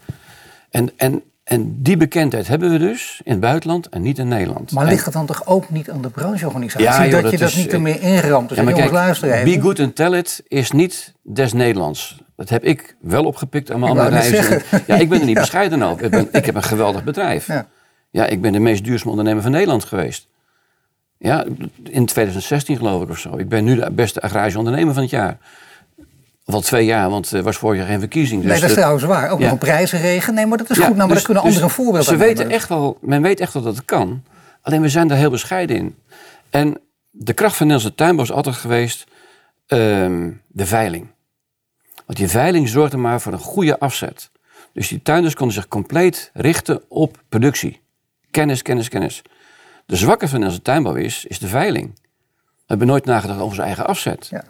En, 0.70 0.90
en, 0.96 1.22
en 1.44 1.82
die 1.82 1.96
bekendheid 1.96 2.48
hebben 2.48 2.70
we 2.70 2.78
dus 2.78 3.20
in 3.24 3.30
het 3.30 3.40
buitenland 3.40 3.88
en 3.88 4.02
niet 4.02 4.18
in 4.18 4.28
Nederland. 4.28 4.72
Maar 4.72 4.86
ligt 4.86 5.04
het 5.04 5.14
dan 5.14 5.26
toch 5.26 5.46
ook 5.46 5.70
niet 5.70 5.90
aan 5.90 6.02
de 6.02 6.10
brancheorganisatie? 6.10 6.86
Ja, 6.86 7.06
joh, 7.06 7.22
dat, 7.22 7.30
je 7.30 7.38
dat 7.38 7.54
niet 7.54 7.72
er 7.72 7.80
meer 7.80 8.02
inramt? 8.02 8.48
Dus 8.48 8.58
ja, 8.58 8.64
jongens, 8.64 8.90
luisteren 8.90 9.44
Be 9.44 9.60
good 9.60 9.80
and 9.80 9.96
tell 9.96 10.12
it 10.12 10.42
is 10.48 10.70
niet 10.70 11.14
des 11.22 11.52
Nederlands. 11.52 12.22
Dat 12.36 12.48
heb 12.48 12.64
ik 12.64 12.96
wel 13.00 13.24
opgepikt 13.24 13.70
aan 13.70 13.80
mijn 13.80 14.08
reizen. 14.08 14.62
Ja, 14.86 14.96
ik 14.96 15.08
ben 15.08 15.20
er 15.20 15.26
niet 15.26 15.38
bescheiden 15.46 15.82
over. 15.82 16.04
Ik, 16.04 16.10
ben, 16.10 16.28
ik 16.32 16.46
heb 16.46 16.54
een 16.54 16.62
geweldig 16.62 17.04
bedrijf. 17.04 17.46
Ja. 17.46 17.66
ja, 18.10 18.26
ik 18.26 18.40
ben 18.40 18.52
de 18.52 18.58
meest 18.58 18.84
duurzame 18.84 19.10
ondernemer 19.10 19.42
van 19.42 19.50
Nederland 19.50 19.84
geweest. 19.84 20.28
Ja, 21.18 21.44
in 21.82 22.06
2016 22.06 22.76
geloof 22.76 23.02
ik 23.02 23.08
of 23.08 23.18
zo. 23.18 23.36
Ik 23.36 23.48
ben 23.48 23.64
nu 23.64 23.74
de 23.74 23.90
beste 23.90 24.20
agrarische 24.20 24.58
ondernemer 24.58 24.94
van 24.94 25.02
het 25.02 25.10
jaar. 25.10 25.38
Wel 26.44 26.60
twee 26.60 26.84
jaar, 26.84 27.10
want 27.10 27.30
er 27.30 27.42
was 27.42 27.56
vorig 27.56 27.78
jaar 27.78 27.88
geen 27.88 27.98
verkiezing. 27.98 28.42
Dus 28.42 28.50
nee, 28.50 28.60
dat 28.60 28.68
is 28.68 28.76
trouwens 28.76 29.04
waar. 29.04 29.30
Ook 29.30 29.38
nog 29.38 29.50
een 29.50 29.58
prijzenregen. 29.58 30.34
Nee, 30.34 30.46
maar 30.46 30.58
dat 30.58 30.70
is 30.70 30.76
goed. 30.76 30.86
Nou, 30.86 30.96
maar 30.96 31.08
dus, 31.08 31.24
kunnen 31.24 31.42
anderen 31.42 31.66
dus, 31.66 31.76
voorbeelden 31.76 32.04
ze 32.04 32.16
weten 32.16 32.50
echt 32.50 32.68
wel, 32.68 32.98
Men 33.00 33.22
weet 33.22 33.40
echt 33.40 33.52
wel 33.52 33.62
dat 33.62 33.76
het 33.76 33.84
kan. 33.84 34.22
Alleen 34.62 34.80
we 34.80 34.88
zijn 34.88 35.08
daar 35.08 35.18
heel 35.18 35.30
bescheiden 35.30 35.76
in. 35.76 35.96
En 36.50 36.80
de 37.10 37.32
kracht 37.32 37.56
van 37.56 37.66
Nederlandse 37.66 38.02
tuinbouw 38.02 38.24
is 38.24 38.32
altijd 38.32 38.56
geweest 38.56 39.06
um, 39.66 40.42
de 40.46 40.66
veiling. 40.66 41.06
Want 42.06 42.18
die 42.18 42.28
veiling 42.28 42.68
zorgde 42.68 42.96
maar 42.96 43.20
voor 43.20 43.32
een 43.32 43.38
goede 43.38 43.78
afzet. 43.78 44.30
Dus 44.72 44.88
die 44.88 45.02
tuinders 45.02 45.34
konden 45.34 45.54
zich 45.54 45.68
compleet 45.68 46.30
richten 46.34 46.82
op 46.88 47.22
productie. 47.28 47.80
Kennis, 48.30 48.62
kennis, 48.62 48.88
kennis. 48.88 49.22
De 49.86 49.96
zwakke 49.96 50.28
van 50.28 50.44
onze 50.44 50.62
tuinbouw 50.62 50.94
is, 50.94 51.24
is 51.24 51.38
de 51.38 51.48
veiling. 51.48 51.94
We 51.94 52.72
hebben 52.72 52.86
nooit 52.86 53.04
nagedacht 53.04 53.40
over 53.40 53.54
zijn 53.54 53.66
eigen 53.66 53.86
afzet. 53.86 54.26
Ja. 54.30 54.44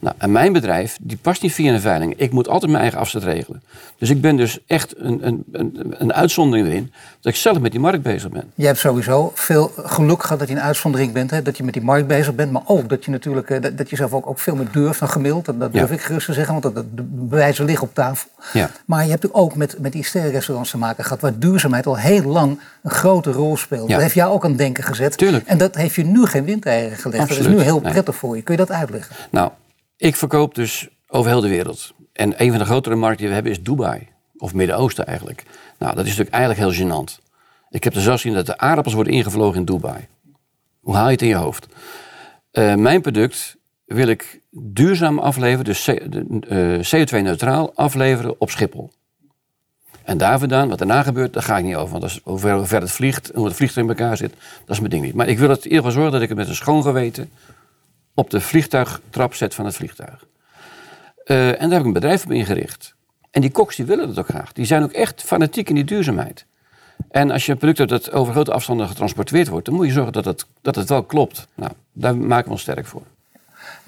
Nou, 0.00 0.14
en 0.18 0.32
mijn 0.32 0.52
bedrijf, 0.52 0.98
die 1.00 1.18
past 1.22 1.42
niet 1.42 1.52
via 1.52 1.72
een 1.72 1.80
veiling. 1.80 2.14
Ik 2.16 2.32
moet 2.32 2.48
altijd 2.48 2.70
mijn 2.70 2.82
eigen 2.82 3.00
afzet 3.00 3.22
regelen. 3.22 3.62
Dus 3.98 4.10
ik 4.10 4.20
ben 4.20 4.36
dus 4.36 4.58
echt 4.66 4.94
een, 4.96 5.26
een, 5.26 5.44
een, 5.52 5.94
een 5.98 6.12
uitzondering 6.12 6.66
erin, 6.66 6.92
dat 7.20 7.32
ik 7.32 7.38
zelf 7.38 7.60
met 7.60 7.70
die 7.70 7.80
markt 7.80 8.02
bezig 8.02 8.30
ben. 8.30 8.52
Je 8.54 8.66
hebt 8.66 8.78
sowieso 8.78 9.32
veel 9.34 9.72
geluk 9.76 10.22
gehad 10.22 10.38
dat 10.38 10.48
je 10.48 10.54
een 10.54 10.60
uitzondering 10.60 11.12
bent, 11.12 11.30
hè? 11.30 11.42
dat 11.42 11.56
je 11.56 11.64
met 11.64 11.74
die 11.74 11.82
markt 11.82 12.06
bezig 12.06 12.34
bent, 12.34 12.52
maar 12.52 12.62
ook 12.66 12.88
dat 12.88 13.04
je 13.04 13.10
natuurlijk, 13.10 13.50
eh, 13.50 13.60
dat, 13.60 13.78
dat 13.78 13.90
je 13.90 13.96
zelf 13.96 14.12
ook, 14.12 14.26
ook 14.26 14.38
veel 14.38 14.54
meer 14.54 14.68
durft 14.72 15.00
dan 15.00 15.08
gemiddeld. 15.08 15.44
Dat, 15.44 15.60
dat 15.60 15.72
durf 15.72 15.90
ik 15.90 16.00
gerust 16.00 16.26
te 16.26 16.32
zeggen, 16.32 16.60
want 16.60 16.74
dat, 16.74 16.84
de 16.94 17.02
bewijzen 17.02 17.64
liggen 17.64 17.88
op 17.88 17.94
tafel. 17.94 18.28
Ja. 18.52 18.70
Maar 18.84 19.04
je 19.04 19.10
hebt 19.10 19.34
ook 19.34 19.54
met, 19.54 19.76
met 19.78 19.92
die 19.92 20.04
sterrenrestaurants 20.04 20.70
te 20.70 20.78
maken 20.78 21.04
gehad, 21.04 21.20
waar 21.20 21.38
duurzaamheid 21.38 21.86
al 21.86 21.96
heel 21.96 22.22
lang 22.22 22.60
een 22.82 22.90
grote 22.90 23.32
rol 23.32 23.56
speelt. 23.56 23.88
Dat 23.88 24.00
heeft 24.00 24.14
jou 24.14 24.32
ook 24.32 24.44
aan 24.44 24.50
het 24.50 24.58
denken 24.58 24.84
gezet. 24.84 25.18
Tuurlijk. 25.18 25.46
En 25.46 25.58
dat 25.58 25.74
heeft 25.74 25.94
je 25.94 26.04
nu 26.04 26.26
geen 26.26 26.44
windeieren 26.44 26.98
gelegd. 26.98 27.28
Dat 27.28 27.38
is 27.38 27.46
nu 27.46 27.60
heel 27.60 27.80
prettig 27.80 28.16
voor 28.16 28.36
je. 28.36 28.42
Kun 28.42 28.54
je 28.54 28.66
dat 28.66 28.76
uitleggen? 28.76 29.16
Nou, 29.30 29.50
ik 30.00 30.16
verkoop 30.16 30.54
dus 30.54 30.88
over 31.08 31.30
heel 31.30 31.40
de 31.40 31.48
wereld. 31.48 31.94
En 32.12 32.42
een 32.42 32.50
van 32.50 32.58
de 32.58 32.64
grotere 32.64 32.94
markten 32.94 33.18
die 33.18 33.28
we 33.28 33.34
hebben 33.34 33.52
is 33.52 33.62
Dubai. 33.62 34.08
Of 34.36 34.54
Midden-Oosten 34.54 35.06
eigenlijk. 35.06 35.42
Nou, 35.78 35.94
dat 35.94 36.04
is 36.04 36.10
natuurlijk 36.16 36.36
eigenlijk 36.36 36.76
heel 36.76 36.86
gênant. 36.86 37.24
Ik 37.70 37.84
heb 37.84 37.94
er 37.94 38.00
zelfs 38.00 38.22
gezien 38.22 38.36
dat 38.36 38.46
de 38.46 38.58
aardappels 38.58 38.94
worden 38.94 39.12
ingevlogen 39.12 39.58
in 39.58 39.64
Dubai. 39.64 40.06
Hoe 40.80 40.94
haal 40.94 41.06
je 41.06 41.12
het 41.12 41.22
in 41.22 41.28
je 41.28 41.34
hoofd? 41.34 41.66
Uh, 42.52 42.74
mijn 42.74 43.00
product 43.00 43.56
wil 43.84 44.06
ik 44.06 44.40
duurzaam 44.50 45.18
afleveren, 45.18 45.64
dus 45.64 45.90
CO2-neutraal 46.94 47.70
eh, 47.70 47.76
afleveren 47.76 48.40
op 48.40 48.50
Schiphol. 48.50 48.90
En 50.04 50.18
daar 50.18 50.38
vandaan, 50.38 50.68
wat 50.68 50.78
daarna 50.78 51.02
gebeurt, 51.02 51.32
daar 51.32 51.42
ga 51.42 51.58
ik 51.58 51.64
niet 51.64 51.74
over. 51.74 51.90
Want 51.90 52.02
dat 52.02 52.10
is, 52.10 52.20
hoe, 52.24 52.66
ver, 52.66 52.80
het 52.80 52.90
vliegt 52.90 53.30
hoe 53.34 53.46
het 53.46 53.56
vliegtuig 53.56 53.86
in 53.86 53.92
elkaar 53.92 54.16
zit, 54.16 54.34
dat 54.64 54.74
is 54.74 54.78
mijn 54.78 54.90
ding 54.90 55.04
niet. 55.04 55.14
Maar 55.14 55.28
ik 55.28 55.38
wil 55.38 55.48
het 55.48 55.58
in 55.58 55.70
ieder 55.70 55.78
geval 55.78 55.92
zorgen 55.92 56.12
dat 56.12 56.22
ik 56.22 56.28
het 56.28 56.38
met 56.38 56.48
een 56.48 56.54
schoon 56.54 56.82
geweten 56.82 57.30
op 58.14 58.30
de 58.30 58.40
vliegtuigtrap 58.40 59.34
zet 59.34 59.54
van 59.54 59.64
het 59.64 59.76
vliegtuig. 59.76 60.26
Uh, 61.24 61.48
en 61.48 61.58
daar 61.58 61.70
heb 61.70 61.80
ik 61.80 61.86
een 61.86 61.92
bedrijf 61.92 62.24
op 62.24 62.30
ingericht. 62.30 62.94
En 63.30 63.40
die 63.40 63.50
koks 63.50 63.76
die 63.76 63.84
willen 63.84 64.06
dat 64.06 64.18
ook 64.18 64.28
graag. 64.28 64.52
Die 64.52 64.64
zijn 64.64 64.82
ook 64.82 64.92
echt 64.92 65.22
fanatiek 65.22 65.68
in 65.68 65.74
die 65.74 65.84
duurzaamheid. 65.84 66.46
En 67.10 67.30
als 67.30 67.46
je 67.46 67.52
een 67.52 67.58
product 67.58 67.88
dat 67.88 68.12
over 68.12 68.32
grote 68.32 68.52
afstanden 68.52 68.88
getransporteerd 68.88 69.48
wordt, 69.48 69.66
dan 69.66 69.74
moet 69.74 69.86
je 69.86 69.92
zorgen 69.92 70.12
dat 70.12 70.24
het, 70.24 70.46
dat 70.62 70.74
het 70.74 70.88
wel 70.88 71.02
klopt. 71.02 71.46
Nou, 71.54 71.72
daar 71.92 72.16
maken 72.16 72.44
we 72.44 72.50
ons 72.50 72.60
sterk 72.60 72.86
voor. 72.86 73.02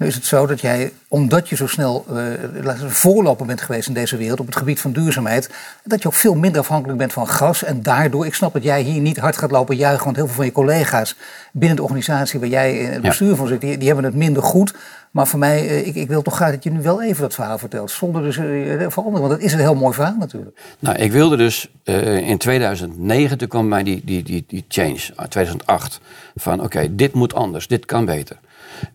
Nu 0.03 0.09
is 0.09 0.15
het 0.15 0.25
zo 0.25 0.45
dat 0.45 0.61
jij, 0.61 0.91
omdat 1.07 1.49
je 1.49 1.55
zo 1.55 1.67
snel 1.67 2.05
uh, 2.11 2.73
voorloper 2.87 3.45
bent 3.45 3.61
geweest 3.61 3.87
in 3.87 3.93
deze 3.93 4.17
wereld 4.17 4.39
op 4.39 4.45
het 4.45 4.55
gebied 4.55 4.81
van 4.81 4.91
duurzaamheid, 4.91 5.49
dat 5.83 6.01
je 6.01 6.07
ook 6.07 6.13
veel 6.13 6.35
minder 6.35 6.61
afhankelijk 6.61 6.97
bent 6.97 7.13
van 7.13 7.27
gas. 7.27 7.63
En 7.63 7.81
daardoor, 7.81 8.25
ik 8.25 8.33
snap 8.33 8.53
dat 8.53 8.63
jij 8.63 8.81
hier 8.81 9.01
niet 9.01 9.17
hard 9.17 9.37
gaat 9.37 9.51
lopen 9.51 9.75
juichen, 9.75 10.03
want 10.03 10.15
heel 10.15 10.25
veel 10.25 10.35
van 10.35 10.45
je 10.45 10.51
collega's 10.51 11.15
binnen 11.51 11.75
de 11.75 11.83
organisatie 11.83 12.39
waar 12.39 12.49
jij 12.49 12.77
in 12.77 12.91
het 12.91 13.01
bestuur 13.01 13.35
van 13.35 13.47
zit, 13.47 13.61
die, 13.61 13.77
die, 13.77 13.87
hebben 13.87 14.05
het 14.05 14.15
minder 14.15 14.43
goed. 14.43 14.73
Maar 15.11 15.27
voor 15.27 15.39
mij, 15.39 15.63
uh, 15.63 15.87
ik, 15.87 15.95
ik, 15.95 16.07
wil 16.07 16.21
toch 16.21 16.35
graag 16.35 16.51
dat 16.51 16.63
je 16.63 16.71
nu 16.71 16.81
wel 16.81 17.01
even 17.01 17.21
dat 17.21 17.33
verhaal 17.33 17.57
vertelt, 17.57 17.91
zonder 17.91 18.21
dus 18.21 18.37
uh, 18.37 18.85
veranderen, 18.89 19.27
want 19.27 19.29
dat 19.29 19.39
is 19.39 19.53
een 19.53 19.59
heel 19.59 19.75
mooi 19.75 19.93
verhaal 19.93 20.15
natuurlijk. 20.19 20.57
Nou, 20.79 20.97
ik 20.97 21.11
wilde 21.11 21.37
dus 21.37 21.69
in 21.83 22.37
2009, 22.37 23.37
toen 23.37 23.47
kwam 23.47 23.67
mij 23.67 23.83
die, 23.83 24.01
die, 24.05 24.23
die, 24.23 24.43
die 24.47 24.65
change, 24.67 25.27
2008, 25.29 25.99
van 26.35 26.61
oké, 26.61 26.95
dit 26.95 27.13
moet 27.13 27.33
anders, 27.33 27.67
dit 27.67 27.85
kan 27.85 28.05
beter. 28.05 28.37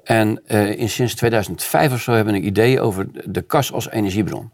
En 0.05 0.43
uh, 0.47 0.79
in, 0.79 0.89
sinds 0.89 1.15
2005 1.15 1.93
of 1.93 2.01
zo 2.01 2.13
hebben 2.13 2.33
we 2.33 2.41
een 2.41 2.47
idee 2.47 2.81
over 2.81 3.07
de 3.33 3.43
kas 3.43 3.73
als 3.73 3.91
energiebron. 3.91 4.51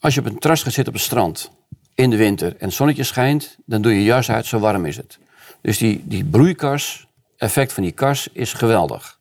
Als 0.00 0.14
je 0.14 0.20
op 0.20 0.26
een 0.26 0.38
terras 0.38 0.62
gaat 0.62 0.72
zitten 0.72 0.92
op 0.92 0.98
het 0.98 1.08
strand 1.08 1.50
in 1.94 2.10
de 2.10 2.16
winter 2.16 2.48
en 2.48 2.66
het 2.66 2.72
zonnetje 2.72 3.04
schijnt, 3.04 3.56
dan 3.66 3.82
doe 3.82 3.94
je 3.94 4.02
juist 4.02 4.28
uit, 4.28 4.46
zo 4.46 4.58
warm 4.58 4.84
is 4.84 4.96
het. 4.96 5.18
Dus 5.60 5.78
die, 5.78 6.02
die 6.04 6.24
broeikas, 6.24 7.06
effect 7.36 7.72
van 7.72 7.82
die 7.82 7.92
kas 7.92 8.28
is 8.32 8.52
geweldig. 8.52 9.18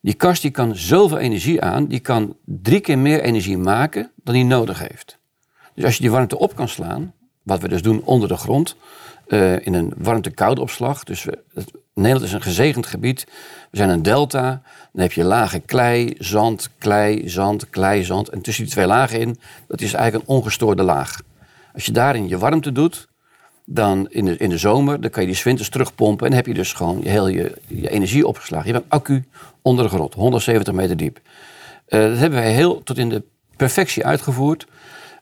Die 0.00 0.14
kas 0.14 0.40
die 0.40 0.50
kan 0.50 0.76
zoveel 0.76 1.18
energie 1.18 1.62
aan, 1.62 1.86
die 1.86 2.00
kan 2.00 2.36
drie 2.44 2.80
keer 2.80 2.98
meer 2.98 3.20
energie 3.20 3.58
maken 3.58 4.10
dan 4.16 4.34
die 4.34 4.44
nodig 4.44 4.78
heeft. 4.78 5.18
Dus 5.74 5.84
als 5.84 5.94
je 5.94 6.00
die 6.00 6.10
warmte 6.10 6.38
op 6.38 6.56
kan 6.56 6.68
slaan, 6.68 7.14
wat 7.42 7.60
we 7.60 7.68
dus 7.68 7.82
doen 7.82 8.02
onder 8.04 8.28
de 8.28 8.36
grond, 8.36 8.76
uh, 9.26 9.66
in 9.66 9.74
een 9.74 9.92
warmte-koude 9.96 10.60
opslag. 10.60 11.04
Dus 11.04 11.24
we, 11.24 11.38
Nederland 11.94 12.24
is 12.24 12.32
een 12.32 12.42
gezegend 12.42 12.86
gebied. 12.86 13.26
We 13.70 13.76
zijn 13.76 13.88
een 13.88 14.02
delta. 14.02 14.62
Dan 14.92 15.02
heb 15.02 15.12
je 15.12 15.24
lagen 15.24 15.64
klei, 15.64 16.14
zand, 16.18 16.70
klei, 16.78 17.28
zand, 17.28 17.70
klei, 17.70 18.04
zand. 18.04 18.28
En 18.28 18.40
tussen 18.40 18.64
die 18.64 18.72
twee 18.72 18.86
lagen 18.86 19.20
in, 19.20 19.38
dat 19.68 19.80
is 19.80 19.92
eigenlijk 19.92 20.28
een 20.28 20.34
ongestoorde 20.34 20.82
laag. 20.82 21.20
Als 21.74 21.86
je 21.86 21.92
daarin 21.92 22.28
je 22.28 22.38
warmte 22.38 22.72
doet, 22.72 23.08
dan 23.64 24.10
in 24.10 24.24
de, 24.24 24.36
in 24.36 24.48
de 24.48 24.58
zomer, 24.58 25.00
dan 25.00 25.10
kan 25.10 25.22
je 25.22 25.28
die 25.28 25.38
zwinters 25.38 25.68
terugpompen. 25.68 26.26
En 26.26 26.32
heb 26.32 26.46
je 26.46 26.54
dus 26.54 26.72
gewoon 26.72 27.00
je, 27.02 27.08
heel 27.08 27.28
je, 27.28 27.54
energie 27.68 28.26
opgeslagen. 28.26 28.66
Je 28.66 28.72
hebt 28.72 28.84
een 28.84 28.98
accu 28.98 29.24
onder 29.62 29.84
de 29.84 29.90
grond, 29.90 30.14
170 30.14 30.74
meter 30.74 30.96
diep. 30.96 31.20
Uh, 31.88 32.00
dat 32.00 32.18
hebben 32.18 32.38
wij 32.38 32.52
heel 32.52 32.82
tot 32.82 32.98
in 32.98 33.08
de 33.08 33.22
perfectie 33.56 34.06
uitgevoerd. 34.06 34.66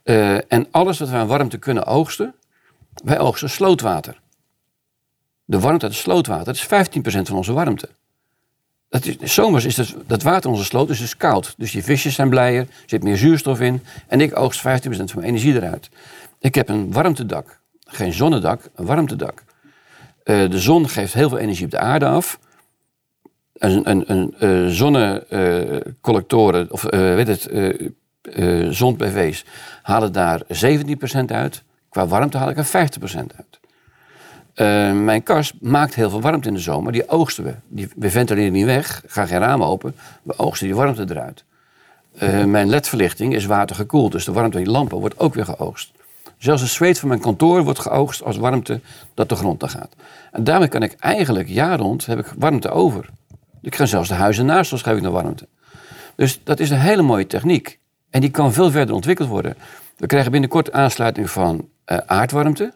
Uh, 0.05 0.53
en 0.53 0.67
alles 0.71 0.99
wat 0.99 1.09
we 1.09 1.17
aan 1.17 1.27
warmte 1.27 1.59
kunnen 1.59 1.87
oogsten, 1.87 2.35
wij 3.05 3.19
oogsten 3.19 3.51
slootwater. 3.51 4.21
De 5.51 5.61
warmte 5.61 5.85
uit 5.85 5.95
het 5.95 6.03
slootwater, 6.03 6.45
dat 6.45 6.55
is 6.55 6.65
15% 6.65 7.01
van 7.23 7.37
onze 7.37 7.53
warmte. 7.53 7.89
Dat 8.89 9.09
zomers 9.21 9.65
is 9.65 9.75
dat, 9.75 9.95
dat 10.07 10.23
water 10.23 10.51
onze 10.51 10.65
sloot 10.65 10.91
is 10.91 10.99
dus 10.99 11.17
koud. 11.17 11.55
Dus 11.57 11.71
die 11.71 11.85
visjes 11.85 12.15
zijn 12.15 12.29
blijer, 12.29 12.61
er 12.61 12.69
zit 12.87 13.03
meer 13.03 13.17
zuurstof 13.17 13.61
in. 13.61 13.83
En 14.07 14.21
ik 14.21 14.39
oogst 14.39 14.61
15% 14.61 14.63
van 14.63 15.07
mijn 15.15 15.27
energie 15.27 15.55
eruit. 15.55 15.91
Ik 16.39 16.55
heb 16.55 16.69
een 16.69 16.93
warmtedak. 16.93 17.61
Geen 17.85 18.13
zonnedak, 18.13 18.71
een 18.75 18.87
warmtedak. 18.87 19.43
Uh, 20.25 20.51
de 20.51 20.59
zon 20.59 20.89
geeft 20.89 21.13
heel 21.13 21.29
veel 21.29 21.39
energie 21.39 21.65
op 21.65 21.71
de 21.71 21.79
aarde 21.79 22.07
af. 22.07 22.39
Een, 23.53 23.91
een, 23.91 24.13
een 24.13 24.35
uh, 24.41 24.69
zonnecollectoren, 24.69 26.65
uh, 26.65 26.73
of 26.73 26.83
weet 26.91 27.27
het, 27.27 27.49
zon-PV's, 28.75 29.45
halen 29.83 30.13
daar 30.13 30.43
17% 30.43 30.45
uit. 31.27 31.63
Qua 31.89 32.07
warmte 32.07 32.39
haal 32.39 32.51
ik 32.51 32.57
er 32.57 32.67
50% 32.67 32.71
uit. 33.37 33.60
Uh, 34.61 34.93
mijn 34.93 35.23
kast 35.23 35.55
maakt 35.61 35.95
heel 35.95 36.11
veel 36.11 36.21
warmte 36.21 36.49
in 36.49 36.55
de 36.55 36.61
zomer. 36.61 36.93
Die 36.93 37.09
oogsten 37.09 37.45
we. 37.45 37.55
Die, 37.69 37.89
we 37.97 38.11
ventileren 38.11 38.53
niet 38.53 38.65
weg, 38.65 39.03
gaan 39.07 39.27
geen 39.27 39.39
ramen 39.39 39.67
open. 39.67 39.97
We 40.23 40.39
oogsten 40.39 40.67
die 40.67 40.77
warmte 40.77 41.07
eruit. 41.09 41.45
Uh, 42.23 42.45
mijn 42.45 42.69
ledverlichting 42.69 43.35
is 43.35 43.47
watergekoeld, 43.47 44.13
dus 44.13 44.25
de 44.25 44.33
warmte 44.33 44.59
in 44.59 44.65
die 44.65 44.73
lampen 44.73 44.99
wordt 44.99 45.19
ook 45.19 45.35
weer 45.35 45.45
geoogst. 45.45 45.93
Zelfs 46.39 46.63
het 46.63 46.71
zweet 46.71 46.99
van 46.99 47.09
mijn 47.09 47.21
kantoor 47.21 47.65
wordt 47.65 47.79
geoogst 47.79 48.23
als 48.23 48.37
warmte 48.37 48.81
dat 49.15 49.29
de 49.29 49.35
grond 49.35 49.61
naar 49.61 49.71
gaat. 49.71 49.95
En 50.33 50.45
daarmee 50.45 50.69
kan 50.69 50.83
ik 50.83 50.97
eigenlijk 50.99 51.49
jaar 51.49 51.79
rond 51.79 52.07
heb 52.07 52.19
ik 52.19 52.33
warmte 52.39 52.71
over. 52.71 53.09
Ik 53.63 53.75
ga 53.75 53.87
zelfs 53.87 54.09
de 54.09 54.15
huizen 54.15 54.47
naast 54.47 54.73
ons 54.73 54.83
geef 54.83 54.97
ik 54.97 55.03
nog 55.03 55.13
warmte. 55.13 55.49
Dus 56.15 56.41
dat 56.45 56.61
is 56.61 56.71
een 56.71 56.79
hele 56.79 57.03
mooie 57.03 57.27
techniek. 57.27 57.79
En 58.11 58.21
die 58.21 58.31
kan 58.31 58.53
veel 58.53 58.71
verder 58.71 58.95
ontwikkeld 58.95 59.29
worden. 59.29 59.57
We 59.97 60.07
krijgen 60.07 60.31
binnenkort 60.31 60.73
aansluiting 60.73 61.31
van 61.31 61.69
uh, 61.87 61.99
aardwarmte. 62.07 62.73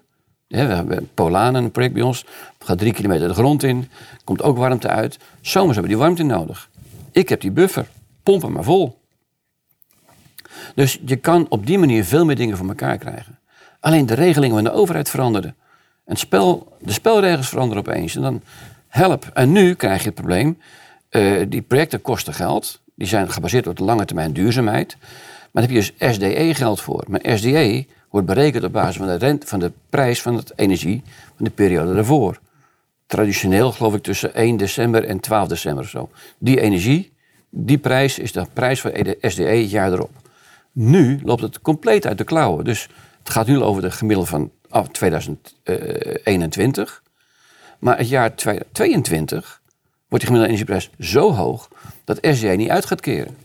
We 0.62 0.74
hebben 0.74 1.10
Polanen, 1.14 1.64
een 1.64 1.70
project 1.70 1.94
bij 1.94 2.02
ons. 2.02 2.24
gaat 2.58 2.78
drie 2.78 2.92
kilometer 2.92 3.28
de 3.28 3.34
grond 3.34 3.62
in. 3.62 3.88
Komt 4.24 4.42
ook 4.42 4.56
warmte 4.56 4.88
uit. 4.88 5.18
Zomers 5.40 5.72
hebben 5.72 5.92
die 5.92 6.02
warmte 6.02 6.22
nodig. 6.22 6.68
Ik 7.12 7.28
heb 7.28 7.40
die 7.40 7.50
buffer. 7.50 7.86
Pompen 8.22 8.52
maar 8.52 8.64
vol. 8.64 8.98
Dus 10.74 11.00
je 11.04 11.16
kan 11.16 11.46
op 11.48 11.66
die 11.66 11.78
manier 11.78 12.04
veel 12.04 12.24
meer 12.24 12.36
dingen 12.36 12.56
voor 12.56 12.68
elkaar 12.68 12.98
krijgen. 12.98 13.38
Alleen 13.80 14.06
de 14.06 14.14
regelingen 14.14 14.54
van 14.54 14.64
de 14.64 14.72
overheid 14.72 15.10
veranderden. 15.10 15.56
En 16.04 16.16
spel, 16.16 16.76
de 16.80 16.92
spelregels 16.92 17.48
veranderen 17.48 17.86
opeens. 17.86 18.16
En 18.16 18.22
dan 18.22 18.42
help. 18.88 19.30
En 19.34 19.52
nu 19.52 19.74
krijg 19.74 20.00
je 20.00 20.06
het 20.06 20.14
probleem. 20.14 20.58
Uh, 21.10 21.42
die 21.48 21.62
projecten 21.62 22.02
kosten 22.02 22.34
geld. 22.34 22.82
Die 22.94 23.08
zijn 23.08 23.30
gebaseerd 23.30 23.66
op 23.66 23.76
de 23.76 23.84
lange 23.84 24.04
termijn 24.04 24.32
duurzaamheid. 24.32 24.96
Maar 25.00 25.62
daar 25.62 25.72
heb 25.72 25.82
je 25.82 25.92
dus 25.98 26.14
SDE-geld 26.14 26.80
voor. 26.80 27.04
Maar 27.08 27.20
SDE 27.38 27.86
wordt 28.14 28.29
berekend 28.29 28.64
op 28.64 28.72
basis 28.72 28.96
van 28.96 29.07
de, 29.07 29.14
rent, 29.14 29.44
van 29.44 29.59
de 29.59 29.72
prijs 29.90 30.22
van 30.22 30.35
het 30.35 30.53
energie 30.57 31.03
van 31.37 31.44
de 31.44 31.50
periode 31.50 31.94
daarvoor. 31.94 32.40
Traditioneel 33.07 33.72
geloof 33.72 33.94
ik 33.94 34.03
tussen 34.03 34.35
1 34.35 34.57
december 34.57 35.05
en 35.05 35.20
12 35.20 35.48
december 35.48 35.88
zo. 35.88 36.11
Die 36.38 36.61
energie, 36.61 37.12
die 37.50 37.79
prijs 37.79 38.18
is 38.18 38.33
de 38.33 38.46
prijs 38.53 38.81
voor 38.81 38.92
de 38.92 39.16
SDE 39.20 39.42
het 39.42 39.70
jaar 39.70 39.92
erop. 39.92 40.11
Nu 40.72 41.20
loopt 41.24 41.42
het 41.42 41.61
compleet 41.61 42.07
uit 42.07 42.18
de 42.18 42.24
klauwen. 42.24 42.64
Dus 42.64 42.88
het 43.18 43.31
gaat 43.31 43.46
nu 43.46 43.61
over 43.61 43.83
de 43.83 43.90
gemiddelde 43.90 44.31
van 44.31 44.50
2021. 44.92 47.03
Maar 47.79 47.98
het 47.98 48.09
jaar 48.09 48.35
2022 48.35 49.61
wordt 50.09 50.24
die 50.24 50.35
gemiddelde 50.35 50.46
energieprijs 50.46 50.90
zo 50.98 51.33
hoog 51.33 51.68
dat 52.05 52.18
SDE 52.20 52.48
niet 52.48 52.70
uit 52.70 52.87
gaat 52.87 53.00
keren. 53.00 53.43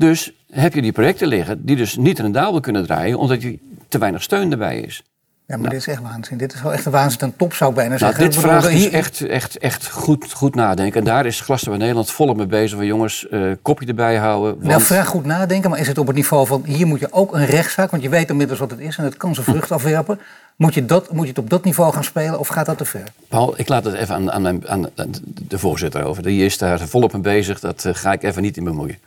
Dus 0.00 0.32
heb 0.50 0.74
je 0.74 0.82
die 0.82 0.92
projecten 0.92 1.28
liggen 1.28 1.64
die 1.64 1.76
dus 1.76 1.96
niet 1.96 2.18
rendabel 2.18 2.60
kunnen 2.60 2.86
draaien 2.86 3.18
omdat 3.18 3.42
er 3.42 3.54
te 3.88 3.98
weinig 3.98 4.22
steun 4.22 4.50
erbij 4.50 4.80
is. 4.80 5.02
Ja, 5.46 5.56
maar 5.56 5.70
dit 5.70 5.78
is 5.78 5.86
echt 5.86 6.02
waanzin. 6.02 6.38
Dit 6.38 6.54
is 6.54 6.62
wel 6.62 6.72
echt 6.72 6.84
een 6.84 6.92
waanzin 6.92 7.18
ten 7.18 7.36
top, 7.36 7.54
zou 7.54 7.70
ik 7.70 7.76
bijna 7.76 7.96
nou, 7.96 8.04
zeggen. 8.04 8.24
Dit 8.24 8.36
vraagt 8.36 8.70
dus 8.70 8.88
echt, 8.88 9.26
echt, 9.26 9.58
echt 9.58 9.90
goed, 9.90 10.32
goed 10.32 10.54
nadenken. 10.54 11.00
En 11.00 11.06
daar 11.06 11.26
is 11.26 11.40
Glasgow 11.40 11.76
Nederland 11.76 12.10
volop 12.10 12.36
mee 12.36 12.46
bezig. 12.46 12.76
Van 12.76 12.86
jongens, 12.86 13.26
uh, 13.30 13.52
kopje 13.62 13.86
erbij 13.86 14.16
houden. 14.16 14.54
Want... 14.54 14.66
Nou, 14.66 14.82
vraag 14.82 15.06
goed 15.06 15.24
nadenken. 15.24 15.70
Maar 15.70 15.78
is 15.78 15.86
het 15.86 15.98
op 15.98 16.06
het 16.06 16.16
niveau 16.16 16.46
van... 16.46 16.62
Hier 16.64 16.86
moet 16.86 17.00
je 17.00 17.12
ook 17.12 17.34
een 17.34 17.46
rechtszaak... 17.46 17.90
Want 17.90 18.02
je 18.02 18.08
weet 18.08 18.30
inmiddels 18.30 18.58
wat 18.58 18.70
het 18.70 18.80
is 18.80 18.96
en 18.96 19.04
het 19.04 19.16
kan 19.16 19.34
zijn 19.34 19.46
vrucht 19.46 19.72
afwerpen. 19.72 20.20
Moet 20.56 20.74
je, 20.74 20.84
dat, 20.84 21.12
moet 21.12 21.22
je 21.22 21.28
het 21.28 21.38
op 21.38 21.50
dat 21.50 21.64
niveau 21.64 21.92
gaan 21.92 22.04
spelen 22.04 22.38
of 22.38 22.48
gaat 22.48 22.66
dat 22.66 22.78
te 22.78 22.84
ver? 22.84 23.04
Paul, 23.28 23.54
ik 23.56 23.68
laat 23.68 23.84
het 23.84 23.94
even 23.94 24.14
aan, 24.14 24.32
aan, 24.32 24.68
aan 24.68 24.86
de 25.48 25.58
voorzitter 25.58 26.04
over. 26.04 26.22
Die 26.22 26.44
is 26.44 26.58
daar 26.58 26.80
volop 26.80 27.12
mee 27.12 27.22
bezig. 27.22 27.60
Dat 27.60 27.84
uh, 27.84 27.94
ga 27.94 28.12
ik 28.12 28.22
even 28.22 28.42
niet 28.42 28.56
in 28.56 28.64
bemoeien. 28.64 28.98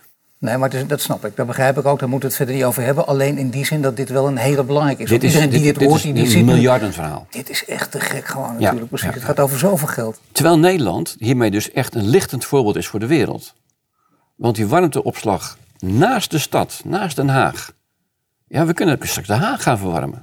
Nee, 0.44 0.56
maar 0.56 0.86
dat 0.86 1.00
snap 1.00 1.24
ik. 1.24 1.36
Dat 1.36 1.46
begrijp 1.46 1.78
ik 1.78 1.86
ook. 1.86 1.98
Daar 1.98 2.08
moeten 2.08 2.28
we 2.28 2.34
het 2.34 2.36
verder 2.36 2.54
niet 2.54 2.64
over 2.64 2.82
hebben. 2.82 3.06
Alleen 3.06 3.38
in 3.38 3.50
die 3.50 3.66
zin 3.66 3.82
dat 3.82 3.96
dit 3.96 4.08
wel 4.08 4.26
een 4.26 4.36
hele 4.36 4.64
belangrijke 4.64 5.02
is. 5.02 5.08
Dit 5.08 5.22
is 5.22 5.28
Iedereen 5.28 5.50
die 5.50 5.62
dit, 5.62 5.78
dit 5.78 5.88
hoort, 5.88 6.02
die, 6.02 6.12
die 6.12 6.36
een 6.36 6.44
miljardenverhaal. 6.44 7.26
Dit 7.30 7.50
is 7.50 7.64
echt 7.64 7.90
te 7.90 8.00
gek 8.00 8.26
gewoon 8.26 8.56
natuurlijk. 8.58 8.88
Precies. 8.88 9.14
het 9.14 9.24
gaat 9.24 9.40
over 9.40 9.58
zoveel 9.58 9.88
geld. 9.88 10.20
Terwijl 10.32 10.58
Nederland 10.58 11.16
hiermee 11.18 11.50
dus 11.50 11.70
echt 11.72 11.94
een 11.94 12.08
lichtend 12.08 12.44
voorbeeld 12.44 12.76
is 12.76 12.86
voor 12.86 13.00
de 13.00 13.06
wereld. 13.06 13.54
Want 14.34 14.56
die 14.56 14.66
warmteopslag 14.66 15.58
naast 15.78 16.30
de 16.30 16.38
stad, 16.38 16.80
naast 16.84 17.16
Den 17.16 17.28
Haag. 17.28 17.72
Ja, 18.48 18.66
we 18.66 18.72
kunnen 18.72 18.98
straks 19.02 19.26
de 19.26 19.34
Haag 19.34 19.62
gaan 19.62 19.78
verwarmen. 19.78 20.22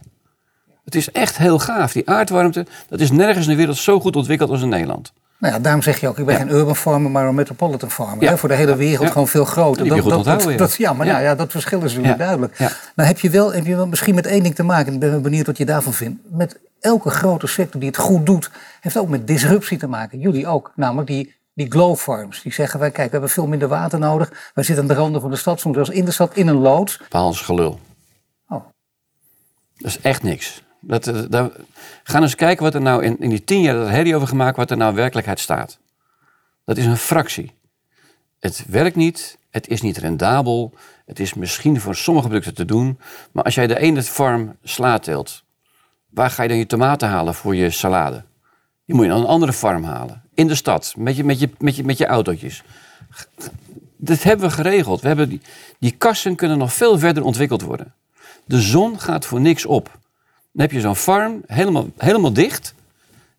Het 0.83 0.95
is 0.95 1.11
echt 1.11 1.37
heel 1.37 1.59
gaaf. 1.59 1.91
Die 1.91 2.09
aardwarmte, 2.09 2.65
dat 2.89 2.99
is 2.99 3.11
nergens 3.11 3.45
in 3.45 3.51
de 3.51 3.57
wereld 3.57 3.77
zo 3.77 3.99
goed 3.99 4.15
ontwikkeld 4.15 4.49
als 4.49 4.61
in 4.61 4.69
Nederland. 4.69 5.13
Nou 5.41 5.53
ja, 5.53 5.59
daarom 5.59 5.81
zeg 5.81 5.99
je 5.99 6.07
ook, 6.07 6.17
ik 6.17 6.25
ben 6.25 6.35
geen 6.35 6.49
urban 6.49 6.75
farmer, 6.75 7.11
maar 7.11 7.27
een 7.27 7.35
metropolitan 7.35 7.91
farmer. 7.91 8.29
Hè? 8.29 8.37
Voor 8.37 8.49
de 8.49 8.55
hele 8.55 8.75
wereld 8.75 9.11
gewoon 9.11 9.27
veel 9.27 9.45
groter. 9.45 9.87
Dat, 9.87 10.03
dat, 10.03 10.23
dat, 10.23 10.57
dat, 10.57 10.75
ja, 10.75 10.93
maar 10.93 11.05
Nou 11.05 11.21
ja, 11.21 11.35
dat 11.35 11.51
verschil 11.51 11.81
is 11.83 11.91
natuurlijk 11.91 12.17
duidelijk. 12.19 12.59
Nou 12.95 13.07
heb 13.07 13.19
je, 13.19 13.29
wel, 13.29 13.53
heb 13.53 13.65
je 13.65 13.75
wel 13.75 13.87
misschien 13.87 14.15
met 14.15 14.25
één 14.25 14.43
ding 14.43 14.55
te 14.55 14.63
maken, 14.63 14.93
ik 14.93 14.99
ben 14.99 15.21
benieuwd 15.21 15.45
wat 15.45 15.57
je 15.57 15.65
daarvan 15.65 15.93
vindt. 15.93 16.21
Met 16.29 16.59
elke 16.79 17.09
grote 17.09 17.47
sector 17.47 17.79
die 17.79 17.89
het 17.89 17.97
goed 17.97 18.25
doet, 18.25 18.51
heeft 18.81 18.97
ook 18.97 19.09
met 19.09 19.27
disruptie 19.27 19.77
te 19.77 19.87
maken. 19.87 20.19
Jullie 20.19 20.47
ook, 20.47 20.71
namelijk 20.75 21.07
die, 21.07 21.35
die 21.53 21.71
glow 21.71 21.95
farms. 21.95 22.41
Die 22.41 22.53
zeggen 22.53 22.79
wij, 22.79 22.91
kijk, 22.91 23.05
we 23.05 23.11
hebben 23.11 23.29
veel 23.29 23.47
minder 23.47 23.67
water 23.67 23.99
nodig. 23.99 24.51
Wij 24.53 24.63
zitten 24.63 24.83
aan 24.83 24.89
de 24.89 24.99
randen 24.99 25.21
van 25.21 25.29
de 25.29 25.35
stad, 25.35 25.59
soms 25.59 25.75
zelfs 25.75 25.89
in 25.89 26.05
de 26.05 26.11
stad, 26.11 26.35
in 26.35 26.47
een 26.47 26.59
loods. 26.59 27.01
Paals 27.09 27.41
gelul. 27.41 27.79
Oh. 28.47 28.63
Dat 29.77 29.91
is 29.91 29.99
echt 30.01 30.23
niks. 30.23 30.63
Dat, 30.81 31.07
eh, 31.07 31.21
dat, 31.29 31.53
ga 32.03 32.21
eens 32.21 32.35
kijken 32.35 32.63
wat 32.63 32.73
er 32.73 32.81
nou 32.81 33.03
in, 33.03 33.19
in 33.19 33.29
die 33.29 33.43
tien 33.43 33.61
jaar 33.61 33.75
dat 33.75 33.85
er 33.85 33.91
herrie 33.91 34.15
over 34.15 34.27
gemaakt, 34.27 34.57
wat 34.57 34.71
er 34.71 34.77
nou 34.77 34.89
in 34.89 34.95
werkelijkheid 34.95 35.39
staat. 35.39 35.79
Dat 36.65 36.77
is 36.77 36.85
een 36.85 36.97
fractie. 36.97 37.51
Het 38.39 38.65
werkt 38.67 38.95
niet, 38.95 39.37
het 39.49 39.67
is 39.67 39.81
niet 39.81 39.97
rendabel, 39.97 40.73
het 41.05 41.19
is 41.19 41.33
misschien 41.33 41.79
voor 41.79 41.95
sommige 41.95 42.27
producten 42.27 42.53
te 42.53 42.65
doen, 42.65 42.99
maar 43.31 43.43
als 43.43 43.55
jij 43.55 43.67
de 43.67 43.79
ene 43.79 44.03
farm 44.03 44.57
sla 44.63 44.99
teelt, 44.99 45.43
waar 46.09 46.29
ga 46.29 46.43
je 46.43 46.49
dan 46.49 46.57
je 46.57 46.65
tomaten 46.65 47.07
halen 47.07 47.33
voor 47.33 47.55
je 47.55 47.69
salade? 47.69 48.23
Die 48.85 48.95
moet 48.95 49.05
je 49.05 49.11
dan 49.11 49.21
een 49.21 49.27
andere 49.27 49.53
farm 49.53 49.83
halen, 49.83 50.21
in 50.33 50.47
de 50.47 50.55
stad, 50.55 50.93
met 50.97 51.15
je, 51.15 51.23
met 51.23 51.39
je, 51.39 51.49
met 51.57 51.75
je, 51.75 51.83
met 51.83 51.97
je 51.97 52.05
autootjes. 52.05 52.63
Dat 53.97 54.23
hebben 54.23 54.49
we 54.49 54.55
geregeld. 54.55 55.01
We 55.01 55.07
hebben 55.07 55.29
die, 55.29 55.41
die 55.79 55.91
kassen 55.91 56.35
kunnen 56.35 56.57
nog 56.57 56.73
veel 56.73 56.99
verder 56.99 57.23
ontwikkeld 57.23 57.61
worden. 57.61 57.93
De 58.45 58.61
zon 58.61 58.99
gaat 58.99 59.25
voor 59.25 59.41
niks 59.41 59.65
op. 59.65 59.99
Dan 60.51 60.61
heb 60.61 60.71
je 60.71 60.79
zo'n 60.79 60.95
farm 60.95 61.41
helemaal, 61.45 61.87
helemaal 61.97 62.33
dicht. 62.33 62.73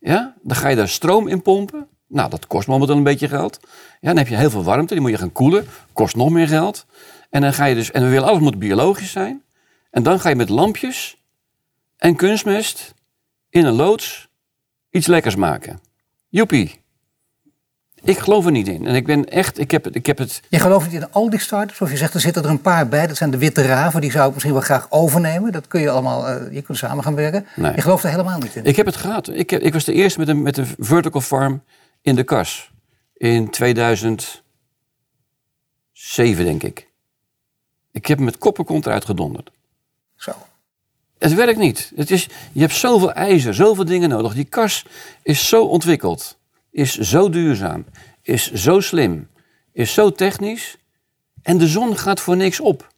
Ja? 0.01 0.35
Dan 0.43 0.57
ga 0.57 0.69
je 0.69 0.77
daar 0.77 0.89
stroom 0.89 1.29
in 1.29 1.43
pompen. 1.43 1.87
Nou, 2.07 2.31
dat 2.31 2.47
kost 2.47 2.69
momenteel 2.69 2.97
een 2.97 3.03
beetje 3.03 3.29
geld. 3.29 3.59
Ja, 4.01 4.09
dan 4.09 4.17
heb 4.17 4.29
je 4.29 4.37
heel 4.37 4.51
veel 4.51 4.65
warmte, 4.65 4.93
die 4.93 5.03
moet 5.03 5.11
je 5.11 5.19
gaan 5.19 5.33
koelen. 5.33 5.67
Kost 5.93 6.17
nog 6.17 6.31
meer 6.31 6.49
geld. 6.49 6.87
En 7.31 7.41
dan 7.41 7.53
ga 7.53 7.65
je 7.65 7.75
dus, 7.75 7.91
en 7.91 8.03
we 8.03 8.09
willen 8.09 8.29
alles 8.29 8.41
moet 8.41 8.59
biologisch 8.59 9.11
zijn. 9.11 9.43
En 9.91 10.03
dan 10.03 10.21
ga 10.21 10.29
je 10.29 10.35
met 10.35 10.49
lampjes 10.49 11.17
en 11.97 12.17
kunstmest 12.17 12.95
in 13.49 13.65
een 13.65 13.75
loods 13.75 14.29
iets 14.91 15.07
lekkers 15.07 15.37
maken. 15.37 15.81
Joepie. 16.29 16.82
Ik 18.05 18.19
geloof 18.19 18.47
er 18.47 18.51
niet 18.51 18.69
in. 18.69 18.87
En 18.87 18.95
ik 18.95 19.07
ben 19.07 19.29
echt, 19.29 19.59
ik 19.59 19.71
heb, 19.71 19.89
ik 19.89 20.07
heb 20.07 20.19
het... 20.19 20.41
Je 20.49 20.59
gelooft 20.59 20.91
niet 20.91 21.01
in 21.01 21.13
al 21.13 21.31
die 21.31 21.41
startups? 21.41 21.81
Of 21.81 21.91
je 21.91 21.97
zegt, 21.97 22.15
er 22.15 22.21
zitten 22.21 22.43
er 22.43 22.51
een 22.51 22.61
paar 22.61 22.89
bij. 22.89 23.07
Dat 23.07 23.17
zijn 23.17 23.31
de 23.31 23.39
witte 23.39 23.63
raven, 23.63 24.01
die 24.01 24.11
zou 24.11 24.27
ik 24.27 24.33
misschien 24.33 24.55
wel 24.55 24.63
graag 24.63 24.87
overnemen. 24.91 25.53
Dat 25.53 25.69
kun 25.69 25.81
je 25.81 25.91
allemaal, 25.91 26.29
uh, 26.29 26.53
je 26.53 26.63
kunt 26.63 26.79
samen 26.79 27.05
gaan 27.05 27.15
werken. 27.15 27.47
Nee. 27.57 27.75
Je 27.75 27.81
gelooft 27.81 28.05
er 28.05 28.11
helemaal 28.11 28.39
niet 28.39 28.57
in? 28.57 28.65
Ik 28.65 28.77
heb 28.77 28.87
het 28.87 28.97
gehad. 28.97 29.29
Ik, 29.29 29.51
heb, 29.51 29.61
ik 29.61 29.73
was 29.73 29.85
de 29.85 29.93
eerste 29.93 30.19
met 30.19 30.29
een, 30.29 30.43
met 30.43 30.57
een 30.57 30.75
vertical 30.79 31.21
farm 31.21 31.63
in 32.01 32.15
de 32.15 32.25
kas. 32.25 32.71
In 33.15 33.51
2007, 33.51 34.45
denk 36.45 36.63
ik. 36.63 36.89
Ik 37.93 38.07
heb 38.07 38.17
hem 38.17 38.27
met 38.27 38.39
koppenkont 38.39 38.87
eruit 38.87 39.05
gedonderd. 39.05 39.51
Zo. 40.17 40.33
Het 41.19 41.35
werkt 41.35 41.59
niet. 41.59 41.93
Het 41.97 42.11
is, 42.11 42.29
je 42.53 42.61
hebt 42.61 42.75
zoveel 42.75 43.13
ijzer, 43.13 43.55
zoveel 43.55 43.85
dingen 43.85 44.09
nodig. 44.09 44.35
Die 44.35 44.45
kas 44.45 44.85
is 45.23 45.49
zo 45.49 45.65
ontwikkeld 45.65 46.41
is 46.73 46.99
zo 46.99 47.29
duurzaam, 47.29 47.85
is 48.23 48.53
zo 48.53 48.81
slim, 48.81 49.29
is 49.73 49.95
zo 49.95 50.11
technisch. 50.11 50.77
En 51.43 51.59
de 51.59 51.67
zon 51.67 51.99
gaat 51.99 52.21
voor 52.21 52.37
niks 52.37 52.61
op. 52.61 52.91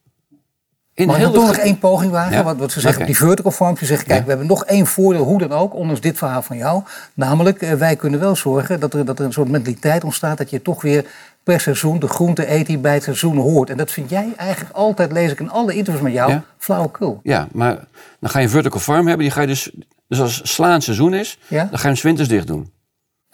In 0.95 1.11
ik 1.11 1.17
toch 1.17 1.47
nog 1.47 1.57
één 1.57 1.79
poging 1.79 2.13
wagen? 2.13 2.45
Wat, 2.45 2.57
wat 2.57 2.73
ze 2.73 2.81
zeggen 2.81 3.01
op 3.01 3.07
die 3.07 3.17
vertical 3.17 3.51
farm. 3.51 3.77
Ze 3.77 3.85
zeggen, 3.85 4.07
kijk, 4.07 4.23
we 4.23 4.29
hebben 4.29 4.47
nog 4.47 4.65
één 4.65 4.87
voordeel, 4.87 5.25
hoe 5.25 5.39
dan 5.39 5.53
ook, 5.53 5.75
ondanks 5.75 6.01
dit 6.01 6.19
verhaal 6.19 6.43
van 6.43 6.57
jou. 6.57 6.83
Namelijk, 7.15 7.63
eh, 7.63 7.73
wij 7.73 7.97
kunnen 7.97 8.21
wel 8.21 8.37
zorgen 8.37 8.81
dat 8.81 8.95
er, 8.95 9.05
dat 9.05 9.19
er 9.19 9.25
een 9.25 9.33
soort 9.33 9.49
mentaliteit 9.49 10.05
ontstaat... 10.05 10.39
dat 10.39 10.51
je 10.51 10.63
toch 10.63 10.83
weer 10.83 11.05
per 11.43 11.61
seizoen 11.61 11.99
de 11.99 12.09
groente 12.09 12.51
eet 12.53 12.67
die 12.67 12.79
bij 12.79 12.95
het 12.95 13.03
seizoen 13.03 13.37
hoort. 13.37 13.71
En 13.71 13.77
dat 13.77 13.91
vind 13.91 14.11
jij 14.11 14.33
eigenlijk 14.37 14.75
altijd, 14.75 15.13
lees 15.13 15.31
ik 15.31 15.41
in 15.41 15.51
alle 15.51 15.75
interviews 15.75 16.05
met 16.05 16.13
jou, 16.13 16.31
ja? 16.31 16.45
flauwekul. 16.59 17.21
Ja, 17.23 17.49
maar 17.53 17.79
dan 18.21 18.31
ga 18.31 18.39
je 18.39 18.45
een 18.45 18.51
vertical 18.51 18.81
farm 18.81 19.07
hebben. 19.07 19.27
Die 19.27 19.35
ga 19.35 19.41
je 19.41 19.47
dus, 19.47 19.71
dus 20.09 20.21
als 20.21 20.41
slaan 20.45 20.83
seizoen 20.83 21.15
is, 21.15 21.39
dan 21.49 21.69
ga 21.73 21.89
je 21.89 21.95
hem 21.95 22.03
winters 22.03 22.29
dicht 22.29 22.47
doen. 22.47 22.73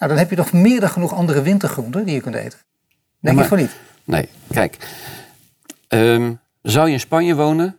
Nou, 0.01 0.13
dan 0.13 0.21
heb 0.21 0.29
je 0.29 0.35
toch 0.35 0.53
meer 0.53 0.79
dan 0.79 0.89
genoeg 0.89 1.13
andere 1.13 1.41
wintergroenten 1.41 2.05
die 2.05 2.13
je 2.13 2.21
kunt 2.21 2.35
eten. 2.35 2.59
Denk 3.19 3.39
je 3.39 3.45
van 3.45 3.57
niet? 3.57 3.71
Nee, 4.03 4.29
kijk. 4.51 4.77
Um, 5.87 6.39
zou 6.61 6.87
je 6.87 6.93
in 6.93 6.99
Spanje 6.99 7.35
wonen 7.35 7.77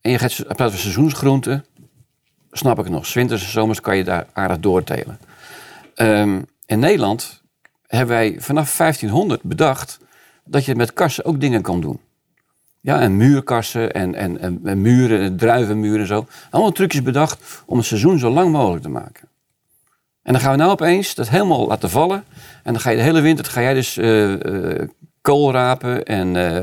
en 0.00 0.10
je 0.10 0.18
gaat 0.18 0.36
praten 0.36 0.70
van 0.70 0.78
seizoensgroenten, 0.78 1.64
snap 2.50 2.78
ik 2.78 2.88
nog. 2.88 3.12
Winters 3.12 3.42
en 3.42 3.50
zomers 3.50 3.80
kan 3.80 3.96
je 3.96 4.04
daar 4.04 4.26
aardig 4.32 4.58
doortelen. 4.58 5.18
Um, 5.96 6.46
in 6.66 6.78
Nederland 6.78 7.42
hebben 7.86 8.16
wij 8.16 8.36
vanaf 8.38 8.76
1500 8.76 9.42
bedacht 9.42 9.98
dat 10.44 10.64
je 10.64 10.74
met 10.74 10.92
kassen 10.92 11.24
ook 11.24 11.40
dingen 11.40 11.62
kan 11.62 11.80
doen. 11.80 12.00
Ja, 12.80 13.00
en 13.00 13.16
muurkassen 13.16 13.92
en, 13.92 14.14
en, 14.14 14.40
en, 14.40 14.60
en 14.64 14.80
muren, 14.80 15.36
druivenmuren 15.36 16.00
en 16.00 16.06
zo. 16.06 16.26
Allemaal 16.50 16.72
trucjes 16.72 17.02
bedacht 17.02 17.62
om 17.66 17.76
het 17.76 17.86
seizoen 17.86 18.18
zo 18.18 18.30
lang 18.30 18.52
mogelijk 18.52 18.82
te 18.82 18.88
maken. 18.88 19.27
En 20.28 20.34
dan 20.34 20.42
gaan 20.42 20.52
we 20.52 20.58
nou 20.58 20.70
opeens 20.70 21.14
dat 21.14 21.28
helemaal 21.28 21.66
laten 21.66 21.90
vallen. 21.90 22.24
En 22.62 22.72
dan 22.72 22.80
ga 22.80 22.90
je 22.90 22.96
de 22.96 23.02
hele 23.02 23.20
winter 23.20 23.44
ga 23.44 23.60
jij 23.60 23.74
dus 23.74 23.96
uh, 23.96 24.28
uh, 24.28 24.88
kool 25.20 25.52
rapen 25.52 26.04
en 26.04 26.34
uh, 26.34 26.58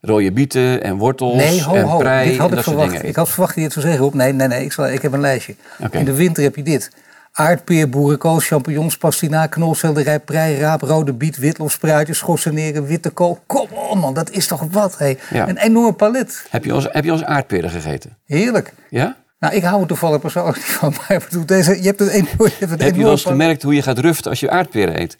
rode 0.00 0.32
bieten 0.32 0.82
en 0.82 0.96
wortels 0.96 1.36
Nee, 1.36 1.62
ho, 1.62 1.74
en 1.74 1.84
ho. 1.84 1.98
prei 1.98 2.28
dit 2.28 2.38
had 2.38 2.50
en 2.50 2.56
ik 2.56 2.62
verwacht. 2.62 3.04
Ik 3.04 3.16
had 3.16 3.28
verwacht 3.28 3.54
dat 3.54 3.58
je 3.58 3.62
het 3.62 3.72
zou 3.72 3.86
zeggen. 3.86 4.04
Rob. 4.04 4.14
Nee, 4.14 4.32
nee, 4.32 4.48
nee. 4.48 4.64
Ik, 4.64 4.72
zal, 4.72 4.88
ik 4.88 5.02
heb 5.02 5.12
een 5.12 5.20
lijstje. 5.20 5.54
In 5.90 6.04
de 6.04 6.14
winter 6.14 6.42
heb 6.42 6.56
je 6.56 6.62
dit. 6.62 6.90
Aardpeer, 7.32 7.88
boerenkool, 7.88 8.38
champignons, 8.38 8.96
pastinaak, 8.96 9.50
knolselderij, 9.50 10.20
prei, 10.20 10.58
raap, 10.58 10.82
rode 10.82 11.12
biet, 11.12 11.36
witlof, 11.36 11.72
spruitjes, 11.72 12.18
schorseneren, 12.18 12.86
witte 12.86 13.10
kool. 13.10 13.38
Kom 13.46 13.68
on 13.90 13.98
man, 13.98 14.14
dat 14.14 14.30
is 14.30 14.46
toch 14.46 14.66
wat. 14.70 14.98
Hey. 14.98 15.18
Ja. 15.30 15.48
Een 15.48 15.58
enorm 15.58 15.96
palet. 15.96 16.46
Heb 16.50 16.64
je 16.64 16.72
als 16.72 16.86
heb 16.90 17.04
je 17.04 17.26
aardperen 17.26 17.70
gegeten? 17.70 18.16
Heerlijk. 18.26 18.72
Ja? 18.90 19.16
Nou, 19.38 19.54
ik 19.54 19.62
hou 19.62 19.80
er 19.80 19.86
toevallig 19.86 20.20
persoonlijk 20.20 20.56
niet 20.56 20.66
van. 20.66 20.94
Maar 21.08 21.22
bedoel, 21.28 21.46
deze, 21.46 21.76
je 21.82 21.86
hebt 21.86 22.00
een 22.00 22.08
enorm, 22.08 22.28
je 22.38 22.56
hebt 22.58 22.72
een 22.72 22.80
Heb 22.80 22.96
je 22.96 23.02
wel 23.02 23.10
eens 23.10 23.24
gemerkt 23.24 23.62
hoe 23.62 23.74
je 23.74 23.82
gaat 23.82 23.98
ruften 23.98 24.30
als 24.30 24.40
je 24.40 24.50
aardperen 24.50 25.00
eet? 25.00 25.16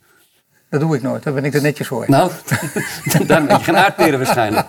Dat 0.70 0.80
doe 0.80 0.96
ik 0.96 1.02
nooit. 1.02 1.22
Daar 1.22 1.34
ben 1.34 1.44
ik 1.44 1.54
er 1.54 1.62
netjes 1.62 1.86
voor. 1.86 2.04
Nou, 2.06 2.30
daarom 3.26 3.48
eet 3.50 3.58
je 3.58 3.64
geen 3.64 3.76
aardperen 3.76 4.18
waarschijnlijk. 4.18 4.66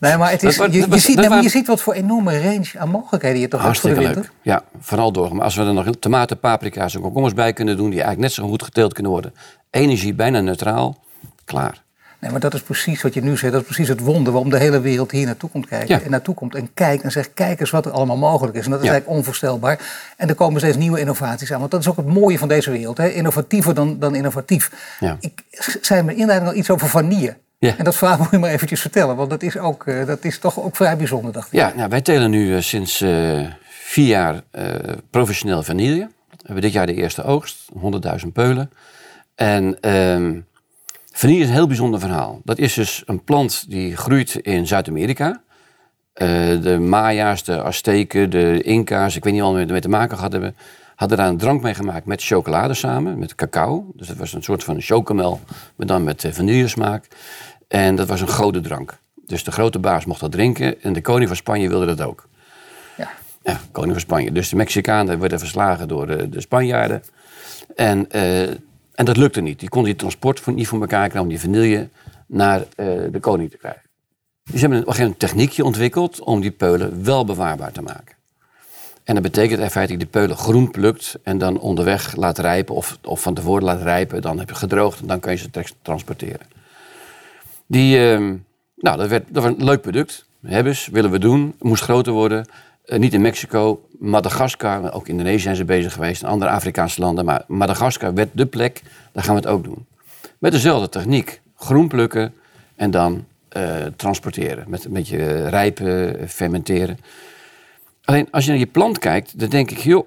Nee, 0.00 0.16
maar 0.16 0.30
het 0.30 0.42
is, 0.42 0.56
Dat 0.56 0.72
je, 0.72 0.88
dat 0.88 1.00
ziet, 1.00 1.14
dat 1.16 1.24
nee, 1.24 1.34
maar 1.34 1.42
je 1.42 1.48
ziet 1.48 1.66
wat 1.66 1.80
voor 1.80 1.94
enorme 1.94 2.42
range 2.42 2.70
aan 2.78 2.88
mogelijkheden 2.88 3.40
je 3.40 3.48
toch 3.48 3.62
hebt 3.62 3.78
voor 3.78 3.90
de 3.90 3.96
Hartstikke 3.96 4.22
winter. 4.22 4.42
leuk. 4.44 4.54
Ja, 4.54 4.62
vooral 4.80 5.12
door. 5.12 5.34
Maar 5.34 5.44
als 5.44 5.54
we 5.54 5.64
er 5.64 5.74
nog 5.74 5.86
tomaten, 5.98 6.38
paprika's 6.38 6.94
en 6.94 7.00
komkommers 7.00 7.34
bij 7.34 7.52
kunnen 7.52 7.76
doen... 7.76 7.90
die 7.90 8.02
eigenlijk 8.02 8.28
net 8.28 8.32
zo 8.32 8.48
goed 8.48 8.62
geteeld 8.62 8.92
kunnen 8.92 9.12
worden. 9.12 9.34
Energie 9.70 10.14
bijna 10.14 10.40
neutraal. 10.40 11.04
Klaar. 11.44 11.84
Nee, 12.18 12.30
maar 12.30 12.40
dat 12.40 12.54
is 12.54 12.62
precies 12.62 13.02
wat 13.02 13.14
je 13.14 13.22
nu 13.22 13.36
zegt. 13.36 13.52
Dat 13.52 13.60
is 13.60 13.66
precies 13.66 13.88
het 13.88 14.00
wonder 14.00 14.32
waarom 14.32 14.50
de 14.50 14.58
hele 14.58 14.80
wereld 14.80 15.10
hier 15.10 15.26
naartoe 15.26 15.50
komt 15.50 15.66
kijken. 15.66 15.98
Ja. 15.98 16.02
En 16.04 16.10
naartoe 16.10 16.34
komt 16.34 16.54
en 16.54 16.70
kijkt 16.74 17.02
en 17.02 17.12
zegt, 17.12 17.30
kijk 17.34 17.60
eens 17.60 17.70
wat 17.70 17.86
er 17.86 17.92
allemaal 17.92 18.16
mogelijk 18.16 18.56
is. 18.56 18.64
En 18.64 18.70
dat 18.70 18.80
is 18.80 18.86
Ja. 18.86 18.92
eigenlijk 18.92 19.18
onvoorstelbaar. 19.18 19.78
En 20.16 20.28
er 20.28 20.34
komen 20.34 20.60
steeds 20.60 20.76
nieuwe 20.76 21.00
innovaties 21.00 21.52
aan. 21.52 21.58
Want 21.58 21.70
dat 21.70 21.80
is 21.80 21.88
ook 21.88 21.96
het 21.96 22.06
mooie 22.06 22.38
van 22.38 22.48
deze 22.48 22.70
wereld. 22.70 22.96
Hè? 22.96 23.08
Innovatiever 23.08 23.74
dan, 23.74 23.98
dan 23.98 24.14
innovatief. 24.14 24.96
Ja. 25.00 25.16
Ik 25.20 25.42
zei 25.80 25.98
in 26.00 26.04
mijn 26.06 26.18
inleiding 26.18 26.50
al 26.50 26.56
iets 26.56 26.70
over 26.70 26.88
vanille. 26.88 27.36
Ja. 27.58 27.74
En 27.78 27.84
dat 27.84 27.96
vraag 27.96 28.18
moet 28.18 28.30
je 28.30 28.38
maar 28.38 28.50
eventjes 28.50 28.80
vertellen. 28.80 29.16
Want 29.16 29.30
dat 29.30 29.42
is, 29.42 29.58
ook, 29.58 29.86
eh, 29.86 30.06
dat 30.06 30.24
is 30.24 30.38
toch 30.38 30.60
ook 30.60 30.76
vrij 30.76 30.96
bijzonder, 30.96 31.32
dacht 31.32 31.46
ik. 31.46 31.52
Ja, 31.52 31.72
nou, 31.76 31.88
wij 31.88 32.00
telen 32.00 32.30
nu 32.30 32.56
eh, 32.56 32.62
sinds 32.62 33.00
eh, 33.00 33.40
vier 33.68 34.06
jaar 34.06 34.42
professioneel 35.10 35.62
vanille. 35.62 36.08
We 36.30 36.42
hebben 36.52 36.62
dit 36.62 36.72
jaar 36.72 36.86
de 36.86 36.94
eerste 36.94 37.22
oogst, 37.22 37.56
100.000 37.72 38.32
peulen. 38.32 38.70
En 39.34 39.80
ehm 39.80 40.38
vanille 41.18 41.40
is 41.40 41.48
een 41.48 41.52
heel 41.54 41.66
bijzonder 41.66 42.00
verhaal. 42.00 42.40
Dat 42.44 42.58
is 42.58 42.74
dus 42.74 43.02
een 43.06 43.24
plant 43.24 43.70
die 43.70 43.96
groeit 43.96 44.34
in 44.34 44.66
Zuid-Amerika. 44.66 45.42
Eh, 46.12 46.28
de 46.62 46.78
Maya's, 46.78 47.44
de 47.44 47.62
Azteken, 47.62 48.30
de 48.30 48.62
Inca's, 48.62 49.16
ik 49.16 49.24
weet 49.24 49.32
niet 49.32 49.42
wat 49.42 49.54
we 49.54 49.64
mee 49.64 49.80
te 49.80 49.88
maken 49.88 50.16
gehad 50.16 50.32
hebben, 50.32 50.56
hadden 50.94 51.18
daar 51.18 51.28
een 51.28 51.36
drank 51.36 51.62
mee 51.62 51.74
gemaakt 51.74 52.06
met 52.06 52.22
chocolade 52.22 52.74
samen, 52.74 53.18
met 53.18 53.34
cacao. 53.34 53.92
Dus 53.94 54.06
dat 54.06 54.16
was 54.16 54.32
een 54.32 54.42
soort 54.42 54.64
van 54.64 54.80
chocomel, 54.80 55.40
maar 55.76 55.86
dan 55.86 56.04
met 56.04 56.24
eh, 56.24 56.32
vanillesmaak. 56.32 57.08
En 57.68 57.96
dat 57.96 58.08
was 58.08 58.20
een 58.20 58.28
gouden 58.28 58.62
drank. 58.62 58.98
Dus 59.26 59.44
de 59.44 59.52
grote 59.52 59.78
baas 59.78 60.04
mocht 60.04 60.20
dat 60.20 60.32
drinken 60.32 60.82
en 60.82 60.92
de 60.92 61.00
koning 61.00 61.28
van 61.28 61.36
Spanje 61.36 61.68
wilde 61.68 61.86
dat 61.86 62.00
ook. 62.00 62.28
Ja. 62.96 63.08
Ja, 63.42 63.60
koning 63.72 63.92
van 63.92 64.00
Spanje. 64.00 64.32
Dus 64.32 64.48
de 64.48 64.56
Mexicanen 64.56 65.18
werden 65.18 65.38
verslagen 65.38 65.88
door 65.88 66.06
de, 66.06 66.28
de 66.28 66.40
Spanjaarden. 66.40 67.02
En, 67.76 68.10
eh, 68.10 68.48
en 68.96 69.04
dat 69.04 69.16
lukte 69.16 69.40
niet. 69.40 69.60
Die 69.60 69.68
konden 69.68 69.90
die 69.90 70.00
transport 70.00 70.46
niet 70.46 70.68
voor 70.68 70.80
elkaar 70.80 71.08
krijgen 71.08 71.20
om 71.20 71.28
die 71.28 71.40
vanille 71.40 71.88
naar 72.26 72.60
eh, 72.60 72.86
de 73.10 73.20
koning 73.20 73.50
te 73.50 73.56
krijgen. 73.56 73.82
Dus 74.42 74.60
ze 74.60 74.66
hebben 74.66 74.84
een, 74.86 75.02
een 75.02 75.16
techniekje 75.16 75.64
ontwikkeld 75.64 76.20
om 76.20 76.40
die 76.40 76.50
peulen 76.50 77.04
wel 77.04 77.24
bewaarbaar 77.24 77.72
te 77.72 77.82
maken. 77.82 78.14
En 79.04 79.14
dat 79.14 79.22
betekent 79.22 79.60
in 79.60 79.70
feite 79.70 79.92
dat 79.92 80.00
je 80.00 80.10
die 80.10 80.20
peulen 80.20 80.36
groen 80.36 80.70
plukt 80.70 81.18
en 81.22 81.38
dan 81.38 81.58
onderweg 81.58 82.16
laat 82.16 82.38
rijpen 82.38 82.74
of, 82.74 82.98
of 83.02 83.22
van 83.22 83.34
tevoren 83.34 83.64
laat 83.64 83.82
rijpen. 83.82 84.22
Dan 84.22 84.38
heb 84.38 84.48
je 84.48 84.54
gedroogd 84.54 85.00
en 85.00 85.06
dan 85.06 85.20
kan 85.20 85.32
je 85.32 85.38
ze 85.38 85.50
tra- 85.50 85.62
transporteren. 85.82 86.46
Die, 87.66 87.98
ehm, 87.98 88.34
nou, 88.76 88.96
dat, 88.96 89.08
werd, 89.08 89.24
dat 89.28 89.42
was 89.42 89.52
een 89.52 89.64
leuk 89.64 89.80
product. 89.80 90.24
Hebben 90.46 90.76
ze, 90.76 90.90
willen 90.90 91.10
we 91.10 91.18
doen. 91.18 91.54
Moest 91.58 91.82
groter 91.82 92.12
worden. 92.12 92.46
Eh, 92.86 92.98
niet 92.98 93.14
in 93.14 93.20
Mexico, 93.20 93.88
Madagaskar, 93.98 94.92
ook 94.92 95.08
Indonesië 95.08 95.38
zijn 95.38 95.56
ze 95.56 95.64
bezig 95.64 95.92
geweest. 95.92 96.22
En 96.22 96.28
andere 96.28 96.50
Afrikaanse 96.50 97.00
landen. 97.00 97.24
Maar 97.24 97.44
Madagaskar 97.46 98.14
werd 98.14 98.28
de 98.32 98.46
plek. 98.46 98.82
Daar 99.12 99.24
gaan 99.24 99.34
we 99.34 99.40
het 99.40 99.50
ook 99.50 99.64
doen. 99.64 99.86
Met 100.38 100.52
dezelfde 100.52 100.88
techniek. 100.88 101.40
Groen 101.56 101.88
plukken 101.88 102.34
en 102.76 102.90
dan 102.90 103.24
eh, 103.48 103.86
transporteren. 103.96 104.64
Met 104.68 104.84
een 104.84 104.92
beetje 104.92 105.18
eh, 105.18 105.48
rijpen, 105.48 106.28
fermenteren. 106.28 106.98
Alleen 108.04 108.28
als 108.30 108.44
je 108.44 108.50
naar 108.50 108.58
je 108.58 108.66
plant 108.66 108.98
kijkt, 108.98 109.38
dan 109.38 109.48
denk 109.48 109.70
ik, 109.70 109.78
joh. 109.78 110.06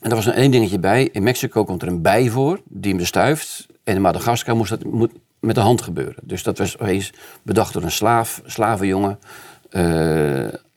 En 0.00 0.10
er 0.10 0.16
was 0.16 0.26
een 0.26 0.32
één 0.32 0.50
dingetje 0.50 0.78
bij. 0.78 1.08
In 1.12 1.22
Mexico 1.22 1.64
komt 1.64 1.82
er 1.82 1.88
een 1.88 2.02
bij 2.02 2.28
voor 2.28 2.60
die 2.64 2.90
hem 2.90 3.00
bestuift. 3.00 3.66
En 3.84 3.94
in 3.94 4.00
Madagaskar 4.00 4.56
moest 4.56 4.70
dat 4.70 4.84
moet 4.84 5.12
met 5.40 5.54
de 5.54 5.60
hand 5.60 5.82
gebeuren. 5.82 6.22
Dus 6.22 6.42
dat 6.42 6.58
was 6.58 6.78
opeens 6.78 7.12
bedacht 7.42 7.72
door 7.72 7.82
een 7.82 7.90
slaaf, 7.90 8.42
slavenjongen. 8.44 9.18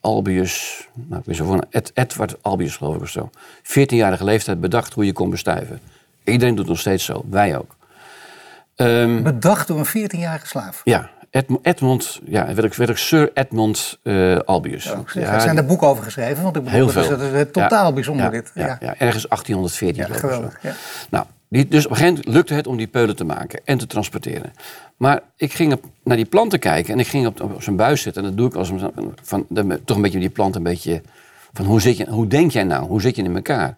Albius, 0.02 0.88
nou, 0.94 1.22
ik 1.26 1.36
voor, 1.36 1.64
Ed, 1.70 1.90
Edward 1.94 2.42
Albius 2.42 2.76
geloof 2.76 2.94
ik 2.94 3.00
of 3.02 3.08
zo. 3.08 3.30
14-jarige 3.62 4.24
leeftijd 4.24 4.60
bedacht 4.60 4.92
hoe 4.92 5.04
je 5.04 5.12
kon 5.12 5.30
bestuiven. 5.30 5.80
Iedereen 6.24 6.54
doet 6.54 6.58
het 6.58 6.68
nog 6.68 6.78
steeds 6.78 7.04
zo, 7.04 7.24
wij 7.30 7.58
ook. 7.58 7.76
Ehm, 8.76 9.22
Bedacht 9.22 9.66
door 9.68 9.78
een 9.78 9.86
14-jarige 10.10 10.46
slaaf. 10.46 10.80
ja, 10.84 11.10
Edmond, 11.30 11.66
Edmond 11.66 12.20
ja, 12.24 12.46
werd 12.46 12.64
ik, 12.64 12.74
werd 12.74 12.90
ik 12.90 12.96
Sir 12.96 13.30
Edmond 13.34 13.98
eh, 14.02 14.36
Albius. 14.38 14.84
Ja, 14.84 15.32
er 15.32 15.40
zijn 15.40 15.56
er 15.56 15.66
boeken 15.66 15.86
over 15.88 16.04
geschreven. 16.04 16.42
Want 16.42 16.56
ik 16.56 16.62
bedoel, 16.64 16.78
Heel 16.78 16.86
dat 16.92 16.96
is, 17.02 17.06
veel. 17.08 17.18
dat 17.18 17.32
is, 17.32 17.44
totaal 17.52 17.86
Ja, 17.86 17.92
bijzonder 17.92 18.24
ja, 18.24 18.30
dit. 18.30 18.50
Ja, 18.54 18.78
ergens 18.80 19.28
1814 19.28 20.06
Ja, 20.06 20.14
geloof 20.14 20.22
ik 20.22 20.44
of 20.44 20.52
zo. 20.52 20.56
geweldig. 20.60 21.06
Nou, 21.10 21.24
die, 21.48 21.68
dus 21.68 21.84
op 21.84 21.90
een 21.90 21.96
gegeven 21.96 22.18
moment 22.18 22.34
lukte 22.34 22.54
het 22.54 22.66
om 22.66 22.76
die 22.76 22.86
peulen 22.86 23.16
te 23.16 23.24
maken 23.24 23.60
en 23.64 23.78
te 23.78 23.86
transporteren. 23.86 24.52
Maar 25.02 25.22
ik 25.36 25.52
ging 25.52 25.72
op, 25.72 25.84
naar 26.04 26.16
die 26.16 26.26
planten 26.26 26.58
kijken 26.58 26.92
en 26.92 27.00
ik 27.00 27.06
ging 27.06 27.26
op, 27.26 27.40
op 27.40 27.62
zijn 27.62 27.76
buis 27.76 28.02
zitten. 28.02 28.22
En 28.22 28.28
dat 28.28 28.38
doe 28.38 28.48
ik 28.48 28.54
als 28.54 28.72
van, 29.22 29.46
dan- 29.48 29.84
toch 29.84 29.96
een 29.96 30.02
beetje 30.02 30.18
die 30.18 30.30
plant 30.30 30.56
een 30.56 30.62
beetje 30.62 31.02
van 31.52 31.64
hoe, 31.64 31.80
zit 31.80 31.96
je, 31.96 32.10
hoe 32.10 32.26
denk 32.26 32.50
jij 32.50 32.64
nou? 32.64 32.86
Hoe 32.86 33.00
zit 33.00 33.16
je 33.16 33.22
in 33.22 33.34
elkaar? 33.34 33.76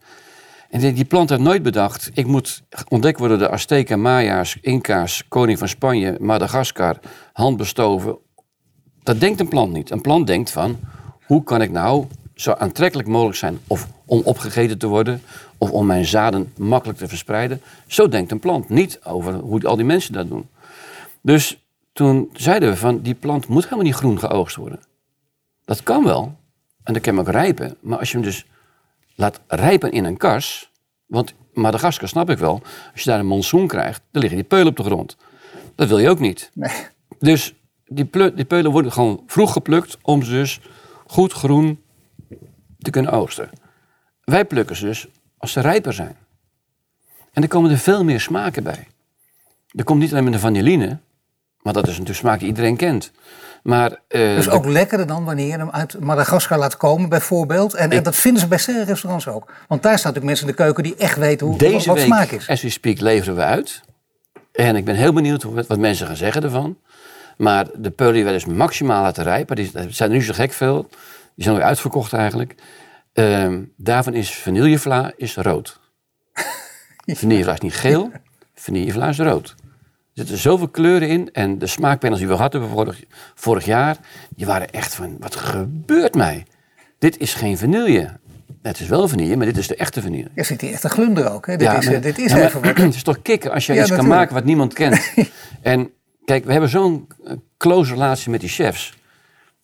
En 0.71 0.95
die, 0.95 1.05
plant 1.05 1.29
heeft 1.29 1.43
nooit 1.43 1.63
bedacht, 1.63 2.11
ik 2.15 2.27
moet 2.27 2.63
ontdekt 2.89 3.19
worden 3.19 3.39
door 3.39 3.49
de 3.49 3.55
Azteken, 3.55 4.01
Maya's, 4.01 4.59
Inca's, 4.61 5.25
koning 5.29 5.59
van 5.59 5.69
Spanje, 5.69 6.17
Madagaskar, 6.21 6.99
handbestoven. 7.33 8.19
Dat 9.03 9.21
denkt 9.21 9.41
een 9.41 9.49
plant 9.49 9.73
niet. 9.73 9.91
Een 9.91 10.01
plant 10.01 10.27
denkt 10.27 10.51
van, 10.51 10.79
hoe 11.27 11.43
kan 11.43 11.63
ik 11.63 11.71
nou 11.71 12.07
zo 12.35 12.53
aantrekkelijk 12.53 13.09
mogelijk 13.09 13.37
zijn 13.37 13.59
of 13.67 13.89
om 14.07 14.21
opgegeten 14.25 14.79
te 14.79 14.87
worden 14.87 15.23
of 15.59 15.71
om 15.71 15.87
mijn 15.87 16.05
zaden 16.05 16.53
makkelijk 16.57 16.99
te 16.99 17.09
verspreiden. 17.09 17.61
Zo 17.87 18.09
denkt 18.09 18.31
een 18.31 18.41
plant 18.41 18.69
niet 18.69 19.01
over 19.05 19.35
hoe 19.35 19.67
al 19.67 19.77
die 19.77 19.85
mensen 19.85 20.13
dat 20.13 20.29
doen. 20.29 20.49
Dus 21.25 21.65
toen 21.93 22.31
zeiden 22.33 22.69
we 22.69 22.77
van, 22.77 23.01
die 23.01 23.15
plant 23.15 23.49
moet 23.49 23.65
helemaal 23.65 23.85
niet 23.85 23.95
groen 23.95 24.19
geoogst 24.19 24.57
worden. 24.57 24.81
Dat 25.65 25.83
kan 25.83 26.05
wel. 26.05 26.37
En 26.83 26.93
dat 26.93 27.03
kan 27.03 27.17
hem 27.17 27.27
ook 27.27 27.33
rijpen. 27.33 27.77
Maar 27.81 27.99
als 27.99 28.11
je 28.11 28.17
hem 28.17 28.27
dus 28.27 28.47
laat 29.15 29.41
rijpen 29.47 29.93
in 29.93 30.05
een 30.05 30.17
kars. 30.17 30.71
Want 31.07 31.35
Madagaskar 31.53 32.09
snap 32.09 32.31
ik 32.31 32.39
wel. 32.39 32.63
Als 32.93 33.03
je 33.03 33.11
daar 33.11 33.19
een 33.19 33.27
monsoon 33.27 33.67
krijgt, 33.67 34.03
dan 34.11 34.21
liggen 34.21 34.41
die 34.41 34.49
peulen 34.49 34.69
op 34.69 34.77
de 34.77 34.83
grond. 34.83 35.17
Dat 35.75 35.89
wil 35.89 35.99
je 35.99 36.09
ook 36.09 36.19
niet. 36.19 36.51
Nee. 36.55 36.73
Dus 37.19 37.55
die, 37.87 38.11
die 38.35 38.45
peulen 38.45 38.71
worden 38.71 38.93
gewoon 38.93 39.23
vroeg 39.27 39.53
geplukt 39.53 39.99
om 40.03 40.23
ze 40.23 40.31
dus 40.31 40.61
goed 41.07 41.33
groen 41.33 41.83
te 42.79 42.91
kunnen 42.91 43.13
oogsten. 43.13 43.51
Wij 44.25 44.45
plukken 44.45 44.77
ze 44.77 44.85
dus 44.85 45.09
als 45.39 45.53
ze 45.53 45.61
rijper 45.61 45.93
zijn. 45.93 46.17
En 47.33 47.43
er 47.43 47.49
komen 47.49 47.71
er 47.71 47.79
veel 47.79 48.05
meer 48.05 48.21
smaken 48.21 48.63
bij. 48.63 48.87
Er 49.75 49.85
komt 49.85 50.01
niet 50.01 50.11
alleen 50.11 50.23
maar 50.23 50.33
de 50.33 50.39
vanilline, 50.39 50.99
maar 51.65 51.73
dat 51.73 51.83
is 51.83 51.91
natuurlijk 51.91 52.19
smaak 52.19 52.39
die 52.39 52.49
iedereen 52.49 52.77
kent. 52.77 53.11
Maar, 53.63 54.01
Dus 54.09 54.49
ook 54.49 54.65
lekkerder 54.67 55.07
dan 55.07 55.25
wanneer 55.25 55.47
je 55.47 55.53
hem 55.53 55.71
uit 55.71 56.01
Madagaskar 56.01 56.59
laat 56.59 56.77
komen, 56.77 57.09
bijvoorbeeld. 57.09 57.75
En, 57.75 57.91
en 57.91 58.03
dat 58.03 58.17
vinden 58.17 58.41
ze 58.41 58.49
bij 58.49 58.59
sterrenrestaurants 58.59 59.29
ook. 59.29 59.53
Want 59.69 59.83
daar 59.83 59.99
staan 59.99 60.13
natuurlijk 60.13 60.25
mensen 60.25 60.47
in 60.47 60.53
de 60.53 60.63
keuken 60.63 60.83
die 60.83 60.97
echt 60.97 61.19
weten 61.19 61.47
hoe, 61.47 61.59
Deze 61.59 61.89
wat 61.89 61.97
week, 61.97 62.07
smaak 62.07 62.31
is. 62.31 62.49
as 62.49 62.63
we 62.63 62.71
speak, 62.71 63.01
leveren 63.01 63.35
we 63.37 63.43
uit. 63.43 63.81
En 64.53 64.77
ik 64.77 64.85
ben 64.85 64.95
heel 64.95 65.13
benieuwd 65.13 65.43
wat 65.43 65.79
mensen 65.79 66.07
gaan 66.07 66.17
zeggen 66.17 66.43
ervan. 66.43 66.79
Maar 67.37 67.67
de 67.75 67.93
die 68.13 68.25
wij 68.25 68.33
dus 68.33 68.45
maximaal 68.45 69.03
laten 69.03 69.25
rijpen, 69.25 69.57
die 69.57 69.71
er 69.75 69.87
zijn 69.93 70.11
er 70.11 70.17
nu 70.17 70.23
zo 70.23 70.33
gek 70.33 70.53
veel. 70.53 70.89
Die 71.35 71.45
zijn 71.45 71.57
ook 71.57 71.63
uitverkocht 71.63 72.13
eigenlijk. 72.13 72.55
Ehm, 73.13 73.63
daarvan 73.77 74.15
is 74.15 74.35
vanillevla 74.35 75.13
is 75.17 75.37
rood. 75.37 75.81
Vanillevla 77.07 77.53
is 77.53 77.61
niet 77.61 77.75
geel, 77.75 78.13
vanillevla 78.55 79.09
is 79.09 79.19
rood. 79.19 79.55
Er 80.15 80.21
zitten 80.21 80.39
zoveel 80.39 80.69
kleuren 80.69 81.09
in. 81.09 81.29
En 81.33 81.59
de 81.59 81.67
smaakpanels 81.67 82.19
die 82.19 82.29
we 82.29 82.37
hebben 82.37 82.69
vorig, 82.69 83.03
vorig 83.35 83.65
jaar, 83.65 83.97
die 84.37 84.47
waren 84.47 84.71
echt 84.71 84.95
van, 84.95 85.17
wat 85.19 85.37
gebeurt 85.37 86.15
mij? 86.15 86.47
Dit 86.99 87.19
is 87.19 87.35
geen 87.35 87.59
vanille. 87.59 88.11
Het 88.63 88.81
is 88.81 88.89
wel 88.89 89.09
vanille, 89.09 89.37
maar 89.37 89.47
dit 89.47 89.57
is 89.57 89.67
de 89.69 89.77
echte 89.77 90.03
vanille. 90.03 90.29
Je 90.35 90.43
zit 90.45 90.61
hier 90.61 90.73
echt 90.73 90.81
te 90.81 90.89
glunder 90.89 91.31
ook. 91.31 91.47
Hè? 91.47 91.57
Dit 91.57 91.73
is, 91.73 91.85
maar- 91.85 91.95
eh, 91.95 92.03
dit 92.03 92.19
is 92.19 92.31
ja, 92.31 92.37
maar 92.37 92.45
even 92.47 92.63
wat. 92.63 92.77
Het 92.87 92.95
is 92.95 93.03
toch 93.03 93.23
kicken 93.23 93.53
als 93.53 93.67
je 93.67 93.73
Ja, 93.73 93.81
iets 93.83 93.91
kan 93.91 94.07
maken 94.07 94.35
wat 94.35 94.45
niemand 94.45 94.73
kent. 94.73 95.13
en 95.63 95.91
kijk, 96.25 96.45
we 96.45 96.53
hebben 96.53 96.71
zo'n 96.71 97.07
eh, 97.25 97.33
close 97.57 97.93
relatie 97.93 98.31
met 98.31 98.41
die 98.41 98.49
chefs. 98.49 98.95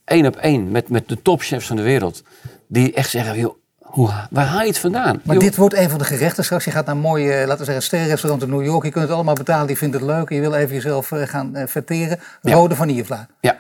Eén 0.04 0.26
op 0.26 0.36
één, 0.36 0.70
met, 0.70 0.88
met 0.88 1.08
de 1.08 1.22
topchefs 1.22 1.66
van 1.66 1.76
de 1.76 1.82
wereld. 1.82 2.22
Die 2.68 2.92
echt 2.92 3.10
zeggen, 3.10 3.38
joh, 3.38 3.54
hoe, 3.90 4.10
waar 4.30 4.46
haal 4.46 4.60
je 4.60 4.66
het 4.66 4.78
vandaan? 4.78 5.20
Maar 5.24 5.38
dit 5.38 5.56
wordt 5.56 5.74
een 5.74 5.90
van 5.90 5.98
de 5.98 6.04
gerechten 6.04 6.44
straks. 6.44 6.64
Je 6.64 6.70
gaat 6.70 6.86
naar 6.86 6.94
een 6.94 7.00
mooi, 7.00 7.30
eh, 7.30 7.38
laten 7.38 7.58
we 7.58 7.64
zeggen, 7.64 7.82
sterrenrestaurant 7.82 8.42
in 8.42 8.50
New 8.50 8.64
York. 8.64 8.84
Je 8.84 8.90
kunt 8.90 9.04
het 9.04 9.14
allemaal 9.14 9.34
betalen, 9.34 9.66
die 9.66 9.78
vindt 9.78 9.94
het 9.94 10.04
leuk. 10.04 10.28
Je 10.28 10.40
wil 10.40 10.54
even 10.54 10.74
jezelf 10.74 11.12
eh, 11.12 11.28
gaan 11.28 11.56
eh, 11.56 11.66
verteren. 11.66 12.20
Ja. 12.42 12.54
Rode 12.54 12.74
vanillevla. 12.74 13.26
Ja, 13.40 13.56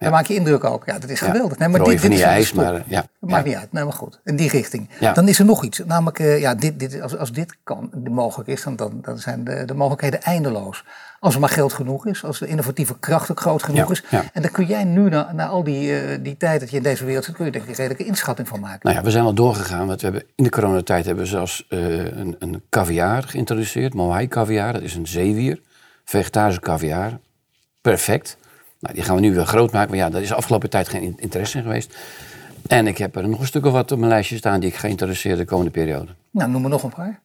Dan 0.00 0.12
maak 0.12 0.26
je 0.26 0.34
indruk 0.34 0.64
ook. 0.64 0.82
Ja, 0.86 0.98
dat 0.98 1.10
is 1.10 1.20
geweldig. 1.20 1.58
Nee, 1.58 1.68
maar 1.68 1.84
dit, 1.84 2.02
dit 2.02 2.12
is 2.12 2.20
ijs, 2.20 2.52
maar 2.52 2.82
ja. 2.86 3.04
Dat 3.20 3.30
maakt 3.30 3.44
niet 3.46 3.54
uit. 3.54 3.72
Nee, 3.72 3.84
maar 3.84 3.92
goed. 3.92 4.20
In 4.24 4.36
die 4.36 4.48
richting. 4.50 4.88
Dan 5.14 5.28
is 5.28 5.38
er 5.38 5.44
nog 5.44 5.64
iets. 5.64 5.82
Namelijk, 5.86 6.18
eh, 6.18 6.40
ja, 6.40 6.54
dit, 6.54 6.78
dit, 6.78 7.00
als, 7.00 7.16
als 7.16 7.32
dit 7.32 7.56
kan, 7.64 7.90
mogelijk 8.10 8.48
is, 8.48 8.62
dan, 8.62 8.76
dan, 8.76 8.98
dan 9.02 9.18
zijn 9.18 9.44
de, 9.44 9.64
de 9.64 9.74
mogelijkheden 9.74 10.22
eindeloos. 10.22 10.84
Als 11.20 11.34
er 11.34 11.40
maar 11.40 11.48
geld 11.48 11.72
genoeg 11.72 12.06
is, 12.06 12.24
als 12.24 12.38
de 12.38 12.46
innovatieve 12.46 12.98
kracht 12.98 13.30
ook 13.30 13.40
groot 13.40 13.62
genoeg 13.62 13.86
Ja, 13.86 13.90
is. 13.90 14.04
ja. 14.10 14.24
En 14.32 14.42
dan 14.42 14.50
kun 14.50 14.66
jij 14.66 14.84
nu, 14.84 15.08
na, 15.08 15.32
na 15.32 15.46
al 15.46 15.64
die, 15.64 16.00
eh, 16.00 16.18
die 16.22 16.36
tijd 16.36 16.60
dat 16.60 16.70
je 16.70 16.76
in 16.76 16.82
deze 16.82 17.04
wereld 17.04 17.24
zit, 17.24 17.34
kun 17.34 17.44
je 17.44 17.50
denk 17.50 17.64
ik 17.64 17.70
een 17.70 17.76
redelijke 17.76 18.04
inschatting 18.04 18.48
van 18.48 18.60
maken. 18.60 18.78
Nou 18.82 18.96
ja, 18.96 19.02
we 19.02 19.10
zijn 19.10 19.24
al 19.24 19.34
doorgegaan. 19.34 19.86
Want 19.86 20.00
we 20.00 20.06
hebben, 20.06 20.26
in 20.34 20.44
de 20.44 20.50
coronatijd 20.50 21.04
hebben 21.04 21.24
we 21.24 21.30
zelfs 21.30 21.66
eh, 21.68 22.04
een, 22.18 22.36
een 22.38 22.62
caviar 22.70 23.22
geïntroduceerd. 23.22 23.94
Moai 23.94 24.28
caviar, 24.28 24.72
dat 24.72 24.82
is 24.82 24.94
een 24.94 25.06
zeewier. 25.06 25.60
Vegetarische 26.04 26.60
caviar. 26.60 27.18
Perfect. 27.80 28.36
Nou, 28.80 28.94
die 28.94 29.02
gaan 29.04 29.14
we 29.14 29.20
nu 29.20 29.34
weer 29.34 29.44
groot 29.46 29.72
maken. 29.72 29.90
Maar 29.90 29.98
ja, 29.98 30.10
daar 30.10 30.22
is 30.22 30.28
de 30.28 30.34
afgelopen 30.34 30.70
tijd 30.70 30.88
geen 30.88 31.02
in- 31.02 31.14
interesse 31.18 31.56
in 31.56 31.62
geweest. 31.62 31.96
En 32.66 32.86
ik 32.86 32.98
heb 32.98 33.16
er 33.16 33.28
nog 33.28 33.40
een 33.40 33.46
stuk 33.46 33.66
of 33.66 33.72
wat 33.72 33.92
op 33.92 33.98
mijn 33.98 34.10
lijstje 34.10 34.36
staan 34.36 34.60
die 34.60 34.68
ik 34.68 34.74
ga 34.76 34.88
introduceren 34.88 35.38
de 35.38 35.44
komende 35.44 35.70
periode. 35.70 36.14
Nou, 36.30 36.50
noem 36.50 36.64
er 36.64 36.70
nog 36.70 36.82
een 36.82 36.90
paar. 36.94 37.20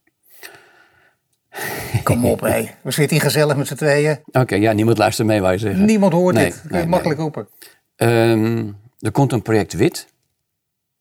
Kom 2.04 2.26
op, 2.26 2.40
hé. 2.50 2.70
We 2.82 2.92
zitten 2.92 3.18
hier 3.18 3.26
gezellig 3.26 3.56
met 3.58 3.68
z'n 3.68 3.76
tweeën. 3.76 4.20
Oké, 4.32 4.56
ja, 4.56 4.72
niemand 4.72 4.98
luistert 4.98 5.28
mee, 5.28 5.42
waar 5.42 5.52
je 5.52 5.58
zeggen. 5.58 5.86
Niemand 5.86 6.14
hoort 6.14 6.36
Nee, 6.36 6.46
dit. 6.46 6.64
Nee, 6.70 6.86
makkelijk 6.86 7.20
roepen. 7.20 7.48
Ehm, 7.96 8.68
er 9.00 9.12
komt 9.12 9.32
een 9.32 9.42
project 9.42 9.74
wit. 9.74 10.08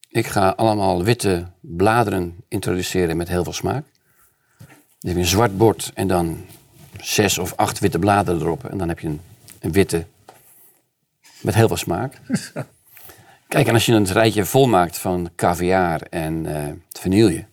Ik 0.09 0.27
ga 0.27 0.49
allemaal 0.49 1.05
witte 1.05 1.47
bladeren 1.61 2.35
introduceren 2.49 3.17
met 3.17 3.29
heel 3.29 3.45
veel 3.45 3.53
smaak. 3.53 3.85
Dan 4.59 4.67
heb 4.99 5.15
je 5.15 5.19
een 5.19 5.25
zwart 5.25 5.57
bord 5.57 5.91
en 5.95 6.09
dan 6.09 6.45
zes 7.01 7.39
of 7.39 7.53
acht 7.57 7.79
witte 7.79 7.99
bladeren 7.99 8.41
erop. 8.41 8.65
En 8.65 8.79
dan 8.79 8.89
heb 8.89 8.99
je 8.99 9.07
een, 9.09 9.21
een 9.61 9.73
witte 9.73 10.07
met 11.45 11.55
heel 11.55 11.69
veel 11.69 11.77
smaak. 11.77 12.21
Kijk, 13.49 13.67
en 13.67 13.75
als 13.75 13.87
je 13.87 13.93
een 13.93 14.07
rijtje 14.07 14.45
volmaakt 14.45 14.99
van 14.99 15.31
caviar 15.37 16.01
en 16.01 16.47
eh 16.47 16.73
vanille... 16.91 17.45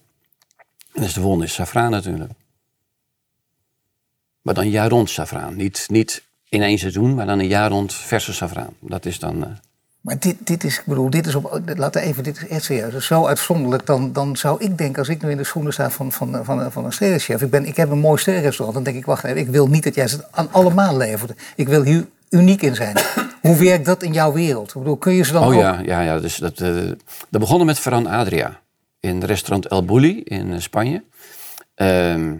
dan 0.93 1.03
is 1.03 1.13
de 1.13 1.21
volgende 1.21 1.45
is 1.45 1.53
safraan 1.53 1.91
natuurlijk. 1.91 2.31
Maar 4.41 4.53
dan 4.53 4.69
jaar 4.69 4.89
rond 4.89 5.09
safraan. 5.09 5.55
Niet, 5.55 5.85
niet 5.87 6.23
in 6.49 6.61
één 6.61 6.77
seizoen, 6.77 7.15
maar 7.15 7.25
dan 7.25 7.39
een 7.39 7.47
jaar 7.47 7.69
rond 7.69 7.93
verse 7.93 8.33
safraan. 8.33 8.73
Dat 8.79 9.05
is 9.05 9.19
dan... 9.19 9.43
eh, 9.43 9.49
Maar 10.01 10.19
dit, 10.19 10.35
dit 10.43 10.63
is, 10.63 10.77
ik 10.79 10.85
bedoel, 10.85 11.09
dit 11.09 11.27
is 11.27 11.35
op, 11.35 11.61
laten 11.75 12.01
we 12.01 12.07
even, 12.07 12.23
dit 12.23 12.37
is 12.37 12.47
echt 12.47 12.63
serieus. 12.63 12.91
Dat 12.91 13.01
is 13.01 13.07
zo 13.07 13.25
uitzonderlijk, 13.25 13.85
dan, 13.85 14.13
dan 14.13 14.37
zou 14.37 14.63
ik 14.63 14.77
denken, 14.77 14.99
als 14.99 15.09
ik 15.09 15.21
nu 15.21 15.29
in 15.29 15.37
de 15.37 15.43
schoenen 15.43 15.73
sta 15.73 15.89
van, 15.89 16.11
van, 16.11 16.45
van, 16.45 16.71
van 16.71 16.85
een 16.85 16.93
sterrenchef. 16.93 17.41
Ik, 17.41 17.49
ben, 17.49 17.65
ik 17.65 17.75
heb 17.75 17.89
een 17.89 17.99
mooi 17.99 18.21
sterrenrestaurant, 18.21 18.73
dan 18.75 18.83
denk 18.83 18.97
ik, 18.97 19.05
wacht 19.05 19.23
even, 19.23 19.37
ik 19.37 19.47
wil 19.47 19.67
niet 19.67 19.83
dat 19.83 19.95
jij 19.95 20.03
het 20.03 20.31
aan 20.31 20.51
allemaal 20.51 20.97
levert. 20.97 21.33
Ik 21.55 21.67
wil 21.67 21.83
hier 21.83 22.07
uniek 22.31 22.61
in 22.61 22.75
zijn. 22.75 22.97
Hoe 23.41 23.55
werkt 23.57 23.85
dat 23.85 24.03
in 24.03 24.13
jouw 24.13 24.31
wereld? 24.33 24.67
Ik 24.67 24.73
bedoel, 24.77 24.97
kun 24.97 25.13
je 25.13 25.23
ze 25.23 25.31
dan 25.33 25.41
Oh 25.43 25.47
ook... 25.55 25.61
ja, 25.61 25.79
ja, 25.85 26.01
ja 26.01 26.19
dus 26.19 26.35
dat, 26.37 26.59
eh, 26.59 26.75
dat 27.29 27.41
begonnen 27.41 27.65
met 27.65 27.79
Ferran 27.79 28.07
Adria 28.07 28.59
in 28.99 29.23
restaurant 29.23 29.67
El 29.67 29.85
Bulli 29.85 30.21
in 30.23 30.53
eh, 30.53 30.59
Spanje. 30.59 31.03
Ehm, 31.75 32.35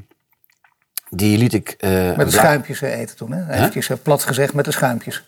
die 1.10 1.38
liet 1.38 1.54
ik. 1.54 1.76
eh, 1.80 2.16
Met 2.16 2.26
de 2.26 2.32
schuimpjes 2.32 2.82
eten 2.82 3.16
toen, 3.16 3.32
hè? 3.32 3.54
Eventjes 3.54 3.90
eh, 3.90 3.98
plat 4.04 4.24
gezegd, 4.24 4.54
met 4.54 4.66
de 4.66 4.72
schuimpjes. 4.72 5.24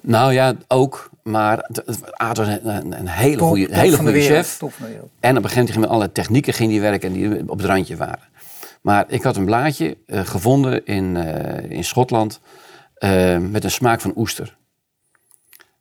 Nou 0.00 0.32
ja, 0.32 0.54
ook. 0.68 1.10
Maar 1.22 1.70
Aad 2.12 2.36
was 2.36 2.46
een, 2.48 2.68
een, 2.68 2.98
een 2.98 3.08
hele 3.08 3.36
Top- 3.36 3.48
goede 3.48 3.66
top 3.66 3.74
hele 3.74 3.96
goede 3.96 4.12
wereld, 4.12 4.46
chef. 4.46 4.56
top 4.58 4.72
van 4.72 4.86
de 4.86 4.92
wereld. 4.92 5.10
En 5.20 5.30
op 5.30 5.36
een 5.44 5.50
gegeven 5.50 5.56
moment 5.56 5.70
ging 5.70 5.80
met 5.84 5.90
alle 5.94 6.12
technieken 6.12 6.52
ging 6.52 6.70
die 6.70 6.80
werken 6.80 7.12
die 7.12 7.40
op 7.50 7.58
het 7.58 7.66
randje 7.66 7.96
waren. 7.96 8.28
Maar 8.80 9.04
ik 9.08 9.22
had 9.22 9.36
een 9.36 9.44
blaadje 9.44 9.96
gevonden 10.08 10.86
in, 10.86 11.16
in 11.68 11.84
Schotland 11.84 12.40
eh, 13.00 13.38
met 13.38 13.64
een 13.64 13.70
smaak 13.70 14.00
van 14.00 14.12
oester. 14.16 14.56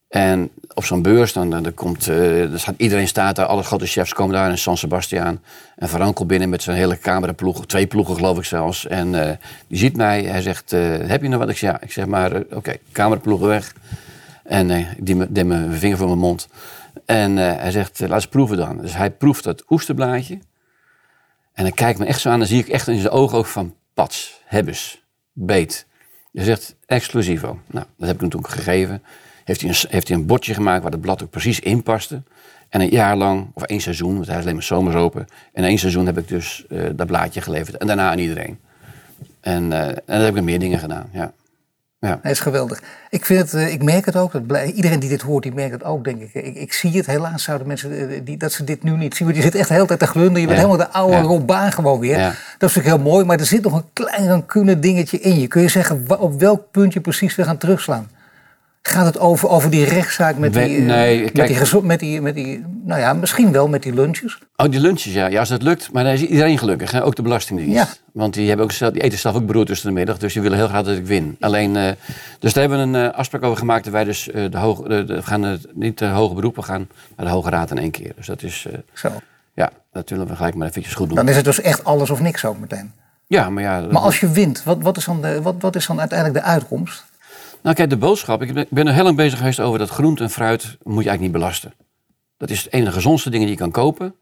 En 0.07 0.51
op 0.73 0.85
zo'n 0.85 1.01
beurs, 1.01 1.33
dan, 1.33 1.49
dan, 1.49 1.63
dan 1.63 1.73
komt, 1.73 2.07
eh, 2.07 2.49
dan 2.49 2.59
staat, 2.59 2.73
iedereen 2.77 3.07
staat 3.07 3.35
daar, 3.35 3.45
alle 3.45 3.63
grote 3.63 3.85
chefs 3.85 4.13
komen 4.13 4.35
daar 4.35 4.49
in 4.49 4.57
San 4.57 4.77
Sebastian. 4.77 5.41
En 5.75 6.13
komt 6.13 6.27
binnen 6.27 6.49
met 6.49 6.63
zijn 6.63 6.77
hele 6.77 6.97
cameraploeg, 6.97 7.65
twee 7.65 7.87
ploegen 7.87 8.15
geloof 8.15 8.37
ik 8.37 8.43
zelfs. 8.43 8.87
En 8.87 9.27
eh, 9.27 9.35
die 9.67 9.77
ziet 9.77 9.95
mij, 9.95 10.23
hij 10.23 10.41
zegt, 10.41 10.71
heb 10.71 11.21
je 11.21 11.27
nog 11.27 11.39
wat? 11.39 11.49
Ik 11.49 11.57
zeg, 11.57 11.71
ja. 11.71 11.81
Ik 11.81 11.91
zeg 11.91 12.05
maar, 12.05 12.43
oké, 12.51 12.75
cameraploegen 12.91 13.47
weg. 13.47 13.73
En 14.43 14.69
ik 14.69 15.35
deed 15.35 15.45
mijn 15.45 15.73
vinger 15.73 15.97
voor 15.97 16.07
mijn 16.07 16.19
mond. 16.19 16.47
En 17.05 17.35
hij 17.35 17.71
zegt, 17.71 17.99
laat 17.99 18.11
eens 18.11 18.27
proeven 18.27 18.57
dan. 18.57 18.77
Dus 18.77 18.95
hij 18.95 19.11
proeft 19.11 19.43
dat 19.43 19.63
oesterblaadje. 19.69 20.39
En 21.53 21.63
hij 21.63 21.71
kijkt 21.71 21.99
me 21.99 22.05
echt 22.05 22.21
zo 22.21 22.29
aan, 22.29 22.39
dan 22.39 22.47
zie 22.47 22.59
ik 22.59 22.67
echt 22.67 22.87
in 22.87 22.99
zijn 22.99 23.13
ogen 23.13 23.37
ook 23.37 23.45
van, 23.45 23.75
pats, 23.93 24.41
hebbes, 24.45 25.03
beet. 25.33 25.87
Hij 26.31 26.43
zegt, 26.43 26.75
exclusivo. 26.85 27.59
Nou, 27.67 27.85
dat 27.97 28.07
heb 28.07 28.15
ik 28.15 28.21
hem 28.21 28.29
toen 28.29 28.45
gegeven. 28.45 29.03
Heeft 29.43 29.61
hij, 29.61 29.69
een, 29.69 29.75
heeft 29.89 30.07
hij 30.07 30.17
een 30.17 30.25
bordje 30.25 30.53
gemaakt 30.53 30.83
waar 30.83 30.91
het 30.91 31.01
blad 31.01 31.23
ook 31.23 31.29
precies 31.29 31.59
in 31.59 31.83
paste. 31.83 32.21
En 32.69 32.81
een 32.81 32.89
jaar 32.89 33.15
lang, 33.15 33.47
of 33.53 33.63
één 33.63 33.81
seizoen, 33.81 34.13
want 34.13 34.27
hij 34.27 34.35
is 34.35 34.41
alleen 34.41 34.53
maar 34.53 34.63
zomers 34.63 34.95
open. 34.95 35.27
En 35.53 35.63
één 35.63 35.77
seizoen 35.77 36.05
heb 36.05 36.17
ik 36.17 36.27
dus 36.27 36.65
eh, 36.69 36.85
dat 36.95 37.07
blaadje 37.07 37.41
geleverd. 37.41 37.77
En 37.77 37.87
daarna 37.87 38.11
aan 38.11 38.19
iedereen. 38.19 38.59
En, 39.39 39.73
eh, 39.73 39.87
en 39.87 40.01
dan 40.05 40.19
heb 40.19 40.29
ik 40.29 40.35
nog 40.35 40.43
meer 40.43 40.59
dingen 40.59 40.79
gedaan, 40.79 41.09
ja. 41.13 41.33
Ja. 41.99 42.19
Hij 42.21 42.31
is 42.31 42.39
geweldig. 42.39 42.81
Ik, 43.09 43.25
vind 43.25 43.39
het, 43.39 43.53
eh, 43.53 43.73
ik 43.73 43.83
merk 43.83 44.05
het 44.05 44.15
ook. 44.15 44.31
Dat 44.31 44.47
blij- 44.47 44.71
iedereen 44.71 44.99
die 44.99 45.09
dit 45.09 45.21
hoort, 45.21 45.43
die 45.43 45.53
merkt 45.53 45.71
het 45.73 45.83
ook, 45.83 46.03
denk 46.03 46.21
ik. 46.21 46.33
Ik, 46.33 46.55
ik 46.55 46.73
zie 46.73 46.97
het. 46.97 47.05
Helaas 47.05 47.43
zouden 47.43 47.67
mensen 47.67 48.09
eh, 48.09 48.19
die, 48.23 48.37
dat 48.37 48.51
ze 48.51 48.63
dit 48.63 48.83
nu 48.83 48.91
niet 48.91 49.15
zien. 49.15 49.25
Want 49.27 49.39
je 49.39 49.43
zit 49.45 49.55
echt 49.55 49.67
de 49.67 49.73
hele 49.73 49.85
tijd 49.85 49.99
te 49.99 50.07
glunderen. 50.07 50.41
Je 50.41 50.47
bent 50.47 50.59
Ja. 50.59 50.65
helemaal 50.65 50.87
de 50.87 50.93
oude 50.93 51.15
Ja. 51.15 51.21
Robaan 51.21 51.71
gewoon 51.71 51.99
weer. 51.99 52.17
Ja. 52.19 52.25
Dat 52.57 52.69
is 52.69 52.75
natuurlijk 52.75 52.95
heel 53.03 53.11
mooi. 53.11 53.25
Maar 53.25 53.39
er 53.39 53.45
zit 53.45 53.63
nog 53.63 53.73
een 53.73 53.89
klein 53.93 54.27
rancune 54.27 54.79
dingetje 54.79 55.19
in 55.19 55.39
je. 55.39 55.47
Kun 55.47 55.61
je 55.61 55.67
zeggen 55.67 56.05
op 56.19 56.39
welk 56.39 56.61
punt 56.71 56.93
je 56.93 57.01
precies 57.01 57.35
weer 57.35 57.45
gaan 57.45 57.57
terugslaan? 57.57 58.09
Gaat 58.81 59.05
het 59.05 59.19
over, 59.19 59.49
over 59.49 59.69
die 59.69 59.85
rechtszaak 59.85 60.37
met 60.37 60.53
We- 60.53 60.63
die, 60.63 60.77
eh, 60.77 60.83
nee, 60.85 61.21
met, 61.23 61.31
kijk- 61.31 61.69
die, 61.69 61.81
met, 61.81 61.99
die, 61.99 62.21
met 62.21 62.35
die... 62.35 62.65
Nou 62.85 62.99
ja, 63.01 63.13
misschien 63.13 63.51
wel 63.51 63.67
met 63.67 63.83
die 63.83 63.93
lunches. 63.93 64.37
Oh, 64.55 64.71
die 64.71 64.79
lunches, 64.79 65.13
ja. 65.13 65.27
Ja, 65.27 65.39
als 65.39 65.49
dat 65.49 65.61
lukt. 65.61 65.91
Maar 65.91 66.03
dan 66.03 66.13
is 66.13 66.21
iedereen 66.21 66.57
gelukkig, 66.57 66.91
hè? 66.91 67.03
ook 67.05 67.15
de 67.15 67.21
Belastingdienst. 67.21 67.73
Ja. 67.75 67.87
Want 68.13 68.33
die, 68.33 68.47
hebben 68.47 68.65
ook 68.65 68.71
zelf, 68.71 68.93
die 68.93 69.01
eten 69.01 69.17
zelf 69.19 69.35
ook 69.35 69.45
brood 69.45 69.67
tussen 69.67 69.87
de 69.87 69.93
middag. 69.93 70.17
Dus 70.17 70.33
die 70.33 70.41
willen 70.41 70.57
heel 70.57 70.67
graag 70.67 70.83
dat 70.83 70.97
ik 70.97 71.05
win. 71.05 71.35
Alleen, 71.39 71.75
eh, 71.75 71.91
dus 72.39 72.53
daar 72.53 72.67
hebben 72.69 72.91
we 72.91 72.97
een 72.97 73.09
eh, 73.11 73.17
afspraak 73.17 73.43
over 73.43 73.57
gemaakt. 73.57 73.83
Dat 73.83 73.93
wij 73.93 74.03
dus 74.03 74.23
de 74.33 74.57
hoge, 74.57 74.87
de, 74.89 75.03
de- 75.05 75.13
we 75.15 75.23
gaan 75.23 75.41
het 75.43 75.67
niet 75.73 75.97
de 75.97 76.05
hoge 76.07 76.33
beroep, 76.33 76.55
we 76.55 76.61
gaan 76.61 76.87
naar 77.17 77.25
de 77.25 77.31
Hoge 77.31 77.49
Raad 77.49 77.71
in 77.71 77.77
één 77.77 77.91
keer. 77.91 78.11
Dus 78.15 78.25
dat 78.27 78.43
is, 78.43 78.65
Zo. 78.93 79.09
ja, 79.53 79.69
dat 79.91 80.09
willen 80.09 80.27
we 80.27 80.35
gelijk 80.35 80.55
maar 80.55 80.67
eventjes 80.67 80.93
goed 80.93 81.07
doen. 81.07 81.15
Dan 81.17 81.27
is 81.29 81.35
het 81.35 81.45
dus 81.45 81.61
echt 81.61 81.83
alles 81.83 82.09
of 82.09 82.19
niks 82.21 82.45
ook 82.45 82.59
meteen. 82.59 82.91
Ja, 83.27 83.49
maar 83.49 83.63
ja. 83.63 83.85
Maar 83.91 84.01
als 84.01 84.19
je 84.19 84.29
wint, 84.31 84.63
wat, 84.63 84.77
wat, 84.81 84.97
is, 84.97 85.05
dan 85.05 85.21
de, 85.21 85.41
wat, 85.41 85.55
wat 85.59 85.75
is 85.75 85.85
dan 85.85 85.99
uiteindelijk 85.99 86.39
de 86.39 86.51
uitkomst? 86.51 87.05
Nou 87.61 87.75
kijk, 87.75 87.89
de 87.89 87.97
boodschap. 87.97 88.41
Ik 88.41 88.67
ben- 88.69 88.87
er 88.87 88.93
heel 88.93 89.03
lang 89.03 89.15
bezig 89.15 89.37
geweest 89.37 89.59
over 89.59 89.79
dat 89.79 89.89
groente 89.89 90.23
en 90.23 90.29
fruit 90.29 90.63
moet 90.63 91.03
je 91.03 91.09
eigenlijk 91.09 91.21
niet 91.21 91.31
belasten. 91.31 91.73
Dat 92.37 92.49
is 92.49 92.65
een 92.65 92.79
van 92.79 92.83
de 92.83 92.91
gezondste 92.91 93.29
dingen 93.29 93.45
die 93.45 93.55
je 93.55 93.61
kan 93.61 93.71
kopen. 93.71 94.15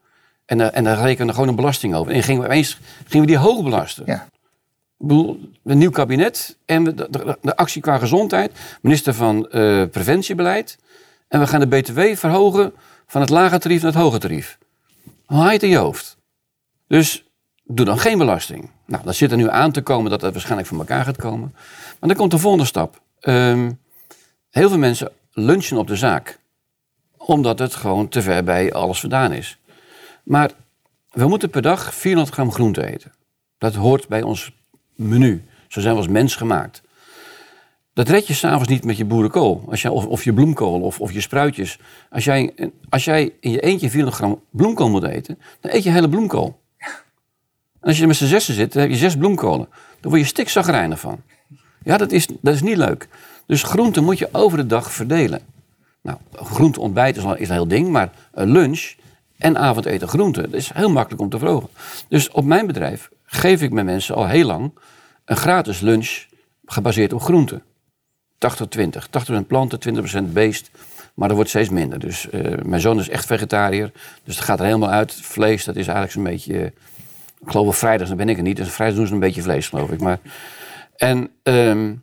En, 0.44 0.60
eh, 0.60 0.76
en 0.78 0.84
daar 0.84 0.98
rekenen 1.00 1.26
we 1.26 1.32
gewoon 1.32 1.48
een 1.48 1.54
belasting 1.56 1.94
over. 1.94 2.12
En 2.12 2.22
gingen 2.22 2.40
we 2.40 2.46
opeens 2.46 2.78
gingen 3.06 3.26
we 3.26 3.32
die 3.32 3.40
hoog 3.42 3.62
belasten. 3.62 4.02
Ja. 4.06 4.26
Ik 4.98 5.06
bedoel, 5.06 5.40
een 5.64 5.78
nieuw 5.78 5.90
kabinet 5.90 6.56
en 6.64 6.84
de, 6.84 6.94
de, 6.94 7.38
de 7.42 7.56
actie 7.56 7.82
qua 7.82 7.98
gezondheid. 7.98 8.52
Minister 8.82 9.14
van 9.14 9.48
eh, 9.50 9.84
Preventiebeleid. 9.90 10.78
En 11.28 11.40
we 11.40 11.46
gaan 11.46 11.60
de 11.60 11.66
BTW 11.66 12.00
verhogen 12.14 12.72
van 13.06 13.20
het 13.20 13.30
lage 13.30 13.58
tarief 13.58 13.82
naar 13.82 13.92
het 13.92 14.00
hoge 14.00 14.18
tarief. 14.18 14.58
Haal 15.26 15.44
je 15.46 15.52
het 15.52 15.62
in 15.62 15.68
je 15.68 15.76
hoofd. 15.76 16.16
Dus 16.86 17.24
doe 17.64 17.86
dan 17.86 17.98
geen 17.98 18.18
belasting. 18.18 18.70
Nou, 18.86 19.04
dat 19.04 19.14
zit 19.14 19.30
er 19.30 19.36
nu 19.36 19.50
aan 19.50 19.72
te 19.72 19.82
komen 19.82 20.10
dat 20.10 20.20
dat 20.20 20.32
waarschijnlijk 20.32 20.68
van 20.68 20.78
elkaar 20.78 21.04
gaat 21.04 21.16
komen. 21.16 21.50
Maar 22.00 22.08
dan 22.08 22.16
komt 22.16 22.30
de 22.30 22.38
volgende 22.38 22.64
stap. 22.66 23.00
Ehm, 23.20 23.70
heel 24.50 24.68
veel 24.68 24.78
mensen 24.78 25.12
lunchen 25.32 25.76
op 25.76 25.86
de 25.86 25.96
zaak. 25.96 26.38
Omdat 27.16 27.58
het 27.58 27.74
gewoon 27.74 28.08
te 28.08 28.22
ver 28.22 28.44
bij 28.44 28.72
alles 28.72 29.00
vandaan 29.00 29.32
is. 29.32 29.58
Maar 30.22 30.50
we 31.10 31.28
moeten 31.28 31.50
per 31.50 31.62
dag 31.62 31.94
400 31.94 32.34
gram 32.34 32.52
groente 32.52 32.86
eten. 32.86 33.12
Dat 33.58 33.74
hoort 33.74 34.08
bij 34.08 34.22
ons 34.22 34.52
menu. 34.94 35.44
Zo 35.68 35.80
zijn 35.80 35.92
we 35.94 36.00
als 36.00 36.08
mens 36.08 36.36
gemaakt. 36.36 36.82
Dat 37.92 38.08
red 38.08 38.26
je 38.26 38.34
s'avonds 38.34 38.68
niet 38.68 38.84
met 38.84 38.96
je 38.96 39.04
boerenkool. 39.04 39.64
Als 39.68 39.82
jij, 39.82 39.90
of, 39.90 40.24
je 40.24 40.32
bloemkool 40.32 40.80
of, 40.80 41.00
of 41.00 41.12
je 41.12 41.20
spruitjes. 41.20 41.78
Als 42.10 42.24
jij, 42.24 42.54
als 42.88 43.04
jij 43.04 43.32
in 43.40 43.50
je 43.50 43.60
eentje 43.60 43.90
400 43.90 44.16
gram 44.16 44.42
bloemkool 44.50 44.90
moet 44.90 45.04
eten, 45.04 45.38
dan 45.60 45.72
eet 45.72 45.82
je 45.82 45.90
hele 45.90 46.08
bloemkool. 46.08 46.60
Als 47.80 47.98
je 47.98 48.06
met 48.06 48.16
z'n 48.16 48.24
zessen 48.24 48.54
zit, 48.54 48.72
dan 48.72 48.82
heb 48.82 48.90
je 48.90 48.96
zes 48.96 49.16
bloemkolen. 49.16 49.68
Dan 50.00 50.10
word 50.10 50.22
je 50.22 50.28
stikzagrijnig 50.28 51.00
van. 51.00 51.22
Ja, 51.84 51.96
dat 51.96 52.12
is, 52.12 52.26
dat 52.40 52.54
is 52.54 52.62
niet 52.62 52.76
leuk. 52.76 53.08
Dus 53.46 53.62
groenten 53.62 54.04
moet 54.04 54.18
je 54.18 54.28
over 54.32 54.58
de 54.58 54.66
dag 54.66 54.92
verdelen. 54.92 55.40
Nou, 56.02 56.18
groente 56.32 56.80
ontbijt 56.80 57.16
is 57.16 57.24
al 57.24 57.38
een 57.38 57.50
heel 57.50 57.68
ding, 57.68 57.88
maar 57.88 58.10
lunch 58.32 58.94
en 59.38 59.58
avondeten 59.58 60.08
groente, 60.08 60.40
dat 60.40 60.52
is 60.52 60.70
heel 60.74 60.90
makkelijk 60.90 61.22
om 61.22 61.28
te 61.28 61.38
verhogen. 61.38 61.68
Dus 62.08 62.30
op 62.30 62.44
mijn 62.44 62.66
bedrijf 62.66 63.10
geef 63.24 63.62
ik 63.62 63.72
mijn 63.72 63.86
mensen 63.86 64.14
al 64.14 64.26
heel 64.26 64.46
lang 64.46 64.72
een 65.24 65.36
gratis 65.36 65.80
lunch 65.80 66.24
gebaseerd 66.64 67.12
op 67.12 67.20
groenten. 67.20 67.62
80-20. 68.38 69.36
80% 69.40 69.46
planten, 69.46 70.04
20% 70.28 70.32
beest. 70.32 70.70
Maar 71.14 71.28
dat 71.28 71.36
wordt 71.36 71.50
steeds 71.50 71.68
minder. 71.68 71.98
Dus 71.98 72.30
eh, 72.30 72.52
mijn 72.62 72.80
zoon 72.80 72.98
is 72.98 73.08
echt 73.08 73.26
vegetariër. 73.26 73.92
Dus 74.24 74.36
dat 74.36 74.44
gaat 74.44 74.58
er 74.58 74.64
helemaal 74.64 74.90
uit. 74.90 75.12
Vlees, 75.12 75.64
dat 75.64 75.76
is 75.76 75.86
eigenlijk 75.86 76.12
zo'n 76.12 76.22
beetje... 76.22 76.72
ik 77.40 77.50
geloof 77.50 77.66
op 77.66 77.74
vrijdag, 77.74 78.08
dan 78.08 78.16
ben 78.16 78.28
ik 78.28 78.36
er 78.36 78.42
niet. 78.42 78.56
Dus 78.56 78.68
vrijdag 78.68 78.96
doen 78.96 79.06
ze 79.06 79.12
een 79.12 79.18
beetje 79.18 79.42
vlees, 79.42 79.68
geloof 79.68 79.90
ik. 79.90 80.00
Maar, 80.00 80.18
en, 80.98 81.30
ehm, 81.42 81.94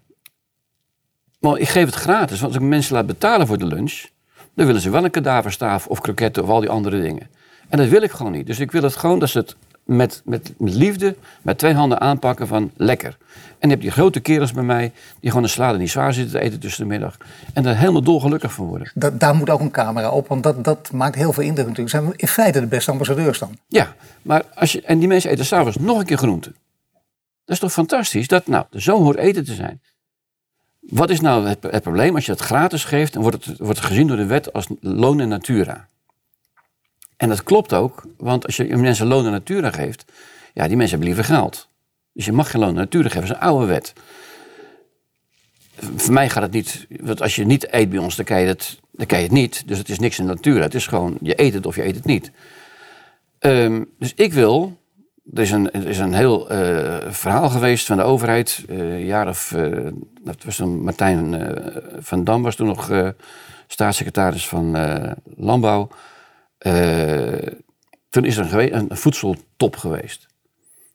Maar 1.39 1.57
ik 1.57 1.69
geef 1.69 1.85
het 1.85 1.95
gratis, 1.95 2.39
want 2.39 2.53
als 2.53 2.63
ik 2.63 2.69
mensen 2.69 2.95
laat 2.95 3.05
betalen 3.05 3.47
voor 3.47 3.57
de 3.57 3.65
lunch, 3.65 4.05
dan 4.53 4.65
willen 4.65 4.81
ze 4.81 4.89
wel 4.89 5.03
een 5.03 5.11
kadaverstaaf 5.11 5.87
of 5.87 6.01
kroketten 6.01 6.43
of 6.43 6.49
al 6.49 6.59
die 6.59 6.69
andere 6.69 7.01
dingen. 7.01 7.29
En 7.69 7.77
dat 7.77 7.87
wil 7.87 8.01
ik 8.01 8.11
gewoon 8.11 8.31
niet. 8.31 8.47
Dus 8.47 8.59
ik 8.59 8.71
wil 8.71 8.83
het 8.83 8.95
gewoon 8.95 9.19
dat 9.19 9.29
ze 9.29 9.37
het 9.37 9.55
met, 9.85 10.21
met, 10.25 10.53
met 10.57 10.75
liefde, 10.75 11.15
met 11.41 11.57
twee 11.57 11.73
handen 11.73 12.01
aanpakken 12.01 12.47
van 12.47 12.71
lekker. 12.75 13.17
En 13.59 13.69
heb 13.69 13.81
je 13.81 13.91
grote 13.91 14.19
kerels 14.19 14.51
bij 14.51 14.63
mij 14.63 14.91
die 15.19 15.29
gewoon 15.29 15.43
een 15.43 15.49
salade 15.49 15.77
niet 15.77 15.89
zwaar 15.89 16.13
zitten 16.13 16.39
te 16.39 16.45
eten 16.45 16.59
tussen 16.59 16.83
de 16.83 16.89
middag. 16.89 17.17
En 17.53 17.63
daar 17.63 17.77
helemaal 17.77 18.01
dolgelukkig 18.01 18.53
van 18.53 18.65
worden. 18.65 18.91
Da 18.93 19.09
daar 19.09 19.35
moet 19.35 19.49
ook 19.49 19.59
een 19.59 19.71
camera 19.71 20.09
op, 20.09 20.27
want 20.27 20.43
dat, 20.43 20.63
dat 20.63 20.91
maakt 20.91 21.15
heel 21.15 21.33
veel 21.33 21.43
indruk 21.43 21.67
natuurlijk. 21.67 21.95
Zijn 21.95 22.07
we 22.07 22.13
in 22.15 22.27
feite 22.27 22.59
de 22.59 22.67
beste 22.67 22.91
ambassadeurs 22.91 23.39
dan? 23.39 23.57
Ja, 23.67 23.93
maar 24.21 24.43
als 24.55 24.71
je, 24.71 24.81
en 24.81 24.99
die 24.99 25.07
mensen 25.07 25.29
eten 25.29 25.45
s'avonds 25.45 25.77
nog 25.77 25.99
een 25.99 26.05
keer 26.05 26.17
groente. 26.17 26.51
Dat 27.45 27.55
is 27.55 27.59
toch 27.59 27.71
fantastisch? 27.71 28.27
Dat 28.27 28.47
nou, 28.47 28.65
zo 28.71 29.01
hoort 29.01 29.17
eten 29.17 29.45
te 29.45 29.53
zijn. 29.53 29.81
Wat 30.79 31.09
is 31.09 31.19
nou 31.19 31.47
het, 31.47 31.81
probleem? 31.81 32.15
Als 32.15 32.25
je 32.25 32.31
het 32.31 32.41
gratis 32.41 32.83
geeft, 32.83 33.13
dan 33.13 33.21
wordt 33.21 33.45
het, 33.45 33.57
wordt 33.57 33.79
gezien 33.79 34.07
door 34.07 34.17
de 34.17 34.25
wet 34.25 34.53
als 34.53 34.67
loon 34.79 35.19
en 35.19 35.27
natura. 35.27 35.87
En 37.17 37.29
dat 37.29 37.43
klopt 37.43 37.73
ook, 37.73 38.05
want 38.17 38.45
als 38.45 38.55
je 38.55 38.77
mensen 38.77 39.07
loon 39.07 39.25
en 39.25 39.31
natura 39.31 39.71
geeft, 39.71 40.05
ja, 40.53 40.67
die 40.67 40.77
mensen 40.77 40.97
hebben 40.97 41.15
liever 41.15 41.35
geld. 41.35 41.69
Dus 42.13 42.25
je 42.25 42.31
mag 42.31 42.51
geen 42.51 42.61
loon 42.61 42.69
en 42.69 42.75
natura 42.75 43.09
geven, 43.09 43.27
dat 43.27 43.29
is 43.29 43.35
een 43.35 43.49
oude 43.49 43.65
wet. 43.65 43.93
Voor 45.95 46.13
mij 46.13 46.29
gaat 46.29 46.43
het 46.43 46.51
niet, 46.51 46.87
want 46.99 47.21
als 47.21 47.35
je 47.35 47.45
niet 47.45 47.73
eet 47.73 47.89
bij 47.89 47.99
ons, 47.99 48.15
dan 48.15 48.25
kan 48.25 48.41
je 48.41 48.47
het, 48.47 48.79
dan 48.91 49.05
kan 49.05 49.17
je 49.17 49.23
het 49.23 49.33
niet. 49.33 49.67
Dus 49.67 49.77
het 49.77 49.89
is 49.89 49.99
niks 49.99 50.19
in 50.19 50.25
natura. 50.25 50.61
Het 50.61 50.75
is 50.75 50.87
gewoon, 50.87 51.17
je 51.21 51.41
eet 51.41 51.53
het 51.53 51.65
of 51.65 51.75
je 51.75 51.85
eet 51.85 51.95
het 51.95 52.05
niet. 52.05 52.31
Ehm, 53.39 53.83
dus 53.99 54.13
ik 54.13 54.33
wil, 54.33 54.77
er 55.33 55.41
is 55.41 55.51
een, 55.51 55.71
is 55.71 55.97
een 55.97 56.13
heel 56.13 56.51
uh, 56.51 56.97
verhaal 57.07 57.49
geweest 57.49 57.85
van 57.85 57.97
de 57.97 58.03
overheid, 58.03 58.65
uh, 58.69 59.05
jaar 59.05 59.27
of, 59.27 59.51
uh, 59.51 59.87
dat 60.21 60.43
was 60.43 60.55
toen 60.55 60.83
Martijn 60.83 61.53
van 61.99 62.23
Dam 62.23 62.43
was 62.43 62.55
toen 62.55 62.67
nog 62.67 63.13
staatssecretaris 63.67 64.47
van 64.47 64.75
Landbouw. 65.35 65.87
toen 68.09 68.25
is 68.25 68.37
er 68.37 68.53
een, 68.53 68.75
een 68.91 68.97
voedseltop 68.97 69.75
geweest. 69.75 70.27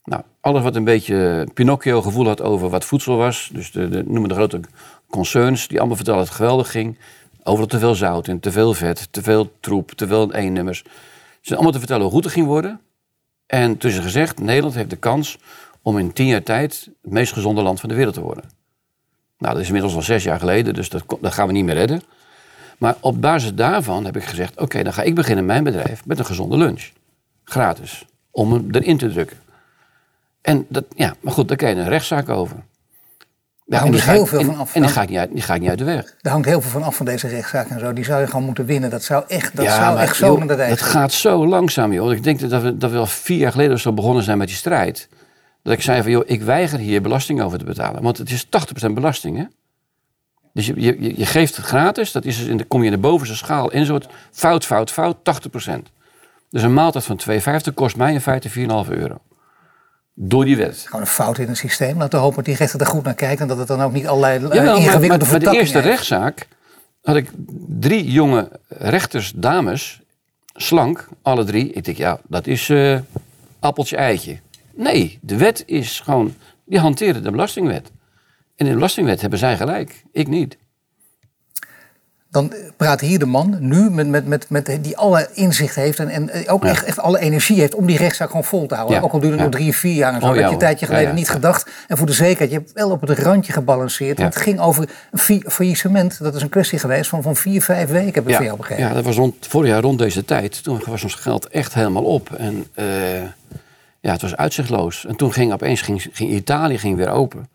Nou, 0.04 0.22
alles 0.40 0.62
wat 0.62 0.76
een 0.76 0.84
beetje 0.84 1.48
Pinocchio 1.54 2.02
gevoel 2.02 2.26
had 2.26 2.42
over 2.42 2.68
wat 2.68 2.84
voedsel 2.84 3.16
was, 3.16 3.50
dus 3.52 3.70
de, 3.72 3.88
de 3.88 4.04
noemen 4.06 4.28
de 4.28 4.34
grote 4.34 4.60
concerns, 5.08 5.68
die 5.68 5.78
allemaal 5.78 5.96
vertelden 5.96 6.22
dat 6.24 6.32
het 6.32 6.42
geweldig 6.42 6.70
ging. 6.70 6.98
Overal 7.42 7.66
te 7.66 7.78
veel 7.78 7.94
zout 7.94 8.28
in, 8.28 8.40
te 8.40 8.52
veel 8.52 8.74
vet, 8.74 9.08
te 9.12 9.22
veel 9.22 9.52
troep, 9.60 9.90
te 9.90 10.06
veel 10.06 10.34
eennummers. 10.34 10.78
Ze 10.78 10.88
zijn 11.40 11.54
allemaal 11.54 11.72
te 11.72 11.78
vertellen 11.78 12.02
hoe 12.02 12.12
goed 12.12 12.24
het 12.24 12.32
ging 12.32 12.46
worden. 12.46 12.80
En 13.50 13.76
tussen 13.76 14.02
gezegd, 14.02 14.40
Nederland 14.40 14.74
heeft 14.74 14.90
de 14.90 14.96
kans 14.96 15.38
om 15.82 15.98
in 15.98 16.12
tien 16.12 16.26
jaar 16.26 16.42
tijd 16.42 16.88
het 17.02 17.12
meest 17.12 17.32
gezonde 17.32 17.62
land 17.62 17.80
van 17.80 17.88
de 17.88 17.94
wereld 17.94 18.14
te 18.14 18.20
worden. 18.20 18.44
Nou, 19.38 19.52
dat 19.52 19.62
is 19.62 19.66
inmiddels 19.66 19.94
al 19.94 20.02
zes 20.02 20.22
jaar 20.22 20.38
geleden, 20.38 20.74
dus 20.74 20.88
dat, 20.88 21.04
dat 21.20 21.32
gaan 21.32 21.46
we 21.46 21.52
niet 21.52 21.64
meer 21.64 21.74
redden. 21.74 22.02
Maar 22.78 22.96
op 23.00 23.20
basis 23.20 23.54
daarvan 23.54 24.04
heb 24.04 24.16
ik 24.16 24.24
gezegd, 24.24 24.60
oké, 24.60 24.82
dan 24.82 24.92
ga 24.92 25.02
ik 25.02 25.14
beginnen 25.14 25.46
mijn 25.46 25.64
bedrijf 25.64 26.06
met 26.06 26.18
een 26.18 26.24
gezonde 26.24 26.56
lunch. 26.56 26.88
Gratis. 27.44 28.04
Om 28.30 28.52
hem 28.52 28.68
erin 28.70 28.98
te 28.98 29.12
drukken. 29.12 29.36
En 30.40 30.66
dat, 30.68 30.84
ja, 30.94 31.14
maar 31.20 31.32
goed, 31.32 31.48
daar 31.48 31.56
krijg 31.56 31.74
je 31.74 31.80
een 31.80 31.88
rechtszaak 31.88 32.28
over. 32.28 32.56
Daar 33.70 33.80
hangt 33.80 33.96
dus 33.96 34.04
heel 34.04 34.26
veel 34.26 34.44
van 34.44 34.56
af. 34.56 34.74
En 34.74 34.82
die 34.82 34.90
ga, 34.90 35.02
ik 35.02 35.08
niet 35.08 35.18
uit, 35.18 35.32
die 35.32 35.42
ga 35.42 35.54
ik 35.54 35.60
niet 35.60 35.68
uit 35.68 35.78
de 35.78 35.84
weg. 35.84 36.14
Daar 36.20 36.32
hangt 36.32 36.48
heel 36.48 36.60
veel 36.60 36.70
van 36.70 36.82
af 36.82 36.96
van 36.96 37.06
deze 37.06 37.28
rechtszaak 37.28 37.68
en 37.68 37.80
zo. 37.80 37.92
Die 37.92 38.04
zou 38.04 38.20
je 38.20 38.26
gewoon 38.26 38.44
moeten 38.44 38.64
winnen. 38.64 38.90
Dat 38.90 39.02
zou 39.02 39.24
echt, 39.28 39.56
dat 39.56 39.66
zou 39.66 39.98
echt 39.98 40.16
zo 40.16 40.36
naar 40.36 40.56
de 40.56 40.62
Het 40.62 40.82
gaat 40.82 41.12
zo 41.12 41.46
langzaam, 41.46 41.92
joh. 41.92 42.12
Ik 42.12 42.22
denk 42.22 42.48
dat 42.48 42.62
we, 42.62 42.76
dat 42.76 42.90
we 42.90 42.98
al 42.98 43.06
vier 43.06 43.38
jaar 43.38 43.52
geleden 43.52 43.78
zo 43.78 43.92
begonnen 43.92 44.22
zijn 44.22 44.38
met 44.38 44.46
die 44.46 44.56
strijd. 44.56 45.08
Dat 45.62 45.72
ik 45.72 45.82
zei 45.82 46.02
van, 46.02 46.10
joh, 46.10 46.22
ik 46.26 46.42
weiger 46.42 46.78
hier 46.78 47.02
belasting 47.02 47.42
over 47.42 47.58
te 47.58 47.64
betalen. 47.64 48.02
Want 48.02 48.18
het 48.18 48.30
is 48.30 48.46
80% 48.46 48.48
belasting, 48.92 49.36
hè. 49.36 49.44
Dus 50.52 50.66
je, 50.66 50.80
je, 50.80 51.18
je 51.18 51.26
geeft 51.26 51.56
het 51.56 51.64
gratis. 51.64 52.12
Dat 52.12 52.24
is 52.24 52.38
dus 52.38 52.46
in 52.46 52.56
de, 52.56 52.64
kom 52.64 52.80
je 52.80 52.86
in 52.86 52.92
de 52.92 52.98
bovenste 52.98 53.36
schaal 53.36 53.70
in 53.70 53.86
soort 53.86 54.08
fout, 54.32 54.66
fout, 54.66 54.90
fout, 54.90 55.16
80%. 55.68 55.72
Dus 56.50 56.62
een 56.62 56.74
maaltijd 56.74 57.04
van 57.04 57.20
2,50 57.30 57.74
kost 57.74 57.96
mij 57.96 58.12
in 58.12 58.20
feite 58.20 58.50
4,5 58.50 58.56
euro. 58.88 59.20
Door 60.14 60.44
die 60.44 60.56
wet. 60.56 60.82
Gewoon 60.86 61.00
een 61.00 61.06
fout 61.06 61.38
in 61.38 61.48
het 61.48 61.56
systeem. 61.56 61.98
Laten 61.98 62.18
we 62.18 62.24
hopen 62.24 62.36
dat 62.36 62.44
die 62.44 62.54
rechter 62.54 62.80
er 62.80 62.86
goed 62.86 63.04
naar 63.04 63.14
kijkt 63.14 63.40
en 63.40 63.48
dat 63.48 63.58
het 63.58 63.68
dan 63.68 63.82
ook 63.82 63.92
niet 63.92 64.06
allerlei 64.06 64.40
ja, 64.40 64.46
uh, 64.46 64.84
ingewikkelde 64.84 65.24
maar, 65.24 65.40
maar, 65.40 65.52
de 65.52 65.58
eerste 65.58 65.78
rechtszaak 65.78 66.48
had 67.02 67.16
ik 67.16 67.30
drie 67.68 68.10
jonge 68.10 68.48
rechters, 68.68 69.32
dames, 69.36 70.00
slank, 70.54 71.08
alle 71.22 71.44
drie. 71.44 71.72
Ik 71.72 71.84
denk, 71.84 71.96
ja, 71.96 72.20
dat 72.28 72.46
is 72.46 72.68
uh, 72.68 72.98
appeltje 73.60 73.96
eitje. 73.96 74.38
Nee, 74.74 75.18
de 75.22 75.36
wet 75.36 75.62
is 75.66 76.00
gewoon, 76.00 76.34
die 76.64 76.78
hanteren 76.78 77.22
de 77.22 77.30
belastingwet. 77.30 77.90
En 78.56 78.66
in 78.66 78.66
de 78.66 78.74
belastingwet 78.74 79.20
hebben 79.20 79.38
zij 79.38 79.56
gelijk, 79.56 80.04
ik 80.12 80.28
niet 80.28 80.56
dan 82.30 82.52
praat 82.76 83.00
hier 83.00 83.18
de 83.18 83.26
man 83.26 83.56
nu 83.60 83.90
met, 83.90 84.08
met, 84.08 84.26
met, 84.26 84.46
met 84.48 84.78
die 84.80 84.96
alle 84.96 85.28
inzicht 85.32 85.74
heeft 85.74 85.98
en, 85.98 86.08
en 86.08 86.48
ook 86.48 86.64
echt, 86.64 86.84
echt 86.84 86.98
alle 86.98 87.18
energie 87.18 87.60
heeft 87.60 87.74
om 87.74 87.86
die 87.86 87.96
rechtszaak 87.96 88.26
gewoon 88.26 88.44
vol 88.44 88.66
te 88.66 88.74
houden. 88.74 89.02
Ook 89.02 89.12
al 89.12 89.20
duurt 89.20 89.32
het 89.32 89.40
nog 89.42 89.50
drie, 89.50 89.76
vier 89.76 89.94
jaar 89.94 90.14
en 90.14 90.20
zo. 90.20 90.26
Oh, 90.26 90.34
dat 90.34 90.44
je 90.44 90.50
een 90.50 90.58
tijdje 90.58 90.86
geleden 90.86 91.14
niet 91.14 91.28
gedacht. 91.28 91.70
En 91.88 91.96
voor 91.96 92.06
de 92.06 92.12
zekerheid, 92.12 92.50
je 92.50 92.56
hebt 92.56 92.72
wel 92.72 92.90
op 92.90 93.00
het 93.00 93.18
randje 93.18 93.52
gebalanceerd. 93.52 94.18
Het 94.18 94.36
ging 94.36 94.60
over 94.60 94.88
een 95.10 95.42
faillissement. 95.46 96.18
Dat 96.22 96.34
is 96.34 96.42
een 96.42 96.48
kwestie 96.48 96.78
geweest 96.78 97.10
van, 97.10 97.22
van 97.22 97.36
vier, 97.36 97.62
vijf 97.62 97.88
weken, 97.88 98.14
heb 98.14 98.28
ik 98.28 98.34
van 98.34 98.44
jou 98.44 98.56
begrepen. 98.56 98.84
Ja, 98.84 98.92
dat 98.92 99.04
was 99.04 99.16
rond, 99.16 99.34
vorig 99.40 99.70
jaar 99.70 99.82
rond 99.82 99.98
deze 99.98 100.24
tijd. 100.24 100.62
Toen 100.62 100.82
was 100.86 101.02
ons 101.02 101.14
geld 101.14 101.48
echt 101.48 101.74
helemaal 101.74 102.04
op. 102.04 102.32
En 102.32 102.66
uh, 102.74 102.86
ja, 104.00 104.12
het 104.12 104.22
was 104.22 104.36
uitzichtloos. 104.36 105.06
En 105.06 105.16
toen 105.16 105.32
ging 105.32 105.52
opeens 105.52 105.82
ging, 105.82 106.06
ging 106.12 106.30
Italië 106.30 106.78
ging 106.78 106.96
weer 106.96 107.10
open. 107.10 107.48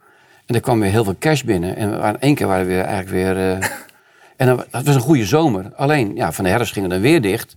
En 0.45 0.55
er 0.55 0.61
kwam 0.61 0.79
weer 0.79 0.91
heel 0.91 1.03
veel 1.03 1.15
cash 1.19 1.41
binnen. 1.41 1.75
En 1.75 2.01
aan 2.01 2.19
één 2.19 2.35
keer 2.35 2.47
waren 2.47 2.65
we 2.65 2.71
weer 2.71 2.83
eigenlijk 2.83 3.09
weer... 3.09 3.57
Uh, 3.57 3.57
En 4.35 4.47
het 4.47 4.85
was 4.85 4.95
een 4.95 5.01
goede 5.01 5.25
zomer. 5.25 5.73
Alleen, 5.75 6.15
ja, 6.15 6.31
van 6.31 6.43
de 6.43 6.49
herfst 6.49 6.73
gingen 6.73 6.89
we 6.89 6.95
dan 6.95 7.03
weer 7.03 7.21
dicht. 7.21 7.55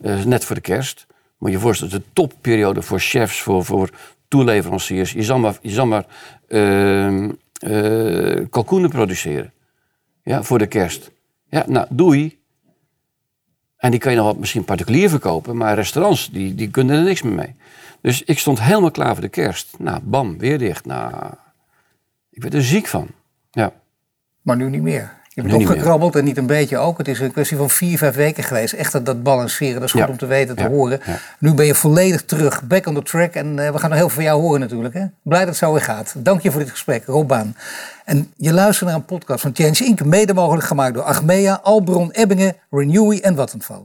Uh, 0.00 0.24
net 0.24 0.44
voor 0.44 0.54
de 0.54 0.60
kerst. 0.60 1.06
Moet 1.38 1.50
je 1.50 1.56
je 1.56 1.62
voorstellen, 1.62 1.94
de 1.94 2.02
topperiode 2.12 2.82
voor 2.82 3.00
chefs, 3.00 3.40
voor, 3.40 3.64
voor 3.64 3.90
toeleveranciers. 4.28 5.12
Je 5.12 5.22
zal 5.22 5.38
maar, 5.38 5.58
je 5.60 5.70
zal 5.70 5.86
maar 5.86 6.06
uh, 6.48 7.22
uh, 7.60 8.46
kalkoenen 8.50 8.90
produceren. 8.90 9.52
Ja, 10.22 10.42
voor 10.42 10.58
de 10.58 10.66
kerst. 10.66 11.10
Ja, 11.48 11.64
nou, 11.68 11.86
doei. 11.90 12.38
En 13.76 13.90
die 13.90 14.00
kan 14.00 14.12
je 14.12 14.18
nog 14.18 14.26
wat 14.26 14.38
misschien 14.38 14.64
particulier 14.64 15.08
verkopen. 15.08 15.56
Maar 15.56 15.74
restaurants, 15.74 16.30
die, 16.30 16.54
die 16.54 16.70
kunnen 16.70 16.96
er 16.96 17.04
niks 17.04 17.22
meer 17.22 17.32
mee. 17.32 17.54
Dus 18.00 18.22
ik 18.22 18.38
stond 18.38 18.60
helemaal 18.60 18.90
klaar 18.90 19.12
voor 19.12 19.22
de 19.22 19.28
kerst. 19.28 19.78
Nou, 19.78 20.00
bam, 20.02 20.38
weer 20.38 20.58
dicht. 20.58 20.84
Nou, 20.84 21.12
ik 22.30 22.42
werd 22.42 22.54
er 22.54 22.62
ziek 22.62 22.86
van. 22.86 23.08
Ja. 23.50 23.72
Maar 24.42 24.56
nu 24.56 24.70
niet 24.70 24.82
meer. 24.82 25.14
Je 25.36 25.42
hebt 25.42 25.54
opgekrabbeld 25.54 26.16
en 26.16 26.24
niet 26.24 26.36
een 26.36 26.46
beetje 26.46 26.78
ook. 26.78 26.98
Het 26.98 27.08
is 27.08 27.20
een 27.20 27.32
kwestie 27.32 27.56
van 27.56 27.70
vier, 27.70 27.98
vijf 27.98 28.14
weken 28.14 28.44
geweest. 28.44 28.72
Echt 28.72 28.92
dat, 28.92 29.06
dat 29.06 29.22
balanceren, 29.22 29.74
dat 29.74 29.82
is 29.82 29.92
goed 29.92 30.08
om 30.08 30.16
te 30.16 30.26
weten, 30.26 30.56
te 30.56 30.66
horen. 30.66 31.00
Nu 31.38 31.54
ben 31.54 31.66
je 31.66 31.74
volledig 31.74 32.24
terug, 32.24 32.62
back 32.62 32.86
on 32.86 32.94
the 32.94 33.02
track. 33.02 33.34
En 33.34 33.46
uh, 33.46 33.70
we 33.70 33.78
gaan 33.78 33.90
nog 33.90 33.98
heel 33.98 34.08
veel 34.08 34.14
van 34.14 34.24
jou 34.24 34.40
horen 34.40 34.60
natuurlijk. 34.60 34.94
Hè? 34.94 35.04
Blij 35.22 35.38
dat 35.38 35.48
het 35.48 35.56
zo 35.56 35.72
weer 35.72 35.82
gaat. 35.82 36.14
Dank 36.16 36.42
je 36.42 36.50
voor 36.50 36.60
dit 36.60 36.70
gesprek, 36.70 37.04
Rob 37.06 37.28
Baan. 37.28 37.56
En 38.04 38.32
je 38.36 38.52
luistert 38.52 38.88
naar 38.88 38.98
een 38.98 39.04
podcast 39.04 39.40
van 39.40 39.50
Change 39.54 39.84
Inc. 39.84 40.04
Mede 40.04 40.34
mogelijk 40.34 40.66
gemaakt 40.66 40.94
door 40.94 41.02
Achmea, 41.02 41.60
Albron, 41.62 42.10
Ebbingen, 42.10 42.56
Renewy 42.70 43.18
en 43.18 43.36
Vattenfall. 43.36 43.82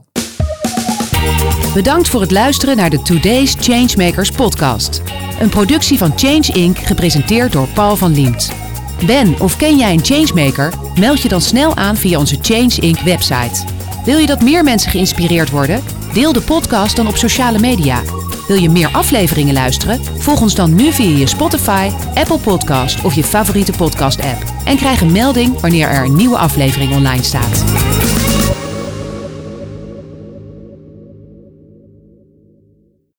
Bedankt 1.74 2.08
voor 2.08 2.20
het 2.20 2.30
luisteren 2.30 2.76
naar 2.76 2.90
de 2.90 3.02
Today's 3.02 3.56
Changemakers 3.60 4.30
podcast. 4.30 5.02
Een 5.40 5.48
productie 5.48 5.98
van 5.98 6.12
Change 6.18 6.52
Inc. 6.52 6.78
gepresenteerd 6.78 7.52
door 7.52 7.68
Paul 7.68 7.96
van 7.96 8.12
Liemt. 8.12 8.61
Ben 9.06 9.40
of 9.40 9.56
ken 9.56 9.76
jij 9.76 9.92
een 9.92 10.04
changemaker? 10.04 10.72
Meld 10.98 11.22
je 11.22 11.28
dan 11.28 11.40
snel 11.40 11.76
aan 11.76 11.96
via 11.96 12.18
onze 12.18 12.38
Change 12.42 12.74
Inc. 12.80 12.98
website. 12.98 13.64
Wil 14.04 14.18
je 14.18 14.26
dat 14.26 14.42
meer 14.42 14.64
mensen 14.64 14.90
geïnspireerd 14.90 15.50
worden? 15.50 15.82
Deel 16.12 16.32
de 16.32 16.40
podcast 16.40 16.96
dan 16.96 17.06
op 17.06 17.16
sociale 17.16 17.58
media. 17.58 18.02
Wil 18.48 18.56
je 18.56 18.70
meer 18.70 18.88
afleveringen 18.92 19.54
luisteren? 19.54 20.00
Volg 20.18 20.40
ons 20.40 20.54
dan 20.54 20.74
nu 20.74 20.92
via 20.92 21.16
je 21.16 21.26
Spotify, 21.26 21.90
Apple 22.14 22.38
Podcast 22.38 23.04
of 23.04 23.14
je 23.14 23.24
favoriete 23.24 23.72
podcast-app. 23.72 24.44
En 24.64 24.76
krijg 24.76 25.00
een 25.00 25.12
melding 25.12 25.60
wanneer 25.60 25.88
er 25.88 26.04
een 26.04 26.16
nieuwe 26.16 26.38
aflevering 26.38 26.92
online 26.92 27.22
staat. 27.22 27.64